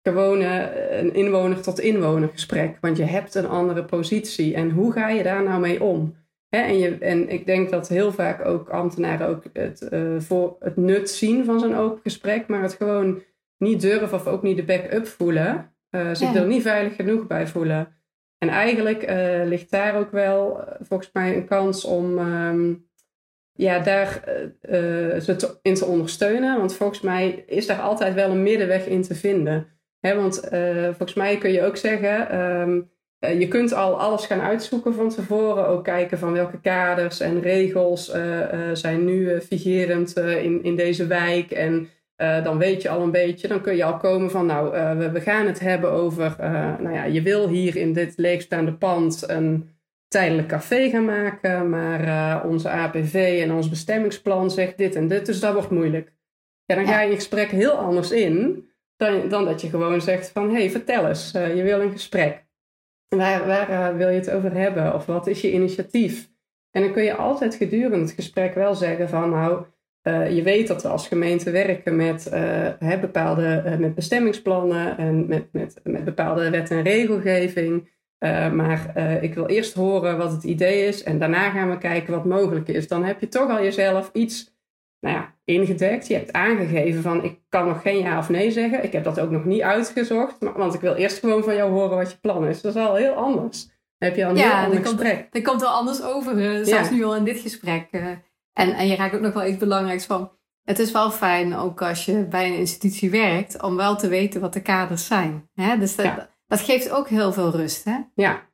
gewone 0.01 0.79
een 0.91 1.13
inwoner 1.13 1.61
tot 1.61 1.79
inwoner 1.79 2.29
gesprek. 2.29 2.77
Want 2.81 2.97
je 2.97 3.03
hebt 3.03 3.35
een 3.35 3.47
andere 3.47 3.85
positie. 3.85 4.55
En 4.55 4.69
hoe 4.69 4.91
ga 4.91 5.09
je 5.09 5.23
daar 5.23 5.43
nou 5.43 5.59
mee 5.59 5.83
om? 5.83 6.15
En, 6.63 6.77
je, 6.77 6.97
en 6.97 7.29
ik 7.29 7.45
denk 7.45 7.69
dat 7.69 7.87
heel 7.87 8.11
vaak 8.11 8.45
ook 8.45 8.69
ambtenaren 8.69 9.27
ook 9.27 9.43
het, 9.53 9.87
uh, 9.91 10.19
voor 10.19 10.55
het 10.59 10.77
nut 10.77 11.09
zien 11.09 11.45
van 11.45 11.59
zo'n 11.59 11.75
open 11.75 12.01
gesprek, 12.01 12.47
maar 12.47 12.61
het 12.61 12.73
gewoon 12.73 13.21
niet 13.57 13.81
durven 13.81 14.13
of 14.13 14.27
ook 14.27 14.43
niet 14.43 14.57
de 14.57 14.63
back-up 14.63 15.07
voelen. 15.07 15.73
Uh, 15.91 16.13
zich 16.13 16.35
er 16.35 16.47
niet 16.47 16.61
veilig 16.61 16.95
genoeg 16.95 17.27
bij 17.27 17.47
voelen. 17.47 17.87
En 18.37 18.49
eigenlijk 18.49 19.09
uh, 19.09 19.45
ligt 19.45 19.71
daar 19.71 19.97
ook 19.97 20.11
wel 20.11 20.63
volgens 20.79 21.09
mij 21.13 21.35
een 21.35 21.45
kans 21.45 21.85
om 21.85 22.17
ehm, 22.17 22.73
ja, 23.51 23.79
daar 23.79 24.23
ze 25.21 25.57
in 25.61 25.73
te 25.73 25.85
ondersteunen. 25.85 26.57
Want 26.57 26.75
volgens 26.75 27.01
mij 27.01 27.43
is 27.47 27.67
daar 27.67 27.81
altijd 27.81 28.13
wel 28.13 28.31
een 28.31 28.43
middenweg 28.43 28.85
in 28.85 29.01
te 29.01 29.15
vinden. 29.15 29.67
Hè, 29.99 30.15
want 30.15 30.47
volgens 30.87 31.13
mij 31.13 31.37
kun 31.37 31.51
je 31.51 31.63
ook 31.63 31.77
zeggen, 31.77 32.39
um, 32.39 32.91
je 33.19 33.47
kunt 33.47 33.73
al 33.73 33.99
alles 33.99 34.25
gaan 34.25 34.41
uitzoeken 34.41 34.93
van 34.93 35.09
tevoren. 35.09 35.67
Ook 35.67 35.83
kijken 35.83 36.17
van 36.17 36.33
welke 36.33 36.59
kaders 36.59 37.19
en 37.19 37.41
regels 37.41 38.11
zijn 38.73 39.05
nu 39.05 39.41
vigerend 39.41 40.17
in, 40.17 40.63
in 40.63 40.75
deze 40.75 41.07
wijk. 41.07 41.51
En 41.51 41.89
dan 42.15 42.57
weet 42.57 42.81
je 42.81 42.89
al 42.89 43.01
een 43.01 43.11
beetje, 43.11 43.47
dan 43.47 43.61
kun 43.61 43.75
je 43.75 43.83
al 43.83 43.97
komen 43.97 44.31
van, 44.31 44.45
nou, 44.45 44.71
we, 44.97 45.11
we, 45.11 45.21
gaan 45.21 45.45
het 45.45 45.59
hebben 45.59 45.91
over, 45.91 46.35
nou 46.79 46.93
ja, 46.93 47.03
je 47.03 47.21
wil 47.21 47.49
hier 47.49 47.75
in 47.75 47.93
dit 47.93 48.13
leegstaande 48.17 48.73
pand 48.73 49.29
een 49.29 49.69
tijdelijk 50.07 50.47
café 50.47 50.89
gaan 50.89 51.05
maken, 51.05 51.69
maar 51.69 52.43
onze 52.47 52.69
APV 52.69 53.39
en 53.43 53.51
ons 53.51 53.69
bestemmingsplan 53.69 54.51
zegt 54.51 54.77
dit 54.77 54.95
en 54.95 55.07
dit, 55.07 55.25
dus 55.25 55.39
dat 55.39 55.53
wordt 55.53 55.69
moeilijk. 55.69 56.13
Ja, 56.65 56.75
dan 56.75 56.87
ga 56.87 57.01
je 57.01 57.09
je 57.09 57.15
gesprek 57.15 57.49
heel 57.49 57.71
anders 57.71 58.11
in 58.11 58.69
dan, 58.95 59.29
dan 59.29 59.45
dat 59.45 59.61
je 59.61 59.69
gewoon 59.69 60.01
zegt 60.01 60.29
van, 60.29 60.49
hé, 60.49 60.59
hey, 60.59 60.69
vertel 60.69 61.07
eens, 61.07 61.33
uh, 61.35 61.55
je 61.55 61.63
wil 61.63 61.81
een 61.81 61.91
gesprek. 61.91 62.44
Waar, 63.09 63.69
uh, 63.69 63.97
wil 63.97 64.09
je 64.09 64.15
het 64.15 64.31
over 64.31 64.53
hebben? 64.53 64.93
Of 64.93 65.05
wat 65.05 65.27
is 65.27 65.41
je 65.41 65.53
initiatief? 65.53 66.29
En 66.71 66.81
dan 66.81 66.91
kun 66.91 67.03
je 67.03 67.15
altijd 67.15 67.55
gedurende 67.55 67.97
het 67.97 68.11
gesprek 68.11 68.53
wel 68.53 68.75
zeggen 68.75 69.09
van, 69.09 69.29
nou, 69.29 69.65
je 70.33 70.41
weet 70.43 70.67
dat 70.67 70.81
we 70.81 70.87
als 70.87 71.07
gemeente 71.07 71.51
werken 71.51 71.95
met 71.95 72.29
bepaalde 73.01 73.75
met 73.79 73.95
bestemmingsplannen 73.95 74.97
en 74.97 75.27
met, 75.27 75.47
met, 75.51 75.79
met 75.83 76.03
bepaalde 76.03 76.49
wet 76.49 76.71
en 76.71 76.81
regelgeving. 76.81 77.89
Maar 78.53 78.97
ik 79.21 79.33
wil 79.33 79.45
eerst 79.45 79.73
horen 79.73 80.17
wat 80.17 80.31
het 80.31 80.43
idee 80.43 80.87
is 80.87 81.03
en 81.03 81.19
daarna 81.19 81.49
gaan 81.49 81.69
we 81.69 81.77
kijken 81.77 82.13
wat 82.13 82.25
mogelijk 82.25 82.67
is. 82.67 82.87
Dan 82.87 83.03
heb 83.03 83.19
je 83.19 83.27
toch 83.27 83.49
al 83.49 83.63
jezelf 83.63 84.09
iets 84.13 84.54
nou 85.05 85.17
ja, 85.17 85.33
ingedekt. 85.43 86.07
Je 86.07 86.13
hebt 86.13 86.33
aangegeven 86.33 87.01
van 87.01 87.23
ik 87.23 87.39
kan 87.49 87.67
nog 87.67 87.81
geen 87.81 87.97
ja 87.97 88.17
of 88.17 88.29
nee 88.29 88.51
zeggen. 88.51 88.83
Ik 88.83 88.91
heb 88.91 89.03
dat 89.03 89.19
ook 89.19 89.31
nog 89.31 89.45
niet 89.45 89.61
uitgezocht, 89.61 90.41
maar, 90.41 90.57
want 90.57 90.73
ik 90.73 90.81
wil 90.81 90.93
eerst 90.93 91.19
gewoon 91.19 91.43
van 91.43 91.55
jou 91.55 91.71
horen 91.71 91.97
wat 91.97 92.11
je 92.11 92.17
plan 92.17 92.47
is. 92.47 92.61
Dat 92.61 92.75
is 92.75 92.81
al 92.81 92.95
heel 92.95 93.13
anders. 93.13 93.65
Dan 93.97 94.09
heb 94.09 94.15
je 94.15 94.25
al 94.25 94.31
een 94.31 94.37
ja, 94.37 94.57
heel 94.57 94.65
ander 94.65 94.85
gesprek. 94.85 95.17
Komt, 95.17 95.33
dat 95.33 95.43
komt 95.43 95.61
wel 95.61 95.69
anders 95.69 96.03
over, 96.03 96.37
uh, 96.37 96.65
zelfs 96.65 96.89
nu 96.89 97.03
al 97.03 97.15
in 97.15 97.23
dit 97.23 97.39
gesprek. 97.39 97.87
en, 98.53 98.73
en 98.73 98.87
je 98.87 98.95
raakt 98.95 99.15
ook 99.15 99.21
nog 99.21 99.33
wel 99.33 99.45
iets 99.45 99.57
belangrijks 99.57 100.05
van. 100.05 100.31
Het 100.63 100.79
is 100.79 100.91
wel 100.91 101.11
fijn, 101.11 101.55
ook 101.55 101.81
als 101.81 102.05
je 102.05 102.25
bij 102.25 102.47
een 102.47 102.57
institutie 102.57 103.09
werkt, 103.09 103.61
om 103.61 103.75
wel 103.75 103.95
te 103.95 104.07
weten 104.07 104.41
wat 104.41 104.53
de 104.53 104.61
kaders 104.61 105.05
zijn. 105.05 105.49
Hè? 105.53 105.77
Dus 105.77 105.95
dat, 105.95 106.05
ja 106.05 106.29
dat 106.47 106.61
geeft 106.61 106.89
ook 106.89 107.09
heel 107.09 107.33
veel 107.33 107.51
rust, 107.51 107.83
hè? 107.83 107.97
Ja. 108.15 108.49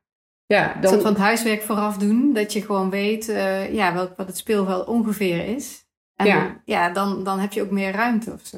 ja 0.45 0.77
dan... 0.81 0.93
Een 0.93 1.01
van 1.01 1.11
het 1.11 1.21
huiswerk 1.21 1.61
vooraf 1.61 1.97
doen, 1.97 2.33
dat 2.33 2.53
je 2.53 2.61
gewoon 2.61 2.89
weet 2.89 3.29
uh, 3.29 3.73
ja, 3.73 3.93
welk, 3.93 4.17
wat 4.17 4.27
het 4.27 4.37
speelveld 4.37 4.87
ongeveer 4.87 5.45
is. 5.45 5.80
En 6.21 6.27
ja, 6.27 6.61
ja 6.65 6.89
dan, 6.89 7.23
dan 7.23 7.39
heb 7.39 7.51
je 7.51 7.61
ook 7.61 7.71
meer 7.71 7.91
ruimte 7.91 8.31
of 8.31 8.45
zo. 8.45 8.57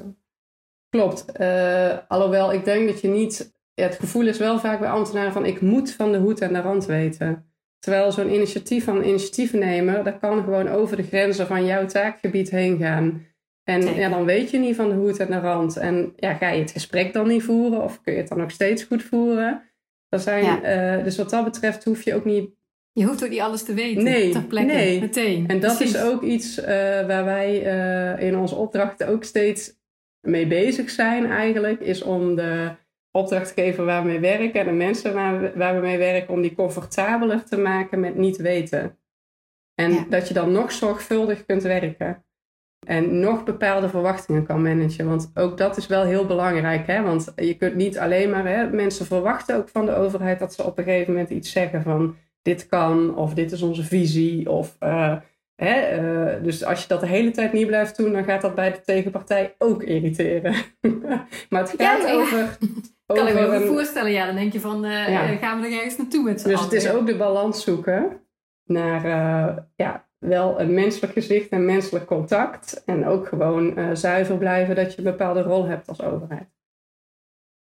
Klopt. 0.89 1.25
Uh, 1.39 1.97
alhoewel, 2.07 2.53
ik 2.53 2.65
denk 2.65 2.87
dat 2.87 3.01
je 3.01 3.07
niet... 3.07 3.53
Ja, 3.73 3.83
het 3.83 3.95
gevoel 3.95 4.27
is 4.27 4.37
wel 4.37 4.59
vaak 4.59 4.79
bij 4.79 4.89
ambtenaren 4.89 5.33
van... 5.33 5.45
ik 5.45 5.61
moet 5.61 5.93
van 5.93 6.11
de 6.11 6.17
hoed 6.17 6.41
en 6.41 6.53
de 6.53 6.61
rand 6.61 6.85
weten. 6.85 7.51
Terwijl 7.79 8.11
zo'n 8.11 8.33
initiatief 8.33 8.83
van 8.83 9.03
initiatiefnemer... 9.03 10.03
dat 10.03 10.19
kan 10.19 10.43
gewoon 10.43 10.67
over 10.67 10.97
de 10.97 11.03
grenzen 11.03 11.47
van 11.47 11.65
jouw 11.65 11.85
taakgebied 11.85 12.49
heen 12.49 12.77
gaan. 12.77 13.25
En 13.63 13.95
ja, 13.95 14.09
dan 14.09 14.25
weet 14.25 14.49
je 14.49 14.57
niet 14.57 14.75
van 14.75 14.89
de 14.89 14.95
hoed 14.95 15.19
en 15.19 15.31
de 15.31 15.39
rand. 15.39 15.77
En 15.77 16.13
ja, 16.15 16.33
ga 16.33 16.49
je 16.49 16.61
het 16.61 16.71
gesprek 16.71 17.13
dan 17.13 17.27
niet 17.27 17.43
voeren 17.43 17.83
of 17.83 18.01
kun 18.01 18.13
je 18.13 18.19
het 18.19 18.27
dan 18.27 18.37
nog 18.37 18.51
steeds 18.51 18.83
goed 18.83 19.03
voeren? 19.03 19.61
Dat 20.09 20.21
zijn, 20.21 20.45
uh, 20.45 21.03
dus 21.03 21.17
wat 21.17 21.29
dat 21.29 21.43
betreft 21.43 21.83
hoef 21.83 22.01
je 22.01 22.15
ook 22.15 22.25
niet. 22.25 22.49
Je 22.93 23.05
hoeft 23.05 23.23
ook 23.23 23.29
niet 23.29 23.39
alles 23.39 23.63
te 23.63 23.73
weten 23.73 24.03
nee, 24.03 24.31
ter 24.31 24.43
plekke, 24.43 24.73
nee. 24.73 24.99
meteen. 24.99 25.47
En 25.47 25.59
dat 25.59 25.79
is 25.79 25.97
ook 25.97 26.21
iets 26.21 26.59
uh, 26.59 26.65
waar 27.05 27.25
wij 27.25 27.65
uh, 27.65 28.27
in 28.27 28.37
onze 28.37 28.55
opdrachten 28.55 29.07
ook 29.07 29.23
steeds 29.23 29.81
mee 30.27 30.47
bezig 30.47 30.89
zijn 30.89 31.25
eigenlijk. 31.25 31.79
Is 31.79 32.01
om 32.01 32.35
de 32.35 32.71
opdrachtgever 33.11 33.85
waar 33.85 34.01
we 34.01 34.07
mee 34.07 34.19
werken 34.19 34.59
en 34.59 34.65
de 34.65 34.71
mensen 34.71 35.13
waar 35.13 35.41
we, 35.41 35.51
waar 35.55 35.75
we 35.75 35.81
mee 35.81 35.97
werken... 35.97 36.33
om 36.33 36.41
die 36.41 36.55
comfortabeler 36.55 37.43
te 37.43 37.57
maken 37.57 37.99
met 37.99 38.15
niet 38.15 38.37
weten. 38.37 38.97
En 39.75 39.93
ja. 39.93 40.05
dat 40.09 40.27
je 40.27 40.33
dan 40.33 40.51
nog 40.51 40.71
zorgvuldig 40.71 41.45
kunt 41.45 41.63
werken. 41.63 42.25
En 42.87 43.19
nog 43.19 43.43
bepaalde 43.43 43.89
verwachtingen 43.89 44.45
kan 44.45 44.61
managen. 44.61 45.07
Want 45.07 45.31
ook 45.33 45.57
dat 45.57 45.77
is 45.77 45.87
wel 45.87 46.03
heel 46.03 46.25
belangrijk. 46.25 46.87
Hè? 46.87 47.01
Want 47.01 47.33
je 47.35 47.57
kunt 47.57 47.75
niet 47.75 47.97
alleen 47.97 48.29
maar. 48.29 48.47
Hè, 48.47 48.69
mensen 48.69 49.05
verwachten 49.05 49.55
ook 49.55 49.69
van 49.69 49.85
de 49.85 49.95
overheid 49.95 50.39
dat 50.39 50.53
ze 50.53 50.63
op 50.63 50.77
een 50.77 50.83
gegeven 50.83 51.13
moment 51.13 51.29
iets 51.29 51.51
zeggen 51.51 51.83
van 51.83 52.15
dit 52.43 52.67
kan, 52.67 53.15
of 53.15 53.33
dit 53.33 53.51
is 53.51 53.61
onze 53.61 53.83
visie. 53.83 54.49
Of, 54.49 54.75
uh, 54.79 55.15
hè, 55.55 56.01
uh, 56.01 56.43
dus 56.43 56.63
als 56.63 56.81
je 56.81 56.87
dat 56.87 56.99
de 56.99 57.07
hele 57.07 57.31
tijd 57.31 57.53
niet 57.53 57.67
blijft 57.67 57.97
doen, 57.97 58.11
dan 58.11 58.23
gaat 58.23 58.41
dat 58.41 58.55
bij 58.55 58.71
de 58.71 58.81
tegenpartij 58.81 59.55
ook 59.57 59.83
irriteren. 59.83 60.55
maar 61.49 61.61
het 61.61 61.73
gaat 61.77 62.01
ja, 62.01 62.07
ja. 62.07 62.13
over. 62.13 62.57
Kan 63.05 63.27
ik 63.27 63.33
me 63.33 63.39
een... 63.39 63.67
voorstellen, 63.67 64.11
ja, 64.11 64.25
dan 64.25 64.35
denk 64.35 64.53
je 64.53 64.59
van 64.59 64.85
uh, 64.85 65.09
ja. 65.09 65.25
gaan 65.27 65.61
we 65.61 65.67
er 65.67 65.73
ergens 65.73 65.97
naartoe 65.97 66.23
met 66.23 66.41
z'n 66.41 66.47
Dus 66.47 66.61
het 66.61 66.73
is 66.73 66.89
ook 66.89 67.05
de 67.05 67.17
balans 67.17 67.63
zoeken 67.63 68.21
naar 68.63 69.05
ja, 69.75 70.07
wel 70.19 70.59
een 70.59 70.73
menselijk 70.73 71.13
gezicht 71.13 71.49
en 71.49 71.65
menselijk 71.65 72.05
contact. 72.05 72.83
En 72.85 73.05
ook 73.05 73.27
gewoon 73.27 73.95
zuiver 73.95 74.37
blijven 74.37 74.75
dat 74.75 74.91
je 74.91 74.97
een 74.97 75.03
bepaalde 75.03 75.41
rol 75.41 75.65
hebt 75.65 75.87
als 75.87 76.01
overheid. 76.01 76.49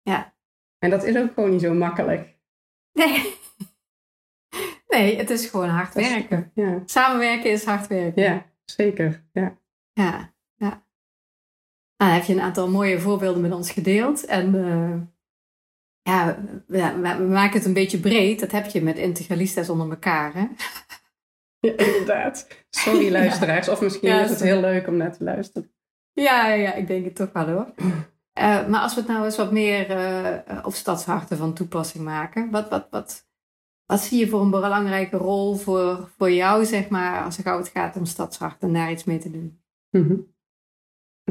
Ja. 0.02 0.34
En 0.80 0.90
dat 0.90 1.04
is 1.04 1.18
ook 1.18 1.34
gewoon 1.34 1.50
niet 1.50 1.62
zo 1.62 1.74
makkelijk. 1.74 2.38
Nee. 2.94 3.37
Nee, 4.88 5.18
het 5.18 5.30
is 5.30 5.46
gewoon 5.46 5.70
hard 5.70 5.94
werken. 5.94 6.52
Ja. 6.54 6.82
Samenwerken 6.86 7.52
is 7.52 7.66
hard 7.66 7.88
werken. 7.88 8.24
Ja, 8.24 8.46
zeker. 8.66 9.24
Ja. 9.34 9.58
Ja, 9.94 10.34
ja. 10.56 10.86
Nou, 11.98 12.12
heb 12.12 12.24
je 12.24 12.34
een 12.34 12.42
aantal 12.42 12.70
mooie 12.70 13.00
voorbeelden 13.00 13.42
met 13.42 13.54
ons 13.54 13.72
gedeeld. 13.72 14.26
En 14.26 14.56
uh, 14.56 14.96
ja, 16.02 16.38
we, 16.68 16.94
we, 17.18 17.24
maken 17.24 17.58
het 17.58 17.66
een 17.66 17.74
beetje 17.74 18.00
breed. 18.00 18.40
Dat 18.40 18.52
heb 18.52 18.66
je 18.66 18.82
met 18.82 18.98
integralistes 18.98 19.70
onder 19.70 19.90
elkaar. 19.90 20.34
Hè? 20.34 20.48
Ja, 21.60 21.72
inderdaad. 21.78 22.48
Sorry 22.70 23.12
luisteraars. 23.20 23.70
Of 23.70 23.82
misschien 23.82 24.20
is 24.20 24.30
het 24.30 24.40
heel 24.40 24.60
leuk 24.60 24.88
om 24.88 24.98
naar 24.98 25.18
te 25.18 25.24
luisteren. 25.24 25.72
Ja, 26.14 26.48
ja, 26.48 26.74
ik 26.74 26.88
denk 26.88 27.06
het 27.06 27.16
toch 27.16 27.32
wel 27.34 27.48
hoor. 27.50 27.74
Uh, 28.40 28.68
maar 28.68 28.82
als 28.82 28.94
we 28.94 29.00
het 29.00 29.10
nou 29.10 29.26
eens 29.26 29.38
wat 29.38 29.52
meer 29.52 29.90
uh, 29.90 30.66
op 30.66 30.74
stadsharten 30.74 31.38
van 31.38 31.54
toepassing 31.54 32.04
maken. 32.04 32.52
Wat, 32.52 32.70
wat, 32.70 32.88
wat, 32.90 33.27
wat 33.88 34.00
zie 34.00 34.20
je 34.20 34.28
voor 34.28 34.42
een 34.42 34.50
belangrijke 34.50 35.18
rol 35.18 35.56
voor, 35.56 36.10
voor 36.18 36.32
jou, 36.32 36.66
zeg 36.66 36.90
maar, 36.90 37.24
als 37.24 37.38
het 37.38 37.70
gaat 37.74 37.96
om 37.96 38.06
stadshart 38.06 38.62
en 38.62 38.74
daar 38.74 38.92
iets 38.92 39.04
mee 39.04 39.18
te 39.18 39.32
doen? 39.32 39.60
Mhm. 39.90 40.16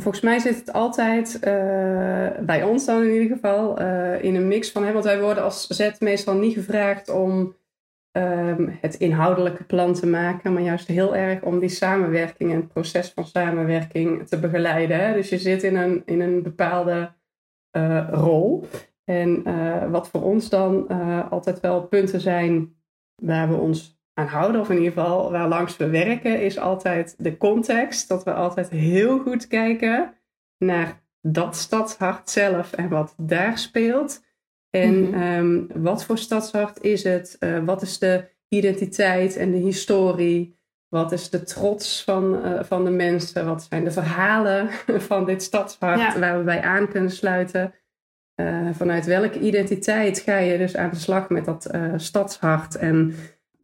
Volgens 0.01 0.25
mij 0.25 0.39
zit 0.39 0.59
het 0.59 0.73
altijd, 0.73 1.35
uh, 1.35 1.41
bij 2.41 2.63
ons 2.63 2.85
dan 2.85 3.03
in 3.03 3.13
ieder 3.13 3.37
geval, 3.37 3.81
uh, 3.81 4.23
in 4.23 4.35
een 4.35 4.49
mix 4.49 4.71
van, 4.71 4.85
hè, 4.85 4.93
want 4.93 5.05
wij 5.05 5.21
worden 5.21 5.43
als 5.43 5.67
zet 5.67 6.01
meestal 6.01 6.35
niet 6.35 6.55
gevraagd 6.55 7.09
om 7.09 7.57
um, 8.17 8.79
het 8.81 8.95
inhoudelijke 8.95 9.65
plan 9.65 9.95
te 9.95 10.07
maken, 10.07 10.53
maar 10.53 10.63
juist 10.63 10.87
heel 10.87 11.17
erg 11.17 11.43
om 11.43 11.59
die 11.59 11.69
samenwerking 11.69 12.51
en 12.51 12.57
het 12.57 12.73
proces 12.73 13.11
van 13.11 13.27
samenwerking 13.27 14.29
te 14.29 14.39
begeleiden. 14.39 15.13
Dus 15.13 15.29
je 15.29 15.39
zit 15.39 15.63
in 15.63 15.77
een, 15.77 16.03
in 16.05 16.21
een 16.21 16.43
bepaalde 16.43 17.13
uh, 17.77 18.09
rol. 18.11 18.69
En 19.07 19.43
wat 19.91 20.09
voor 20.09 20.23
ons 20.23 20.49
dan 20.49 20.89
altijd 21.31 21.61
wel 21.61 21.83
punten 21.83 22.21
zijn 22.21 22.75
waar 23.23 23.49
we 23.49 23.55
ons 23.55 24.01
aan 24.15 24.27
houden, 24.27 24.61
of 24.61 24.71
in 24.71 24.77
ieder 24.77 24.93
geval 24.93 25.31
waar 25.31 25.49
langs 25.49 25.77
we 25.77 25.89
werken, 25.89 26.43
is 26.43 26.59
altijd 26.59 27.15
de 27.19 27.37
context. 27.37 28.09
Dat 28.09 28.25
we 28.25 28.33
altijd 28.33 28.71
heel 28.71 29.19
goed 29.19 29.47
kijken 29.47 30.15
naar 30.59 31.03
dat 31.21 31.57
stadshart 31.57 32.31
zelf 32.31 32.73
en 32.73 32.89
wat 32.89 33.15
daar 33.17 33.59
speelt. 33.59 34.25
En 34.71 35.01
mhm. 35.01 35.23
ehm, 35.23 35.83
wat 35.83 36.05
voor 36.05 36.19
stadshart 36.19 36.83
is 36.83 37.03
het? 37.03 37.37
Uh, 37.41 37.65
wat 37.65 37.83
is 37.83 37.99
de 37.99 38.29
identiteit 38.49 39.37
en 39.37 39.51
de 39.51 39.57
historie? 39.57 40.55
Wat 40.89 41.13
is 41.13 41.31
de 41.31 41.43
trots 41.43 42.05
van, 42.05 42.41
van 42.65 42.85
de 42.85 42.91
mensen? 42.91 43.47
Wat 43.47 43.67
zijn 43.69 43.85
de 43.85 43.91
verhalen 43.91 44.69
van 45.09 45.25
dit 45.25 45.43
stadshart 45.43 46.19
waar 46.19 46.39
we 46.39 46.45
bij 46.45 46.63
aan 46.63 46.89
kunnen 46.89 47.11
sluiten? 47.11 47.75
Uh, 48.41 48.69
vanuit 48.73 49.07
welke 49.07 49.39
identiteit 49.39 50.19
ga 50.19 50.39
je 50.39 50.59
dus 50.59 50.77
aan 50.77 50.91
de 50.91 50.97
slag 50.97 51.29
met 51.29 51.45
dat 51.45 51.71
stadshart? 51.97 52.75
En 52.75 53.15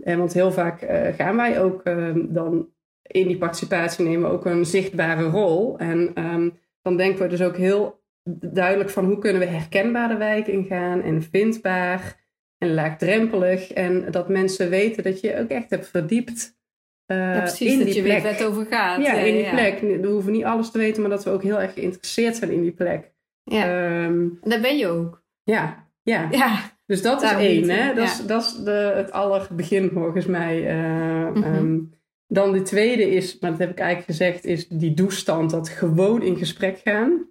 en 0.03 0.19
want 0.19 0.33
heel 0.33 0.53
vaak 0.53 0.83
uh, 0.83 1.07
gaan 1.17 1.37
wij 1.37 1.61
ook 1.63 1.81
uh, 1.85 2.17
dan 2.17 2.69
in 3.03 3.27
die 3.27 3.39
participatie 3.39 4.05
nemen 4.05 4.31
ook 4.31 4.45
een 4.45 4.65
zichtbare 4.65 5.23
rol. 5.23 5.79
En 5.79 6.13
um, 6.15 6.59
dan 6.83 6.97
denken 6.97 7.23
we 7.23 7.29
dus 7.29 7.43
ook 7.43 7.57
heel 7.57 8.01
duidelijk 8.41 8.91
van 8.91 9.05
hoe 9.05 9.19
kunnen 9.19 9.41
we 9.41 9.47
herkenbaar 9.47 10.09
de 10.09 10.17
wijk 10.17 10.47
ingaan 10.47 11.03
en 11.03 11.23
vindbaar 11.23 12.21
en 12.59 12.75
laagdrempelig. 12.75 13.73
En 13.73 14.11
dat 14.11 14.29
mensen 14.29 14.71
weten 14.71 15.03
dat 15.03 15.21
je 15.21 15.39
ook 15.39 15.49
echt 15.49 15.71
hebt 15.71 15.89
verdiept 15.89 16.61
ja, 17.07 17.39
precies, 17.39 17.73
in 17.73 17.79
dat 17.79 17.87
die 17.87 17.97
je 17.97 18.03
plek. 18.03 18.15
weet 18.15 18.23
waar 18.23 18.33
het 18.33 18.45
over 18.45 18.67
gaat. 18.67 19.03
Ja, 19.03 19.13
in 19.13 19.35
die 19.35 19.51
plek. 19.51 19.81
We 19.81 20.09
hoeven 20.09 20.33
niet 20.33 20.45
alles 20.45 20.71
te 20.71 20.79
weten, 20.79 21.03
maar 21.03 21.11
dat 21.11 21.25
we 21.25 21.31
ook 21.31 21.43
heel 21.43 21.61
erg 21.61 21.73
geïnteresseerd 21.73 22.37
zijn 22.37 22.51
in 22.51 22.63
die 22.63 22.73
plek. 22.73 23.13
Ja, 23.45 24.05
um, 24.05 24.39
ben 24.43 24.77
je 24.77 24.87
ook. 24.87 25.25
Ja, 25.43 25.89
ja. 26.03 26.29
ja. 26.31 26.71
Dus 26.87 27.03
dat 27.03 27.23
is 27.23 27.33
één, 27.33 27.69
hè? 27.69 27.95
Dat, 27.95 28.05
is, 28.05 28.27
dat 28.27 28.43
is 28.43 28.55
de, 28.55 28.93
het 28.95 29.13
allerbegin 29.13 29.91
volgens 29.93 30.27
mij. 30.27 30.77
Uh, 30.77 31.35
mm 31.35 31.43
-hmm. 31.43 31.91
dan 32.27 32.53
de 32.53 32.63
tweede 32.63 33.11
is, 33.11 33.39
maar 33.39 33.51
dat 33.51 33.59
heb 33.59 33.71
ik 33.71 33.79
eigenlijk 33.79 34.11
gezegd, 34.11 34.45
is 34.45 34.69
die 34.69 34.95
doestand, 34.95 35.51
dat 35.51 35.69
gewoon 35.69 36.23
in 36.23 36.37
gesprek 36.37 36.79
gaan. 36.79 37.31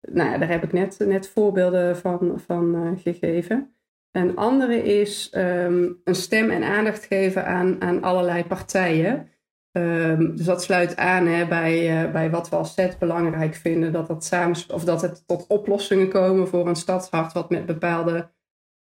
Nou 0.00 0.30
ja, 0.30 0.38
daar 0.38 0.48
heb 0.48 0.64
ik 0.64 0.72
net, 0.72 0.98
net 0.98 1.28
voorbeelden 1.28 1.96
van, 1.96 2.40
van 2.46 2.74
uh, 2.74 3.02
gegeven. 3.02 3.74
Een 4.10 4.36
andere 4.36 4.82
is 4.82 5.32
um, 5.36 6.00
een 6.04 6.14
stem 6.14 6.50
en 6.50 6.62
aandacht 6.62 7.04
geven 7.04 7.46
aan, 7.46 7.82
aan 7.82 8.02
allerlei 8.02 8.44
partijen. 8.44 9.28
Um, 9.76 10.36
dus 10.36 10.46
dat 10.46 10.62
sluit 10.62 10.96
aan 10.96 11.26
hè, 11.26 11.46
bij, 11.46 12.04
uh, 12.04 12.12
bij 12.12 12.30
wat 12.30 12.48
we 12.48 12.56
als 12.56 12.74
set 12.74 12.98
belangrijk 12.98 13.54
vinden. 13.54 13.92
Dat, 13.92 14.06
dat, 14.06 14.24
samen, 14.24 14.56
of 14.68 14.84
dat 14.84 15.02
het 15.02 15.26
tot 15.26 15.46
oplossingen 15.46 16.08
komen 16.08 16.48
voor 16.48 16.68
een 16.68 16.76
stadshart 16.76 17.32
wat 17.32 17.50
met 17.50 17.66
bepaalde 17.66 18.30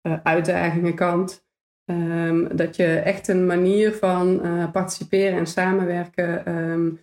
uh, 0.07 0.17
uitdagingen 0.23 0.95
kampt. 0.95 1.45
Um, 1.85 2.55
dat 2.55 2.75
je 2.75 2.99
echt 2.99 3.27
een 3.27 3.45
manier 3.45 3.93
van 3.93 4.45
uh, 4.45 4.71
participeren 4.71 5.37
en 5.37 5.47
samenwerken 5.47 6.55
um, 6.55 6.99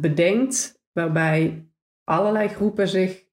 bedenkt. 0.00 0.82
Waarbij 0.92 1.64
allerlei 2.04 2.48
groepen 2.48 2.88
zich 2.88 3.24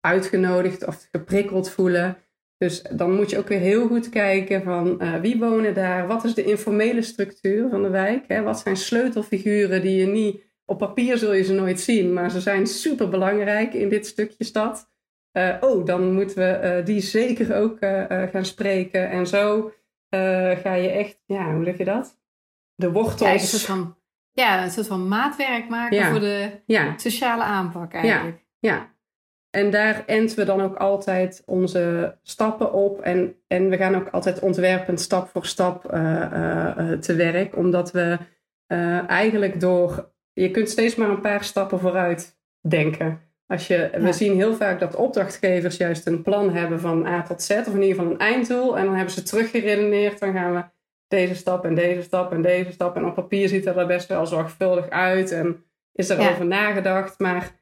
uitgenodigd 0.00 0.86
of 0.86 1.08
geprikkeld 1.12 1.70
voelen. 1.70 2.16
Dus 2.58 2.82
dan 2.82 3.14
moet 3.14 3.30
je 3.30 3.38
ook 3.38 3.48
weer 3.48 3.58
heel 3.58 3.86
goed 3.86 4.08
kijken 4.08 4.62
van 4.62 4.98
uh, 5.02 5.14
wie 5.20 5.38
wonen 5.38 5.74
daar, 5.74 6.06
wat 6.06 6.24
is 6.24 6.34
de 6.34 6.44
informele 6.44 7.02
structuur 7.02 7.68
van 7.68 7.82
de 7.82 7.88
wijk, 7.88 8.24
hè? 8.28 8.42
wat 8.42 8.58
zijn 8.58 8.76
sleutelfiguren 8.76 9.82
die 9.82 9.96
je 9.96 10.06
niet, 10.06 10.42
op 10.64 10.78
papier 10.78 11.18
zul 11.18 11.32
je 11.32 11.42
ze 11.42 11.52
nooit 11.52 11.80
zien, 11.80 12.12
maar 12.12 12.30
ze 12.30 12.40
zijn 12.40 12.66
super 12.66 13.08
belangrijk 13.08 13.74
in 13.74 13.88
dit 13.88 14.06
stukje 14.06 14.44
stad. 14.44 14.90
Uh, 15.32 15.56
oh, 15.60 15.86
dan 15.86 16.12
moeten 16.12 16.36
we 16.36 16.76
uh, 16.78 16.84
die 16.84 17.00
zeker 17.00 17.56
ook 17.56 17.78
gaan 18.32 18.44
spreken. 18.44 19.10
En 19.10 19.26
zo 19.26 19.72
ga 20.62 20.74
je 20.74 20.88
echt, 20.88 21.20
ja, 21.26 21.54
hoe 21.54 21.64
zeg 21.64 21.78
je 21.78 21.84
dat? 21.84 22.18
De 22.74 22.92
wortels. 22.92 23.20
Ja, 23.20 23.32
een 23.32 23.40
soort 23.40 23.62
van, 23.62 23.96
ja, 24.32 24.64
een 24.64 24.70
soort 24.70 24.86
van 24.86 25.08
maatwerk 25.08 25.68
maken 25.68 26.04
voor 26.04 26.20
de 26.20 26.50
ja. 26.66 26.98
sociale 26.98 27.42
aanpak 27.42 27.92
eigenlijk. 27.92 28.44
Ja, 28.58 28.70
ja. 28.70 28.96
En 29.50 29.70
daar 29.70 30.02
enten 30.06 30.36
we 30.36 30.44
dan 30.44 30.60
ook 30.60 30.76
altijd 30.76 31.42
onze 31.46 32.16
stappen 32.22 32.72
op. 32.72 33.00
En, 33.00 33.34
en 33.46 33.68
we 33.68 33.76
gaan 33.76 33.96
ook 33.96 34.08
altijd 34.08 34.38
ontwerpend 34.38 35.00
stap 35.00 35.28
voor 35.28 35.46
stap 35.46 35.92
uh, 35.94 36.00
uh, 36.00 36.92
te 36.92 37.14
werk. 37.14 37.56
Omdat 37.56 37.92
we 37.92 38.18
uh, 38.68 39.08
eigenlijk 39.08 39.60
door. 39.60 40.12
Je 40.32 40.50
kunt 40.50 40.70
steeds 40.70 40.94
maar 40.94 41.08
een 41.08 41.20
paar 41.20 41.44
stappen 41.44 41.80
vooruit 41.80 42.38
denken. 42.60 43.20
Als 43.46 43.66
je, 43.66 43.90
We 44.00 44.12
zien 44.12 44.36
heel 44.36 44.54
vaak 44.54 44.80
dat 44.80 44.94
opdrachtgevers 44.94 45.76
juist 45.76 46.06
een 46.06 46.22
plan 46.22 46.52
hebben 46.52 46.80
van 46.80 47.06
A 47.06 47.22
tot 47.22 47.42
Z. 47.42 47.50
Of 47.50 47.66
in 47.66 47.82
ieder 47.82 47.96
geval 47.96 48.10
een 48.10 48.18
einddoel. 48.18 48.78
En 48.78 48.84
dan 48.84 48.94
hebben 48.94 49.14
ze 49.14 49.22
teruggeredeneerd. 49.22 50.18
Dan 50.18 50.32
gaan 50.32 50.54
we 50.54 50.64
deze 51.06 51.34
stap 51.34 51.64
en 51.64 51.74
deze 51.74 52.02
stap 52.02 52.32
en 52.32 52.42
deze 52.42 52.72
stap. 52.72 52.96
En 52.96 53.04
op 53.04 53.14
papier 53.14 53.48
ziet 53.48 53.64
dat 53.64 53.76
er 53.76 53.86
best 53.86 54.08
wel 54.08 54.26
zorgvuldig 54.26 54.88
uit. 54.88 55.32
En 55.32 55.64
is 55.92 56.10
er 56.10 56.30
over 56.30 56.46
nagedacht. 56.46 57.18
Maar 57.18 57.57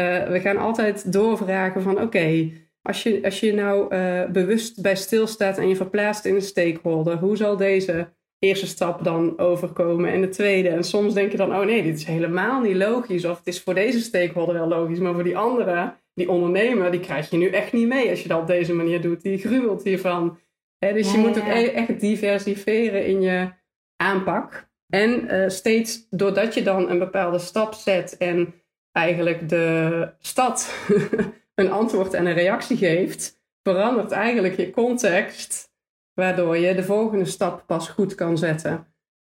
uh, 0.00 0.28
we 0.28 0.40
gaan 0.40 0.56
altijd 0.56 1.12
doorvragen 1.12 1.82
van 1.82 2.00
oké, 2.00 2.50
als, 2.82 3.02
je, 3.02 3.20
als 3.24 3.40
je 3.40 3.52
nou 3.52 3.94
uh, 3.94 4.24
bewust 4.26 4.82
bij 4.82 4.96
stilstaat 4.96 5.58
en 5.58 5.68
je 5.68 5.76
verplaatst 5.76 6.24
in 6.24 6.34
een 6.34 6.42
stakeholder, 6.42 7.16
hoe 7.16 7.36
zal 7.36 7.56
deze 7.56 8.12
eerste 8.38 8.66
stap 8.66 9.04
dan 9.04 9.38
overkomen 9.38 10.12
en 10.12 10.20
de 10.20 10.28
tweede? 10.28 10.68
En 10.68 10.84
soms 10.84 11.14
denk 11.14 11.30
je 11.30 11.36
dan, 11.36 11.54
oh 11.54 11.64
nee, 11.64 11.82
dit 11.82 11.96
is 11.96 12.04
helemaal 12.04 12.60
niet 12.60 12.76
logisch. 12.76 13.24
Of 13.24 13.38
het 13.38 13.46
is 13.46 13.62
voor 13.62 13.74
deze 13.74 14.00
stakeholder 14.00 14.54
wel 14.54 14.68
logisch, 14.68 14.98
maar 14.98 15.14
voor 15.14 15.24
die 15.24 15.36
andere, 15.36 15.94
die 16.14 16.30
ondernemer, 16.30 16.90
die 16.90 17.00
krijg 17.00 17.30
je 17.30 17.36
nu 17.36 17.48
echt 17.48 17.72
niet 17.72 17.88
mee 17.88 18.10
als 18.10 18.22
je 18.22 18.28
dat 18.28 18.40
op 18.40 18.46
deze 18.46 18.74
manier 18.74 19.00
doet. 19.00 19.22
Die 19.22 19.38
gruwelt 19.38 19.82
hiervan. 19.82 20.38
He, 20.78 20.92
dus 20.92 21.12
je 21.12 21.18
moet 21.18 21.38
ook 21.38 21.46
e-, 21.46 21.66
echt 21.66 22.00
diversifieren 22.00 23.06
in 23.06 23.20
je 23.20 23.48
aanpak. 23.96 24.68
En 24.88 25.24
uh, 25.24 25.48
steeds 25.48 26.06
doordat 26.10 26.54
je 26.54 26.62
dan 26.62 26.90
een 26.90 26.98
bepaalde 26.98 27.38
stap 27.38 27.74
zet 27.74 28.16
en 28.16 28.54
eigenlijk 28.92 29.48
de 29.48 30.08
stad 30.18 30.74
een 31.54 31.70
antwoord 31.70 32.14
en 32.14 32.26
een 32.26 32.34
reactie 32.34 32.76
geeft, 32.76 33.40
verandert 33.62 34.10
eigenlijk 34.10 34.56
je 34.56 34.70
context, 34.70 35.72
waardoor 36.14 36.56
je 36.56 36.74
de 36.74 36.84
volgende 36.84 37.24
stap 37.24 37.62
pas 37.66 37.88
goed 37.88 38.14
kan 38.14 38.38
zetten. 38.38 38.86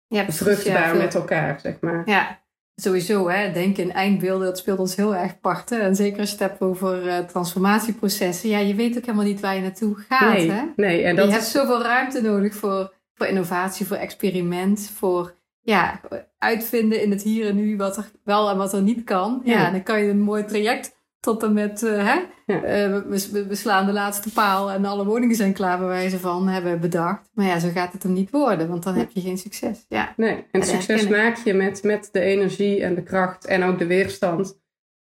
Ja, 0.06 0.32
Vruchtbaar 0.32 0.96
met 0.96 1.14
elkaar, 1.14 1.60
zeg 1.60 1.80
maar. 1.80 2.02
Ja, 2.04 2.42
sowieso. 2.74 3.28
Hè, 3.28 3.52
denken 3.52 3.82
in 3.82 3.92
eindbeelden, 3.92 4.46
dat 4.46 4.58
speelt 4.58 4.78
ons 4.78 4.96
heel 4.96 5.14
erg 5.14 5.40
parten. 5.40 5.80
En 5.80 5.94
zeker 5.96 6.20
als 6.20 6.30
je 6.30 6.36
het 6.36 6.48
hebt 6.48 6.60
over 6.60 7.06
uh, 7.06 7.18
transformatieprocessen. 7.18 8.48
Ja, 8.48 8.58
je 8.58 8.74
weet 8.74 8.96
ook 8.96 9.04
helemaal 9.04 9.24
niet 9.24 9.40
waar 9.40 9.54
je 9.54 9.60
naartoe 9.60 9.96
gaat. 10.08 10.36
Nee, 10.36 10.50
hè? 10.50 10.62
nee. 10.76 11.02
En 11.02 11.16
dat 11.16 11.26
je 11.26 11.32
hebt 11.32 11.44
zoveel 11.44 11.82
ruimte 11.82 12.22
nodig 12.22 12.54
voor, 12.54 12.94
voor 13.14 13.26
innovatie, 13.26 13.86
voor 13.86 13.96
experiment, 13.96 14.90
voor 14.94 15.34
ja, 15.60 16.00
uitvinden 16.38 17.02
in 17.02 17.10
het 17.10 17.22
hier 17.22 17.48
en 17.48 17.56
nu 17.56 17.76
wat 17.76 17.96
er 17.96 18.10
wel 18.24 18.50
en 18.50 18.56
wat 18.56 18.72
er 18.72 18.82
niet 18.82 19.04
kan. 19.04 19.40
Ja, 19.44 19.70
dan 19.70 19.82
kan 19.82 20.02
je 20.02 20.10
een 20.10 20.20
mooi 20.20 20.44
traject 20.44 20.98
tot 21.20 21.42
en 21.42 21.52
met, 21.52 21.82
uh, 21.82 22.06
hè, 22.06 22.18
uh, 22.46 23.02
we, 23.02 23.46
we, 23.48 23.54
slaan 23.54 23.86
de 23.86 23.92
laatste 23.92 24.32
paal 24.32 24.70
en 24.70 24.84
alle 24.84 25.04
woningen 25.04 25.36
zijn 25.36 25.52
klaar 25.52 25.78
bij 25.78 25.86
wijze 25.86 26.18
van, 26.18 26.48
hebben 26.48 26.80
bedacht. 26.80 27.30
Maar 27.34 27.46
ja, 27.46 27.58
zo 27.58 27.68
gaat 27.68 27.92
het 27.92 28.02
hem 28.02 28.12
niet 28.12 28.30
worden, 28.30 28.68
want 28.68 28.82
dan 28.82 28.94
heb 28.94 29.10
je 29.10 29.20
geen 29.20 29.38
succes. 29.38 29.84
Ja. 29.88 30.14
Nee, 30.16 30.44
en 30.50 30.62
succes 30.62 31.08
maak 31.08 31.36
je 31.36 31.54
met, 31.54 31.82
met 31.82 32.08
de 32.12 32.20
energie 32.20 32.82
en 32.82 32.94
de 32.94 33.02
kracht 33.02 33.46
en 33.46 33.62
ook 33.62 33.78
de 33.78 33.86
weerstand 33.86 34.60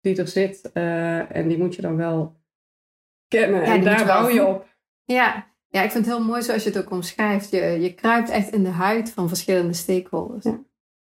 die 0.02 0.18
er 0.18 0.28
zit. 0.28 0.70
Uh, 0.74 1.36
en 1.36 1.48
die 1.48 1.58
moet 1.58 1.76
je 1.76 1.82
dan 1.82 1.96
wel 1.96 2.36
kennen 3.28 3.64
en 3.64 3.84
daar 3.84 4.06
bouw 4.06 4.30
je 4.30 4.46
op. 4.46 4.68
Ja, 5.06 5.53
ja, 5.74 5.82
ik 5.82 5.92
vind 5.92 6.06
het 6.06 6.16
heel 6.16 6.26
mooi 6.26 6.42
zoals 6.42 6.64
je 6.64 6.70
het 6.70 6.80
ook 6.80 6.92
omschrijft. 6.92 7.50
Je, 7.50 7.62
je 7.62 7.94
kruipt 7.94 8.30
echt 8.30 8.50
in 8.50 8.64
de 8.64 8.70
huid 8.70 9.12
van 9.12 9.28
verschillende 9.28 9.74
stakeholders. 9.74 10.44
Ja. 10.44 10.60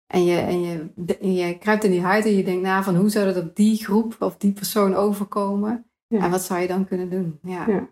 En, 0.08 0.26
je, 0.26 0.38
en, 0.38 0.62
je, 0.62 1.34
je 1.34 1.58
kruipt 1.58 1.84
in 1.84 1.92
die 1.92 2.02
huid 2.02 2.26
en 2.26 2.36
je 2.36 2.44
denkt 2.44 2.62
na 2.62 2.84
van 2.84 2.96
hoe 2.96 3.10
zou 3.10 3.34
dat 3.34 3.44
op 3.44 3.56
die 3.56 3.84
groep 3.84 4.16
of 4.20 4.38
die 4.38 4.52
persoon 4.52 4.96
overkomen? 4.96 5.86
En 6.08 6.30
wat 6.30 6.42
zou 6.42 6.60
je 6.60 6.68
dan 6.68 6.86
kunnen 6.86 7.10
doen? 7.10 7.40
Ja. 7.44 7.66
ja. 7.68 7.90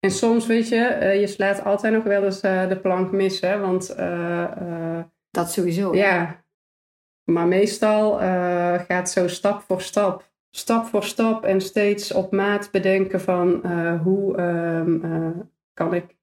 En 0.00 0.10
soms 0.10 0.46
weet 0.46 0.68
je, 0.68 0.98
uh, 1.02 1.20
je 1.20 1.26
slaat 1.26 1.64
altijd 1.64 1.94
nog 1.94 2.04
wel 2.04 2.24
eens 2.24 2.42
uh, 2.42 2.68
de 2.68 2.80
plank 2.80 3.12
mis, 3.12 3.40
hè? 3.40 3.58
Want... 3.58 3.94
Uh, 3.98 5.00
dat 5.30 5.52
sowieso. 5.52 5.94
Ja. 5.94 6.44
Maar 7.24 7.46
meestal 7.46 8.16
gaat 8.78 9.10
zo 9.10 9.28
stap 9.28 9.60
voor 9.60 9.82
stap. 9.82 10.32
Stap 10.50 10.86
voor 10.86 11.04
stap 11.04 11.44
en 11.44 11.60
steeds 11.60 12.12
op 12.12 12.32
maat 12.32 12.68
bedenken 12.70 13.20
van 13.20 13.66
hoe... 14.02 14.40
Um, 14.40 15.52
kan 15.74 15.94
ik 15.94 16.16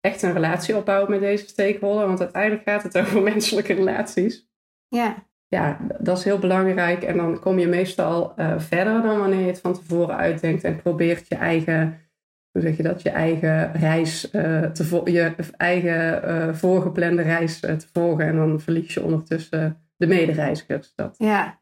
echt 0.00 0.22
een 0.22 0.32
relatie 0.32 0.76
opbouwt 0.76 1.08
met 1.08 1.20
deze 1.20 1.46
stakeholder. 1.46 2.06
Want 2.06 2.20
uiteindelijk 2.20 2.62
gaat 2.62 2.82
het 2.82 2.98
over 2.98 3.22
menselijke 3.32 3.72
relaties. 3.72 4.50
Ja. 4.88 5.30
Ja, 5.48 5.78
dat 5.98 6.18
is 6.18 6.24
heel 6.24 6.38
belangrijk. 6.38 7.02
En 7.02 7.16
dan 7.16 7.40
kom 7.40 7.58
je 7.58 7.66
meestal 7.66 8.32
uh, 8.36 8.58
verder 8.58 9.02
dan 9.02 9.18
wanneer 9.18 9.40
je 9.40 9.46
het 9.46 9.60
van 9.60 9.74
tevoren 9.74 10.16
uitdenkt 10.16 10.64
en 10.64 10.82
probeert 10.82 11.28
je 11.28 11.34
eigen, 11.34 11.98
hoe 12.50 12.62
zeg 12.62 12.76
je 12.76 12.82
dat, 12.82 13.02
je 13.02 13.10
eigen 13.10 13.72
reis, 13.72 14.30
uh, 14.32 14.62
te 14.62 15.00
je 15.04 15.34
eigen 15.56 16.28
uh, 16.28 16.54
voorgeplande 16.54 17.22
reis 17.22 17.60
te 17.60 17.86
volgen. 17.92 18.26
En 18.26 18.36
dan 18.36 18.60
verlies 18.60 18.94
je 18.94 19.02
ondertussen 19.02 19.82
de 19.96 20.06
medereizigers. 20.06 20.92
Dat. 20.94 21.14
Ja. 21.18 21.60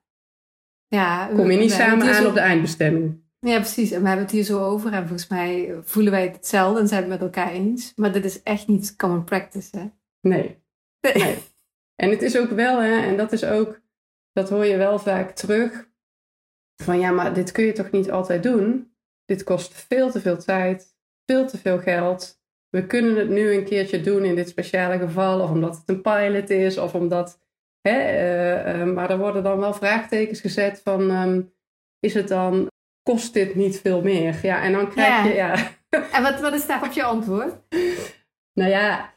ja. 0.87 1.27
Kom 1.35 1.51
je 1.51 1.59
niet 1.59 1.73
samen 1.73 2.15
aan 2.15 2.27
op 2.27 2.35
de 2.35 2.41
eindbestemming. 2.41 3.23
Ja, 3.47 3.57
precies. 3.57 3.91
En 3.91 4.01
we 4.01 4.07
hebben 4.07 4.25
het 4.25 4.35
hier 4.35 4.45
zo 4.45 4.65
over. 4.65 4.93
En 4.93 5.07
volgens 5.07 5.29
mij 5.29 5.79
voelen 5.83 6.13
wij 6.13 6.27
hetzelfde 6.27 6.81
en 6.81 6.89
zijn 6.89 7.01
het 7.01 7.11
met 7.11 7.21
elkaar 7.21 7.53
eens. 7.53 7.93
Maar 7.97 8.13
dit 8.13 8.25
is 8.25 8.43
echt 8.43 8.67
niet 8.67 8.97
common 8.97 9.25
practice, 9.25 9.79
hè? 9.79 9.91
Nee. 10.21 10.63
nee. 11.01 11.39
En 11.95 12.11
het 12.11 12.23
is 12.23 12.39
ook 12.39 12.51
wel, 12.51 12.83
hè, 12.83 13.01
en 13.01 13.17
dat 13.17 13.33
is 13.33 13.45
ook, 13.45 13.81
dat 14.33 14.49
hoor 14.49 14.65
je 14.65 14.77
wel 14.77 14.99
vaak 14.99 15.31
terug. 15.31 15.89
Van 16.83 16.99
ja, 16.99 17.11
maar 17.11 17.35
dit 17.35 17.53
kun 17.53 17.65
je 17.65 17.73
toch 17.73 17.91
niet 17.91 18.11
altijd 18.11 18.43
doen? 18.43 18.95
Dit 19.25 19.43
kost 19.45 19.75
veel 19.75 20.11
te 20.11 20.21
veel 20.21 20.39
tijd, 20.39 20.97
veel 21.27 21.47
te 21.47 21.59
veel 21.59 21.79
geld. 21.79 22.41
We 22.69 22.87
kunnen 22.87 23.17
het 23.17 23.29
nu 23.29 23.53
een 23.53 23.65
keertje 23.65 24.01
doen 24.01 24.25
in 24.25 24.35
dit 24.35 24.49
speciale 24.49 24.99
geval, 24.99 25.41
of 25.41 25.51
omdat 25.51 25.77
het 25.77 25.89
een 25.89 26.03
pilot 26.03 26.51
is, 26.51 26.79
of 26.79 26.95
omdat. 26.95 27.41
Hè, 27.81 27.99
uh, 27.99 28.81
uh, 28.81 28.95
maar 28.95 29.11
er 29.11 29.19
worden 29.19 29.43
dan 29.43 29.59
wel 29.59 29.75
vraagtekens 29.75 30.41
gezet 30.41 30.81
van: 30.85 31.11
um, 31.11 31.53
is 31.99 32.15
het 32.15 32.29
dan 32.29 32.70
kost 33.11 33.35
dit 33.35 33.55
niet 33.55 33.81
veel 33.81 34.03
meer? 34.03 34.39
Ja, 34.43 34.63
en 34.63 34.73
dan 34.73 34.91
krijg 34.91 35.27
je, 35.27 35.35
ja. 35.35 35.55
En 36.13 36.23
wat, 36.23 36.41
wat 36.41 36.55
is 36.55 36.67
daarop 36.67 36.93
je 36.93 37.03
antwoord? 37.03 37.55
nou 38.55 38.71
ja, 38.71 39.15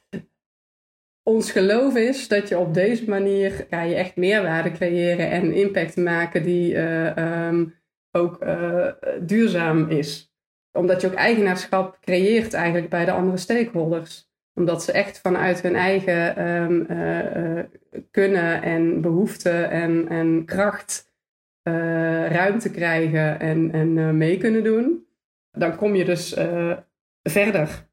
ons 1.24 1.52
geloof 1.52 1.96
is 1.96 2.28
dat 2.28 2.50
je 2.50 2.58
op 2.58 2.74
deze 2.74 3.10
manier 3.10 3.66
ga 3.70 3.82
je 3.82 3.96
echt 3.96 4.16
meerwaarde 4.16 4.72
creëren 4.72 5.30
en 5.30 5.54
impact 5.54 5.96
maken 5.96 6.44
die 6.44 6.74
uh, 6.74 7.48
um, 7.48 7.76
ook 8.12 8.44
uh, 8.44 8.88
duurzaam 9.22 9.90
is. 9.90 10.34
Omdat 10.72 11.02
je 11.02 11.08
ook 11.08 11.14
eigenaarschap 11.14 11.98
creëert 12.02 12.54
eigenlijk 12.54 12.90
bij 12.90 13.06
de 13.06 13.12
andere 13.12 13.38
stakeholders. 13.38 14.32
Omdat 14.54 14.84
ze 14.84 14.92
echt 14.92 15.20
vanuit 15.20 15.62
hun 15.62 15.76
eigen 15.76 16.48
um, 16.48 16.86
uh, 16.90 17.64
kunnen 18.12 18.62
en 18.62 19.02
behoeften 19.02 19.70
en, 19.70 20.08
en 20.10 20.46
kracht 20.46 21.13
uh, 21.64 22.28
ruimte 22.28 22.72
krijgen 22.72 23.40
en, 23.40 23.72
en 23.72 23.98
uh, 23.98 24.10
mee 24.10 24.38
kunnen 24.38 24.64
doen, 24.64 25.08
dan 25.52 25.76
kom 25.76 25.96
je 25.96 26.06
dus 26.06 26.38
uh, 26.38 26.78
verder. 27.22 27.92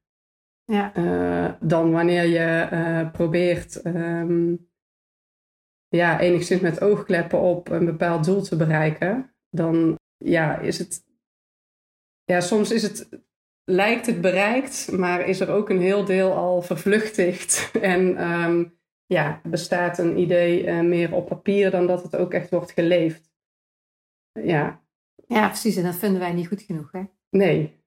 Ja. 0.65 0.93
dan 1.61 1.93
wanneer 1.93 2.27
je 2.27 3.09
probeert 3.13 3.87
um, 3.87 4.71
ja, 5.89 6.21
enigszins 6.21 6.61
met 6.61 6.81
oogkleppen 6.81 7.41
op 7.41 7.69
een 7.69 7.85
bepaald 7.85 8.25
doel 8.25 8.43
te 8.43 8.57
bereiken. 8.57 9.35
Dan 9.49 9.99
ja, 10.17 10.59
is 10.59 10.79
het. 10.79 11.05
Ja, 12.25 12.41
soms 12.41 12.71
is 12.71 12.83
het, 12.83 13.09
lijkt 13.65 14.07
het 14.07 14.21
bereikt, 14.21 14.93
maar 14.93 15.29
is 15.29 15.41
er 15.41 15.51
ook 15.51 15.71
een 15.71 15.81
heel 15.81 16.05
deel 16.05 16.33
al 16.33 16.63
vervluchtigd. 16.63 17.71
En 17.81 18.31
um, 18.31 18.79
ja, 19.07 19.41
bestaat 19.45 19.99
een 19.99 20.19
idee 20.19 20.73
meer 20.83 21.15
op 21.15 21.29
papier 21.29 21.71
dan 21.71 21.87
dat 21.87 22.03
het 22.03 22.17
ook 22.17 22.33
echt 22.33 22.51
wordt 22.51 22.73
geleefd. 22.73 23.30
Ja. 24.45 24.81
Ja, 25.27 25.47
precies. 25.47 25.77
En 25.77 25.83
dat 25.83 25.95
vinden 25.95 26.21
wij 26.21 26.33
niet 26.33 26.49
goed 26.49 26.63
genoeg, 26.63 26.93
hè? 26.93 27.03
Nee. 27.31 27.79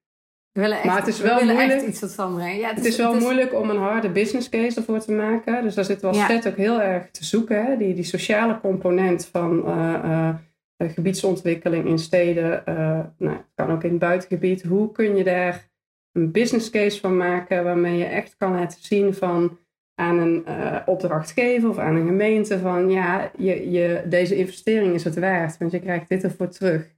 We 0.51 0.61
willen 0.61 0.77
echt, 0.77 0.85
maar 0.85 0.97
het 0.97 1.07
is 1.07 1.19
wel 1.19 1.43
moeilijk, 1.43 1.71
echt 1.71 1.87
iets 1.87 2.15
brengen. 2.15 2.57
Ja, 2.57 2.67
het, 2.67 2.77
het 2.77 2.85
is, 2.85 2.97
wel 2.97 3.07
het 3.07 3.17
is... 3.17 3.23
moeilijk 3.23 3.53
om 3.53 3.69
een 3.69 3.77
harde 3.77 4.09
business 4.09 4.49
case 4.49 4.77
ervoor 4.77 4.99
te 4.99 5.11
maken. 5.11 5.63
Dus 5.63 5.75
daar 5.75 5.85
zit 5.85 6.01
wel 6.01 6.15
ja. 6.15 6.41
ook 6.47 6.55
heel 6.55 6.81
erg 6.81 7.11
te 7.11 7.25
zoeken. 7.25 7.65
Hè? 7.65 7.77
Die, 7.77 7.93
die 7.93 8.03
sociale 8.03 8.59
component 8.59 9.25
van 9.25 9.57
uh, 9.67 9.99
uh, 10.03 10.35
gebiedsontwikkeling 10.77 11.85
in 11.87 11.99
steden. 11.99 12.63
Uh, 12.69 12.75
nou, 13.17 13.37
het 13.37 13.51
kan 13.55 13.71
ook 13.71 13.83
in 13.83 13.89
het 13.89 13.99
buitengebied. 13.99 14.63
Hoe 14.63 14.91
kun 14.91 15.15
je 15.15 15.23
daar 15.23 15.69
een 16.11 16.31
business 16.31 16.69
case 16.69 16.99
van 16.99 17.17
maken 17.17 17.63
waarmee 17.63 17.97
je 17.97 18.05
echt 18.05 18.35
kan 18.37 18.51
laten 18.51 18.81
zien 18.81 19.13
van 19.13 19.57
aan 19.95 20.17
een 20.17 20.43
uh, 20.47 20.81
opdrachtgever 20.85 21.69
of 21.69 21.77
aan 21.77 21.95
een 21.95 22.05
gemeente 22.05 22.59
van 22.59 22.89
ja, 22.89 23.31
je, 23.37 23.71
je, 23.71 24.03
deze 24.05 24.35
investering 24.35 24.93
is 24.93 25.03
het 25.03 25.19
waard, 25.19 25.57
want 25.57 25.71
je 25.71 25.79
krijgt 25.79 26.09
dit 26.09 26.23
ervoor 26.23 26.49
terug. 26.49 26.91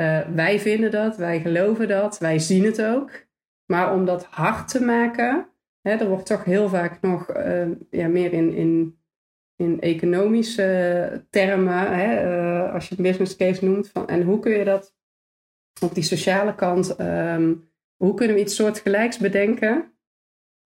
Uh, 0.00 0.20
wij 0.28 0.60
vinden 0.60 0.90
dat, 0.90 1.16
wij 1.16 1.40
geloven 1.40 1.88
dat, 1.88 2.18
wij 2.18 2.38
zien 2.38 2.64
het 2.64 2.82
ook. 2.82 3.10
Maar 3.66 3.94
om 3.94 4.04
dat 4.04 4.24
hard 4.24 4.68
te 4.68 4.84
maken, 4.84 5.48
hè, 5.80 5.90
er 5.90 6.08
wordt 6.08 6.26
toch 6.26 6.44
heel 6.44 6.68
vaak 6.68 7.00
nog 7.00 7.36
uh, 7.36 7.68
ja, 7.90 8.08
meer 8.08 8.32
in, 8.32 8.54
in, 8.54 8.98
in 9.56 9.80
economische 9.80 11.26
termen, 11.30 11.96
hè, 11.98 12.70
als 12.72 12.88
je 12.88 12.94
het 12.94 13.04
business 13.04 13.36
case 13.36 13.64
noemt. 13.64 13.88
Van, 13.88 14.08
en 14.08 14.22
hoe 14.22 14.38
kun 14.38 14.52
je 14.52 14.64
dat 14.64 14.94
op 15.82 15.94
die 15.94 16.02
sociale 16.02 16.54
kant, 16.54 17.00
um, 17.00 17.70
hoe 17.96 18.14
kunnen 18.14 18.36
we 18.36 18.42
iets 18.42 18.54
soortgelijks 18.54 19.18
bedenken? 19.18 19.95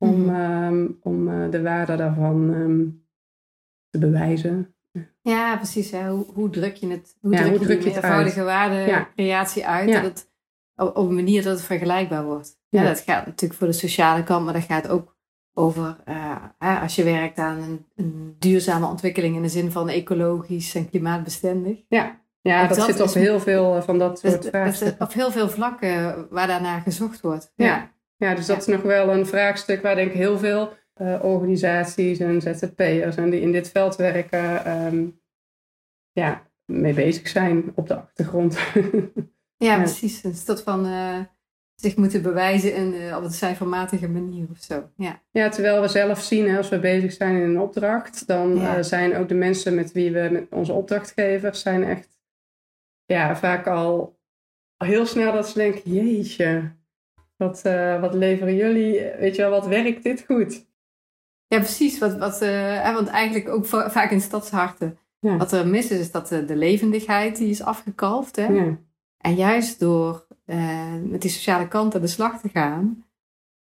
Om, 0.00 0.20
mm 0.20 0.28
-hmm. 0.28 0.74
um, 0.74 0.98
om 1.02 1.28
uh, 1.28 1.50
de 1.50 1.62
waarde 1.62 1.96
daarvan 1.96 2.50
um, 2.50 3.06
te 3.90 3.98
bewijzen. 3.98 4.74
Ja, 5.22 5.56
precies. 5.56 5.90
Hè. 5.90 6.10
Hoe, 6.10 6.26
hoe 6.34 6.50
druk 6.50 6.76
je 6.76 6.88
het, 6.88 7.16
hoe 7.20 7.32
ja, 7.32 7.38
druk, 7.38 7.56
hoe 7.56 7.66
druk 7.66 7.82
je, 7.82 7.88
je 7.88 7.94
eenvoudige 7.94 8.42
waardecreatie 8.42 9.66
uit? 9.66 9.88
Ja. 9.88 10.00
Dat 10.00 10.10
het, 10.10 10.30
op, 10.76 10.96
op, 10.96 11.08
een 11.08 11.14
manier 11.14 11.42
dat 11.42 11.52
het 11.52 11.62
vergelijkbaar 11.62 12.24
wordt. 12.24 12.58
Ja. 12.68 12.84
dat 12.84 13.00
gaat 13.00 13.26
natuurlijk 13.26 13.58
voor 13.58 13.68
de 13.68 13.74
sociale 13.74 14.22
kant, 14.22 14.44
maar 14.44 14.54
dat 14.54 14.62
gaat 14.62 14.88
ook 14.88 15.16
over 15.54 15.96
uh, 16.08 16.82
als 16.82 16.94
je 16.94 17.04
werkt 17.04 17.38
aan 17.38 17.58
een, 17.58 17.86
een, 17.96 18.36
duurzame 18.38 18.86
ontwikkeling 18.86 19.36
in 19.36 19.42
de 19.42 19.48
zin 19.48 19.70
van 19.70 19.88
ecologisch 19.88 20.74
en 20.74 20.90
klimaatbestendig. 20.90 21.78
Ja, 21.88 22.20
ja 22.40 22.66
dat, 22.66 22.76
dat, 22.76 22.86
zit 22.86 23.00
op 23.00 23.14
heel 23.14 23.40
veel 23.40 23.82
van 23.82 23.98
dat 23.98 24.18
soort 24.18 24.46
vragen. 24.46 24.96
Op 24.98 25.12
heel 25.12 25.30
veel 25.30 25.48
vlakken 25.48 26.26
waar 26.30 26.46
daarnaar 26.46 26.80
gezocht 26.80 27.20
wordt. 27.20 27.52
ja. 27.54 27.90
Ja, 28.20 28.34
dus 28.34 28.46
dat 28.46 28.58
is 28.58 28.66
nog 28.66 28.82
wel 28.82 29.12
een 29.12 29.26
vraagstuk 29.26 29.82
waar 29.82 29.94
denk 29.94 30.10
ik 30.10 30.16
heel 30.16 30.38
veel 30.38 30.72
uh, 31.02 31.24
organisaties 31.24 32.18
en 32.18 32.40
ZZP'ers 32.40 33.16
en 33.16 33.30
die 33.30 33.40
in 33.40 33.52
dit 33.52 33.70
veld 33.70 33.96
werken, 33.96 34.70
um, 34.86 35.20
ja, 36.12 36.50
mee 36.64 36.94
bezig 36.94 37.28
zijn 37.28 37.72
op 37.74 37.86
de 37.88 37.96
achtergrond. 37.96 38.58
ja, 39.56 39.76
precies. 39.76 40.24
Een 40.24 40.34
dat 40.44 40.62
van 40.62 40.86
uh, 40.86 41.18
zich 41.74 41.96
moeten 41.96 42.22
bewijzen 42.22 42.74
in, 42.74 42.94
uh, 42.94 43.16
op 43.16 43.22
een 43.22 43.30
cijfermatige 43.30 44.08
manier 44.08 44.46
of 44.50 44.58
zo. 44.58 44.90
Ja. 44.96 45.22
ja, 45.30 45.48
terwijl 45.48 45.80
we 45.80 45.88
zelf 45.88 46.20
zien 46.20 46.56
als 46.56 46.68
we 46.68 46.78
bezig 46.78 47.12
zijn 47.12 47.36
in 47.36 47.42
een 47.42 47.60
opdracht, 47.60 48.26
dan 48.26 48.56
ja. 48.56 48.82
zijn 48.82 49.16
ook 49.16 49.28
de 49.28 49.34
mensen 49.34 49.74
met 49.74 49.92
wie 49.92 50.12
we, 50.12 50.28
met 50.32 50.46
onze 50.50 50.72
opdrachtgevers, 50.72 51.60
zijn 51.60 51.84
echt 51.84 52.18
ja, 53.04 53.36
vaak 53.36 53.66
al 53.66 54.18
heel 54.76 55.06
snel 55.06 55.32
dat 55.32 55.48
ze 55.48 55.58
denken, 55.58 55.92
jeetje, 55.92 56.78
wat, 57.40 57.62
uh, 57.66 58.00
wat 58.00 58.14
leveren 58.14 58.56
jullie? 58.56 59.00
Weet 59.18 59.36
je 59.36 59.42
wel, 59.42 59.50
wat 59.50 59.66
werkt 59.66 60.02
dit 60.02 60.24
goed? 60.26 60.66
Ja, 61.46 61.58
precies. 61.58 61.98
Wat, 61.98 62.16
wat, 62.16 62.42
uh, 62.42 62.94
want 62.94 63.08
eigenlijk 63.08 63.48
ook 63.48 63.66
vaak 63.66 64.10
in 64.10 64.20
stadsharten. 64.20 64.98
Ja. 65.18 65.36
Wat 65.36 65.52
er 65.52 65.66
mis 65.66 65.90
is, 65.90 65.98
is 65.98 66.10
dat 66.10 66.28
de, 66.28 66.44
de 66.44 66.56
levendigheid 66.56 67.36
die 67.36 67.50
is 67.50 67.62
afgekalfd. 67.62 68.36
Hè? 68.36 68.46
Ja. 68.46 68.78
En 69.18 69.34
juist 69.34 69.80
door 69.80 70.26
uh, 70.46 70.94
met 71.02 71.22
die 71.22 71.30
sociale 71.30 71.68
kant 71.68 71.94
aan 71.94 72.00
de 72.00 72.06
slag 72.06 72.40
te 72.40 72.48
gaan, 72.48 73.04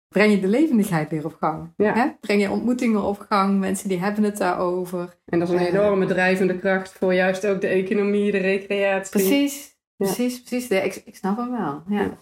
breng 0.08 0.32
je 0.32 0.40
de 0.40 0.48
levendigheid 0.48 1.10
weer 1.10 1.24
op 1.24 1.36
gang. 1.40 1.72
Ja. 1.76 1.94
Hè? 1.94 2.10
Breng 2.20 2.40
je 2.40 2.50
ontmoetingen 2.50 3.02
op 3.02 3.26
gang, 3.28 3.58
mensen 3.58 3.88
die 3.88 3.98
hebben 3.98 4.24
het 4.24 4.36
daarover. 4.36 5.16
En 5.24 5.38
dat 5.38 5.48
is 5.48 5.54
een 5.54 5.66
enorme 5.66 6.06
drijvende 6.06 6.58
kracht 6.58 6.92
voor 6.92 7.14
juist 7.14 7.46
ook 7.46 7.60
de 7.60 7.66
economie, 7.66 8.32
de 8.32 8.38
recreatie. 8.38 9.10
Precies, 9.10 9.76
precies, 9.96 10.42
precies. 10.42 10.68
De, 10.68 10.76
ik, 10.76 11.02
ik 11.04 11.16
snap 11.16 11.36
hem 11.36 11.50
wel. 11.50 11.82
Ja. 11.88 12.18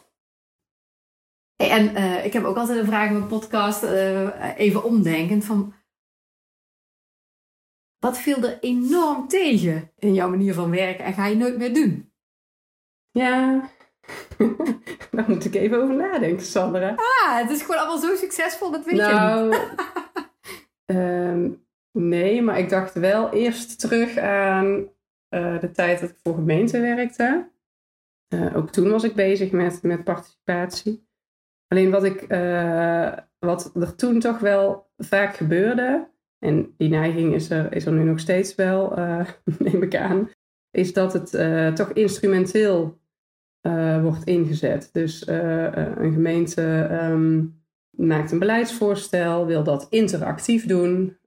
En 1.56 1.96
uh, 1.96 2.24
ik 2.24 2.32
heb 2.32 2.44
ook 2.44 2.56
altijd 2.56 2.78
een 2.78 2.86
vraag 2.86 3.06
in 3.06 3.12
mijn 3.12 3.28
podcast, 3.28 3.82
uh, 3.82 4.58
even 4.58 4.84
omdenkend, 4.84 5.44
van 5.44 5.74
wat 7.98 8.18
viel 8.18 8.42
er 8.42 8.58
enorm 8.60 9.28
tegen 9.28 9.90
in 9.98 10.14
jouw 10.14 10.28
manier 10.28 10.54
van 10.54 10.70
werken 10.70 11.04
en 11.04 11.12
ga 11.12 11.26
je 11.26 11.36
nooit 11.36 11.58
meer 11.58 11.74
doen? 11.74 12.12
Ja, 13.10 13.68
daar 15.10 15.24
moet 15.28 15.44
ik 15.44 15.54
even 15.54 15.82
over 15.82 15.94
nadenken, 15.94 16.46
Sandra. 16.46 16.94
Ah, 16.96 17.36
het 17.36 17.50
is 17.50 17.62
gewoon 17.62 17.80
allemaal 17.80 17.98
zo 17.98 18.16
succesvol, 18.16 18.70
dat 18.70 18.84
weet 18.84 18.94
nou, 18.94 19.50
je 19.50 19.68
niet. 20.84 20.96
um, 20.96 21.66
nee, 22.08 22.42
maar 22.42 22.58
ik 22.58 22.68
dacht 22.68 22.94
wel 22.94 23.32
eerst 23.32 23.80
terug 23.80 24.16
aan 24.16 24.88
uh, 25.34 25.60
de 25.60 25.70
tijd 25.70 26.00
dat 26.00 26.10
ik 26.10 26.18
voor 26.22 26.34
gemeente 26.34 26.80
werkte. 26.80 27.50
ook 28.54 28.70
toen 28.70 28.90
was 28.90 29.04
ik 29.04 29.14
bezig 29.14 29.50
met, 29.50 29.82
met 29.82 30.04
participatie. 30.04 31.10
Alleen 31.72 31.90
wat, 31.90 32.04
ik, 32.04 32.32
uh, 32.32 33.12
wat 33.38 33.70
er 33.74 33.94
toen 33.94 34.20
toch 34.20 34.38
wel 34.38 34.90
vaak 34.96 35.36
gebeurde, 35.36 36.08
en 36.38 36.74
die 36.76 36.88
neiging 36.88 37.34
is 37.34 37.50
er, 37.50 37.74
is 37.74 37.86
er 37.86 37.92
nu 37.92 38.02
nog 38.02 38.18
steeds 38.18 38.54
wel, 38.54 38.98
uh, 38.98 39.26
neem 39.58 39.82
ik 39.82 39.96
aan, 39.96 40.30
is 40.70 40.92
dat 40.92 41.12
het 41.12 41.34
uh, 41.34 41.72
toch 41.72 41.92
instrumenteel 41.92 43.00
wordt 44.02 44.24
ingezet. 44.24 44.88
Dus 44.92 45.26
een 45.26 46.12
gemeente 46.12 46.88
um, 46.92 47.62
maakt 47.90 48.32
een 48.32 48.38
beleidsvoorstel, 48.38 49.46
wil 49.46 49.62
dat 49.62 49.86
interactief 49.90 50.66
doen, 50.66 51.18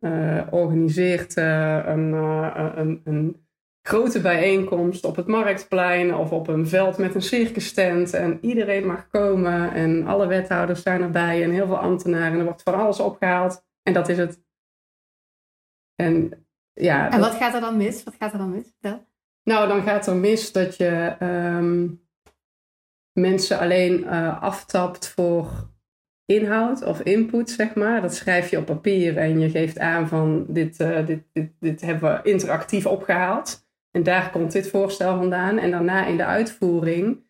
organiseert 0.50 1.36
een, 1.36 2.14
een, 2.14 3.02
een 3.04 3.45
grote 3.88 4.22
bijeenkomst 4.22 5.06
op 5.06 5.16
het 5.16 5.28
marktplein 5.28 6.16
of 6.16 6.32
op 6.32 6.48
een 6.48 6.68
veld 6.68 6.98
met 6.98 7.16
een 7.16 7.22
circustent. 7.22 8.14
En 8.14 8.38
iedereen 8.42 8.86
mag 8.86 9.08
komen 9.08 9.74
en 9.74 10.08
alle 10.08 10.28
wethouders 10.28 10.82
zijn 10.82 11.02
erbij 11.02 11.44
en 11.44 11.52
heel 11.52 11.68
veel 11.68 11.78
ambtenaren. 11.78 12.32
En 12.32 12.40
er 12.40 12.46
wordt 12.46 12.62
van 12.62 12.76
alles 12.76 13.00
opgehaald. 13.00 13.66
En 13.84 13.94
dat 13.94 14.10
is 14.10 14.18
het. 14.18 14.44
En, 15.96 16.46
ja, 16.74 17.12
en 17.12 17.20
wat 17.20 17.34
gaat 17.34 17.54
er 17.54 17.62
dan 17.62 17.78
mis? 17.78 18.04
Wat 18.04 18.16
gaat 18.20 18.32
er 18.32 18.38
dan 18.38 18.50
mis? 18.50 18.74
Nou, 19.44 19.68
dan 19.68 19.82
gaat 19.82 20.08
er 20.08 20.16
mis 20.16 20.52
dat 20.52 20.78
je 20.78 21.16
ehm, 21.20 21.88
mensen 23.12 23.60
alleen 23.60 24.00
uh, 24.04 24.42
aftapt 24.42 25.10
voor 25.10 25.70
inhoud 26.26 26.84
of 26.84 27.02
input, 27.02 27.50
zeg 27.50 27.76
maar. 27.76 28.02
Dat 28.02 28.16
schrijf 28.16 28.50
je 28.50 28.58
op 28.58 28.66
papier 28.66 29.18
en 29.18 29.40
je 29.40 29.50
geeft 29.50 29.80
aan 29.80 30.08
van 30.08 30.46
dit, 30.48 30.80
uh, 30.80 31.06
dit, 31.06 31.24
dit, 31.34 31.52
dit 31.60 31.82
hebben 31.82 32.14
we 32.14 32.30
interactief 32.30 32.86
opgehaald. 32.86 33.65
En 33.96 34.04
daar 34.04 34.32
komt 34.32 34.52
dit 34.52 34.70
voorstel 34.70 35.18
vandaan. 35.18 35.58
En 35.58 35.72
daarna 35.72 36.06
in 36.06 36.18
de 36.18 36.26
uitvoering. 36.26 37.24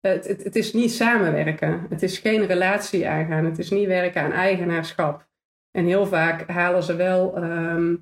Het, 0.00 0.28
het, 0.28 0.44
het, 0.44 0.56
is 0.56 0.72
niet 0.72 0.92
samenwerken. 0.92 1.86
Het 1.88 2.02
is 2.02 2.18
geen 2.18 2.46
relatie 2.46 3.08
aangaan. 3.08 3.44
Het 3.44 3.58
is 3.58 3.70
niet 3.70 3.86
werken 3.86 4.22
aan 4.22 4.32
eigenaarschap. 4.32 5.28
En 5.70 5.86
heel 5.86 6.06
vaak 6.06 6.48
halen 6.48 6.82
ze 6.82 6.96
wel 6.96 7.36
ehm, 7.36 7.96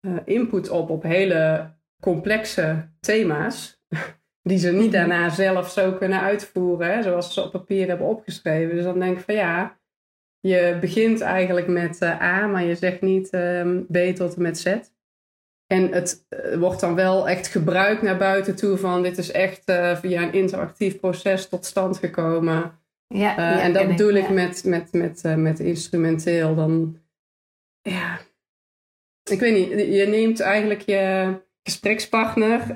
eh, 0.00 0.16
input 0.24 0.70
op 0.70 0.90
op 0.90 1.02
hele 1.02 1.72
complexe 2.00 2.88
thema's. 3.00 3.82
Die 4.48 4.58
ze 4.58 4.72
niet 4.72 4.90
mhm. 4.90 4.92
daarna 4.92 5.28
zelf 5.28 5.70
zo 5.70 5.92
kunnen 5.92 6.20
uitvoeren. 6.20 6.94
Hè, 6.94 7.02
zoals 7.02 7.34
ze 7.34 7.42
op 7.42 7.50
papier 7.52 7.88
hebben 7.88 8.06
opgeschreven. 8.06 8.74
Dus 8.74 8.84
dan 8.84 8.98
denk 8.98 9.18
ik 9.18 9.24
van 9.24 9.34
ja. 9.34 9.78
Je 10.40 10.76
begint 10.80 11.20
eigenlijk 11.20 11.66
met 11.66 12.02
uh, 12.02 12.22
A, 12.22 12.46
maar 12.46 12.64
je 12.64 12.74
zegt 12.74 13.00
niet 13.00 13.34
um, 13.34 13.86
B 13.86 13.96
tot 13.96 14.34
en 14.34 14.42
met 14.42 14.58
Z. 14.58 14.76
En 15.72 15.92
het 15.92 16.26
eh, 16.28 16.58
wordt 16.58 16.80
dan 16.80 16.94
wel 16.94 17.28
echt 17.28 17.46
gebruikt 17.46 18.02
naar 18.02 18.16
buiten 18.16 18.56
toe 18.56 18.76
van 18.76 19.02
dit 19.02 19.18
is 19.18 19.30
echt 19.30 19.68
uh, 19.70 19.96
via 19.96 20.22
een 20.22 20.32
interactief 20.32 21.00
proces 21.00 21.48
tot 21.48 21.64
stand 21.64 21.98
gekomen. 21.98 22.80
Ja, 23.06 23.38
uh, 23.38 23.64
en 23.64 23.72
dat 23.72 23.86
bedoel 23.86 24.12
ik, 24.12 24.30
met, 24.30 24.64
met, 24.64 24.92
met, 24.92 25.22
met 25.36 25.60
instrumenteel. 25.60 26.54
Dan, 26.54 26.98
ja, 27.82 28.20
ik 29.30 29.40
weet 29.40 29.54
niet, 29.54 29.94
je 29.94 30.06
neemt 30.06 30.40
eigenlijk 30.40 30.80
je 30.80 31.34
gesprekspartner, 31.62 32.74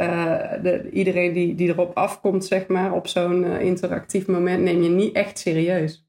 de, 0.62 0.90
iedereen 0.92 1.32
die, 1.32 1.54
die 1.54 1.68
erop 1.68 1.96
afkomt, 1.96 2.44
zeg 2.44 2.66
maar, 2.66 2.92
op 2.92 3.06
zo'n 3.06 3.44
interactief 3.44 4.26
moment, 4.26 4.62
neem 4.62 4.82
je 4.82 4.88
niet 4.88 5.14
echt 5.14 5.38
serieus. 5.38 6.05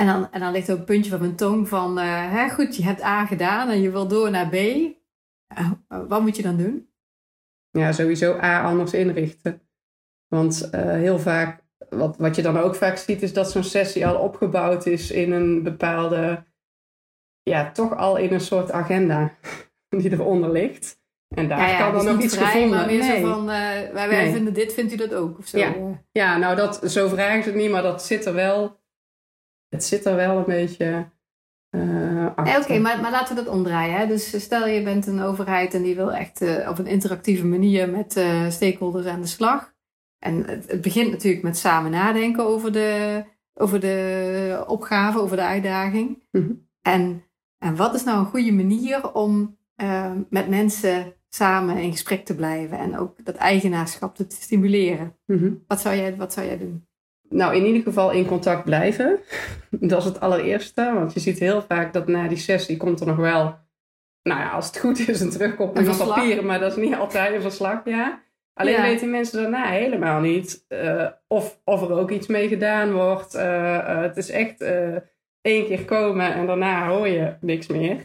En 0.00 0.06
dan, 0.06 0.30
en 0.30 0.40
dan 0.40 0.52
ligt 0.52 0.68
er 0.68 0.78
een 0.78 0.84
puntje 0.84 1.10
van 1.10 1.20
mijn 1.20 1.36
tong 1.36 1.68
van, 1.68 1.98
uh, 1.98 2.32
hè, 2.32 2.48
goed, 2.50 2.76
je 2.76 2.84
hebt 2.84 3.02
A 3.02 3.26
gedaan 3.26 3.68
en 3.68 3.80
je 3.80 3.90
wil 3.90 4.08
door 4.08 4.30
naar 4.30 4.48
B. 4.48 4.54
Uh, 4.54 5.70
wat 6.08 6.20
moet 6.20 6.36
je 6.36 6.42
dan 6.42 6.56
doen? 6.56 6.90
Ja, 7.70 7.92
sowieso 7.92 8.38
A 8.38 8.62
anders 8.62 8.92
inrichten. 8.92 9.60
Want 10.28 10.68
uh, 10.74 10.80
heel 10.80 11.18
vaak, 11.18 11.64
wat, 11.88 12.16
wat 12.16 12.36
je 12.36 12.42
dan 12.42 12.56
ook 12.56 12.74
vaak 12.74 12.96
ziet, 12.96 13.22
is 13.22 13.32
dat 13.32 13.50
zo'n 13.50 13.64
sessie 13.64 14.06
al 14.06 14.18
opgebouwd 14.18 14.86
is 14.86 15.10
in 15.10 15.32
een 15.32 15.62
bepaalde, 15.62 16.44
ja, 17.42 17.72
toch 17.72 17.96
al 17.96 18.16
in 18.16 18.32
een 18.32 18.40
soort 18.40 18.72
agenda 18.72 19.32
die 19.98 20.12
eronder 20.12 20.52
ligt. 20.52 21.00
En 21.34 21.48
daar 21.48 21.58
ja, 21.58 21.68
ja, 21.68 21.78
kan 21.78 21.92
dan 21.92 22.14
nog 22.14 22.22
iets 22.22 22.36
vrij, 22.36 22.46
gevonden. 22.46 22.78
Maar 22.78 22.86
nee. 22.86 23.20
van, 23.20 23.46
wij, 23.46 23.90
wij 23.92 24.32
vinden 24.32 24.54
dit, 24.54 24.72
vindt 24.72 24.92
u 24.92 24.96
dat 24.96 25.14
ook? 25.14 25.38
Of 25.38 25.46
zo? 25.46 25.58
Ja, 25.58 25.74
ja 26.12 26.36
nou 26.36 26.56
dat, 26.56 26.80
zo 26.90 27.08
vragen 27.08 27.42
ze 27.42 27.48
het 27.48 27.58
niet, 27.58 27.70
maar 27.70 27.82
dat 27.82 28.02
zit 28.02 28.26
er 28.26 28.34
wel 28.34 28.84
het 29.76 29.84
zit 29.84 30.06
er 30.06 30.16
wel 30.16 30.38
een 30.38 30.44
beetje 30.44 31.06
uh, 31.70 32.26
Oké, 32.36 32.78
maar, 32.78 33.00
maar 33.00 33.10
laten 33.10 33.36
we 33.36 33.42
dat 33.42 33.54
omdraaien. 33.54 33.98
Hè? 33.98 34.06
Dus 34.06 34.42
stel 34.42 34.66
je 34.66 34.82
bent 34.82 35.06
een 35.06 35.20
overheid 35.20 35.74
en 35.74 35.82
die 35.82 35.94
wil 35.94 36.12
echt 36.12 36.42
uh, 36.42 36.68
op 36.68 36.78
een 36.78 36.86
interactieve 36.86 37.46
manier 37.46 37.90
met 37.90 38.16
uh, 38.16 38.50
stakeholders 38.50 39.06
aan 39.06 39.20
de 39.20 39.26
slag. 39.26 39.74
En 40.18 40.44
het, 40.44 40.70
het, 40.70 40.80
begint 40.80 41.10
natuurlijk 41.10 41.42
met 41.42 41.56
samen 41.56 41.90
nadenken 41.90 42.44
over 42.44 42.72
de, 42.72 43.22
over 43.54 43.80
de 43.80 44.64
opgave, 44.66 45.20
over 45.20 45.36
de 45.36 45.42
uitdaging. 45.42 46.22
Mhm. 46.30 46.52
en, 46.82 47.24
en 47.58 47.76
wat 47.76 47.94
is 47.94 48.04
nou 48.04 48.18
een 48.18 48.30
goede 48.30 48.52
manier 48.52 49.12
om 49.12 49.58
met 50.28 50.48
mensen 50.48 51.14
samen 51.28 51.76
in 51.76 51.90
gesprek 51.90 52.24
te 52.24 52.34
blijven 52.34 52.78
en 52.78 52.98
ook 52.98 53.24
dat 53.24 53.34
eigenaarschap 53.34 54.14
te 54.14 54.26
stimuleren? 54.28 55.16
Mhm. 55.26 55.52
wat, 55.66 55.80
zou 55.80 55.96
jij, 55.96 56.16
wat 56.16 56.32
zou 56.32 56.46
jij 56.46 56.58
doen? 56.58 56.86
Nou, 57.28 57.54
in 57.54 57.64
ieder 57.64 57.82
geval 57.82 58.10
in 58.10 58.26
contact 58.26 58.64
blijven. 58.64 59.18
Dat 59.70 59.98
is 59.98 60.04
het 60.04 60.20
allereerste. 60.20 60.92
Want 60.94 61.12
je 61.12 61.20
ziet 61.20 61.38
heel 61.38 61.62
vaak 61.62 61.92
dat 61.92 62.06
na 62.06 62.28
die 62.28 62.38
sessie 62.38 62.76
komt 62.76 63.00
er 63.00 63.06
nog 63.06 63.16
wel, 63.16 63.58
nou 64.22 64.40
ja, 64.40 64.50
als 64.50 64.66
het 64.66 64.78
goed 64.78 65.08
is, 65.08 65.20
een 65.20 65.30
terugkoppeling 65.30 65.94
van 65.94 66.08
papier. 66.08 66.44
Maar 66.44 66.58
dat 66.58 66.76
is 66.76 66.84
niet 66.84 66.94
altijd 67.04 67.34
een 67.34 67.42
verslag, 67.42 67.80
ja. 67.84 68.24
Alleen 68.54 68.82
weten 68.82 69.10
mensen 69.10 69.42
daarna 69.42 69.64
helemaal 69.64 70.20
niet 70.20 70.64
uh, 70.68 71.06
of, 71.28 71.60
of 71.64 71.82
er 71.82 71.92
ook 71.92 72.10
iets 72.10 72.26
mee 72.26 72.48
gedaan 72.48 72.92
wordt. 72.92 73.34
Uh, 73.34 73.42
uh, 73.42 74.00
het 74.00 74.16
is 74.16 74.30
echt 74.30 74.60
één 75.40 75.66
keer 75.66 75.84
komen 75.84 76.34
en 76.34 76.46
daarna 76.46 76.88
hoor 76.88 77.08
je 77.08 77.34
niks 77.40 77.66
meer. 77.66 77.96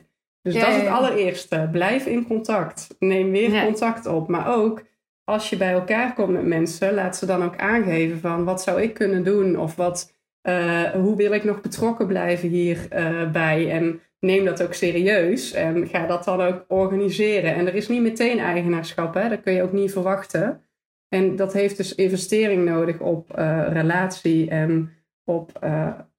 Dus 0.41 0.53
dat 0.53 0.67
is 0.67 0.75
het 0.75 0.87
allereerste. 0.87 1.69
Blijf 1.71 2.05
in 2.05 2.27
contact. 2.27 2.95
Neem 2.99 3.31
weer 3.31 3.63
contact 3.63 4.05
op. 4.05 4.27
Maar 4.27 4.55
ook 4.55 4.83
als 5.31 5.49
je 5.49 5.57
bij 5.57 5.71
elkaar 5.71 6.13
komt 6.13 6.31
met 6.31 6.45
mensen, 6.45 6.93
laat 6.93 7.17
ze 7.17 7.25
dan 7.25 7.43
ook 7.43 7.57
aangeven 7.57 8.19
van 8.19 8.43
wat 8.43 8.61
zou 8.61 8.81
ik 8.81 8.93
kunnen 8.93 9.23
doen 9.23 9.59
of 9.59 9.75
wat, 9.75 10.13
uh, 10.49 10.89
hoe 10.89 11.15
wil 11.15 11.31
ik 11.31 11.43
nog 11.43 11.61
betrokken 11.61 12.07
blijven 12.07 12.49
hierbij. 12.49 13.65
Uh, 13.65 13.73
en 13.73 14.01
neem 14.19 14.45
dat 14.45 14.63
ook 14.63 14.73
serieus 14.73 15.51
en 15.51 15.87
ga 15.87 16.05
dat 16.05 16.23
dan 16.23 16.41
ook 16.41 16.65
organiseren. 16.67 17.55
En 17.55 17.67
er 17.67 17.75
is 17.75 17.87
niet 17.87 18.01
meteen 18.01 18.39
eigenaarschap, 18.39 19.13
hè? 19.13 19.29
dat 19.29 19.41
kun 19.41 19.53
je 19.53 19.63
ook 19.63 19.71
niet 19.71 19.91
verwachten. 19.91 20.61
En 21.09 21.35
dat 21.35 21.53
heeft 21.53 21.77
dus 21.77 21.95
investering 21.95 22.65
nodig 22.65 22.99
op 22.99 23.37
uh, 23.37 23.67
relatie 23.67 24.49
en 24.49 24.89
op 25.25 25.59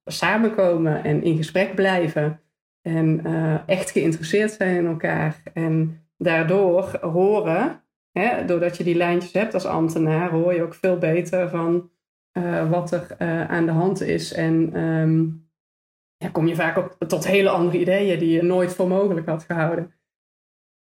samenkomen 0.05 1.03
en 1.03 1.23
in 1.23 1.37
gesprek 1.37 1.75
blijven. 1.75 2.41
En 2.81 3.21
echt 3.65 3.91
geïnteresseerd 3.91 4.51
zijn 4.51 4.75
in 4.75 4.85
elkaar. 4.85 5.41
En 5.53 6.05
daardoor 6.17 6.99
horen 7.01 7.82
Hè, 8.19 8.45
doordat 8.45 8.77
je 8.77 8.83
die 8.83 8.95
lijntjes 8.95 9.33
hebt 9.33 9.53
als 9.53 9.65
ambtenaar, 9.65 10.29
hoor 10.29 10.53
je 10.53 10.63
ook 10.63 10.73
veel 10.73 10.97
beter 10.97 11.49
van 11.49 11.91
uh, 12.37 12.69
wat 12.69 12.91
er 12.91 13.15
uh, 13.19 13.49
aan 13.49 13.65
de 13.65 13.71
hand 13.71 14.01
is. 14.01 14.33
En 14.33 14.79
um, 14.79 15.49
ja, 16.17 16.29
kom 16.29 16.47
je 16.47 16.55
vaak 16.55 16.77
ook 16.77 16.95
tot 17.07 17.27
hele 17.27 17.49
andere 17.49 17.79
ideeën 17.79 18.19
die 18.19 18.29
je 18.29 18.43
nooit 18.43 18.73
voor 18.73 18.87
mogelijk 18.87 19.27
had 19.27 19.43
gehouden. 19.43 19.93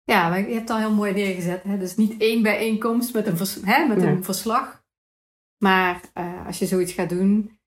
Ja, 0.03 0.29
maar 0.29 0.39
je 0.39 0.45
hebt 0.45 0.59
het 0.59 0.69
al 0.69 0.77
heel 0.77 0.93
mooi 0.93 1.13
neergezet. 1.13 1.63
Hè? 1.63 1.77
Dus 1.77 1.95
niet 1.95 2.21
één 2.21 2.43
bijeenkomst 2.43 3.13
met 3.13 3.27
een, 3.27 3.37
vers 3.37 3.59
hè, 3.63 3.87
met 3.87 4.01
een 4.01 4.23
verslag. 4.23 4.83
Maar 5.57 6.01
uh, 6.17 6.45
als 6.45 6.59
je 6.59 6.65
zoiets 6.65 6.93
gaat 6.93 7.09
doen, 7.09 7.59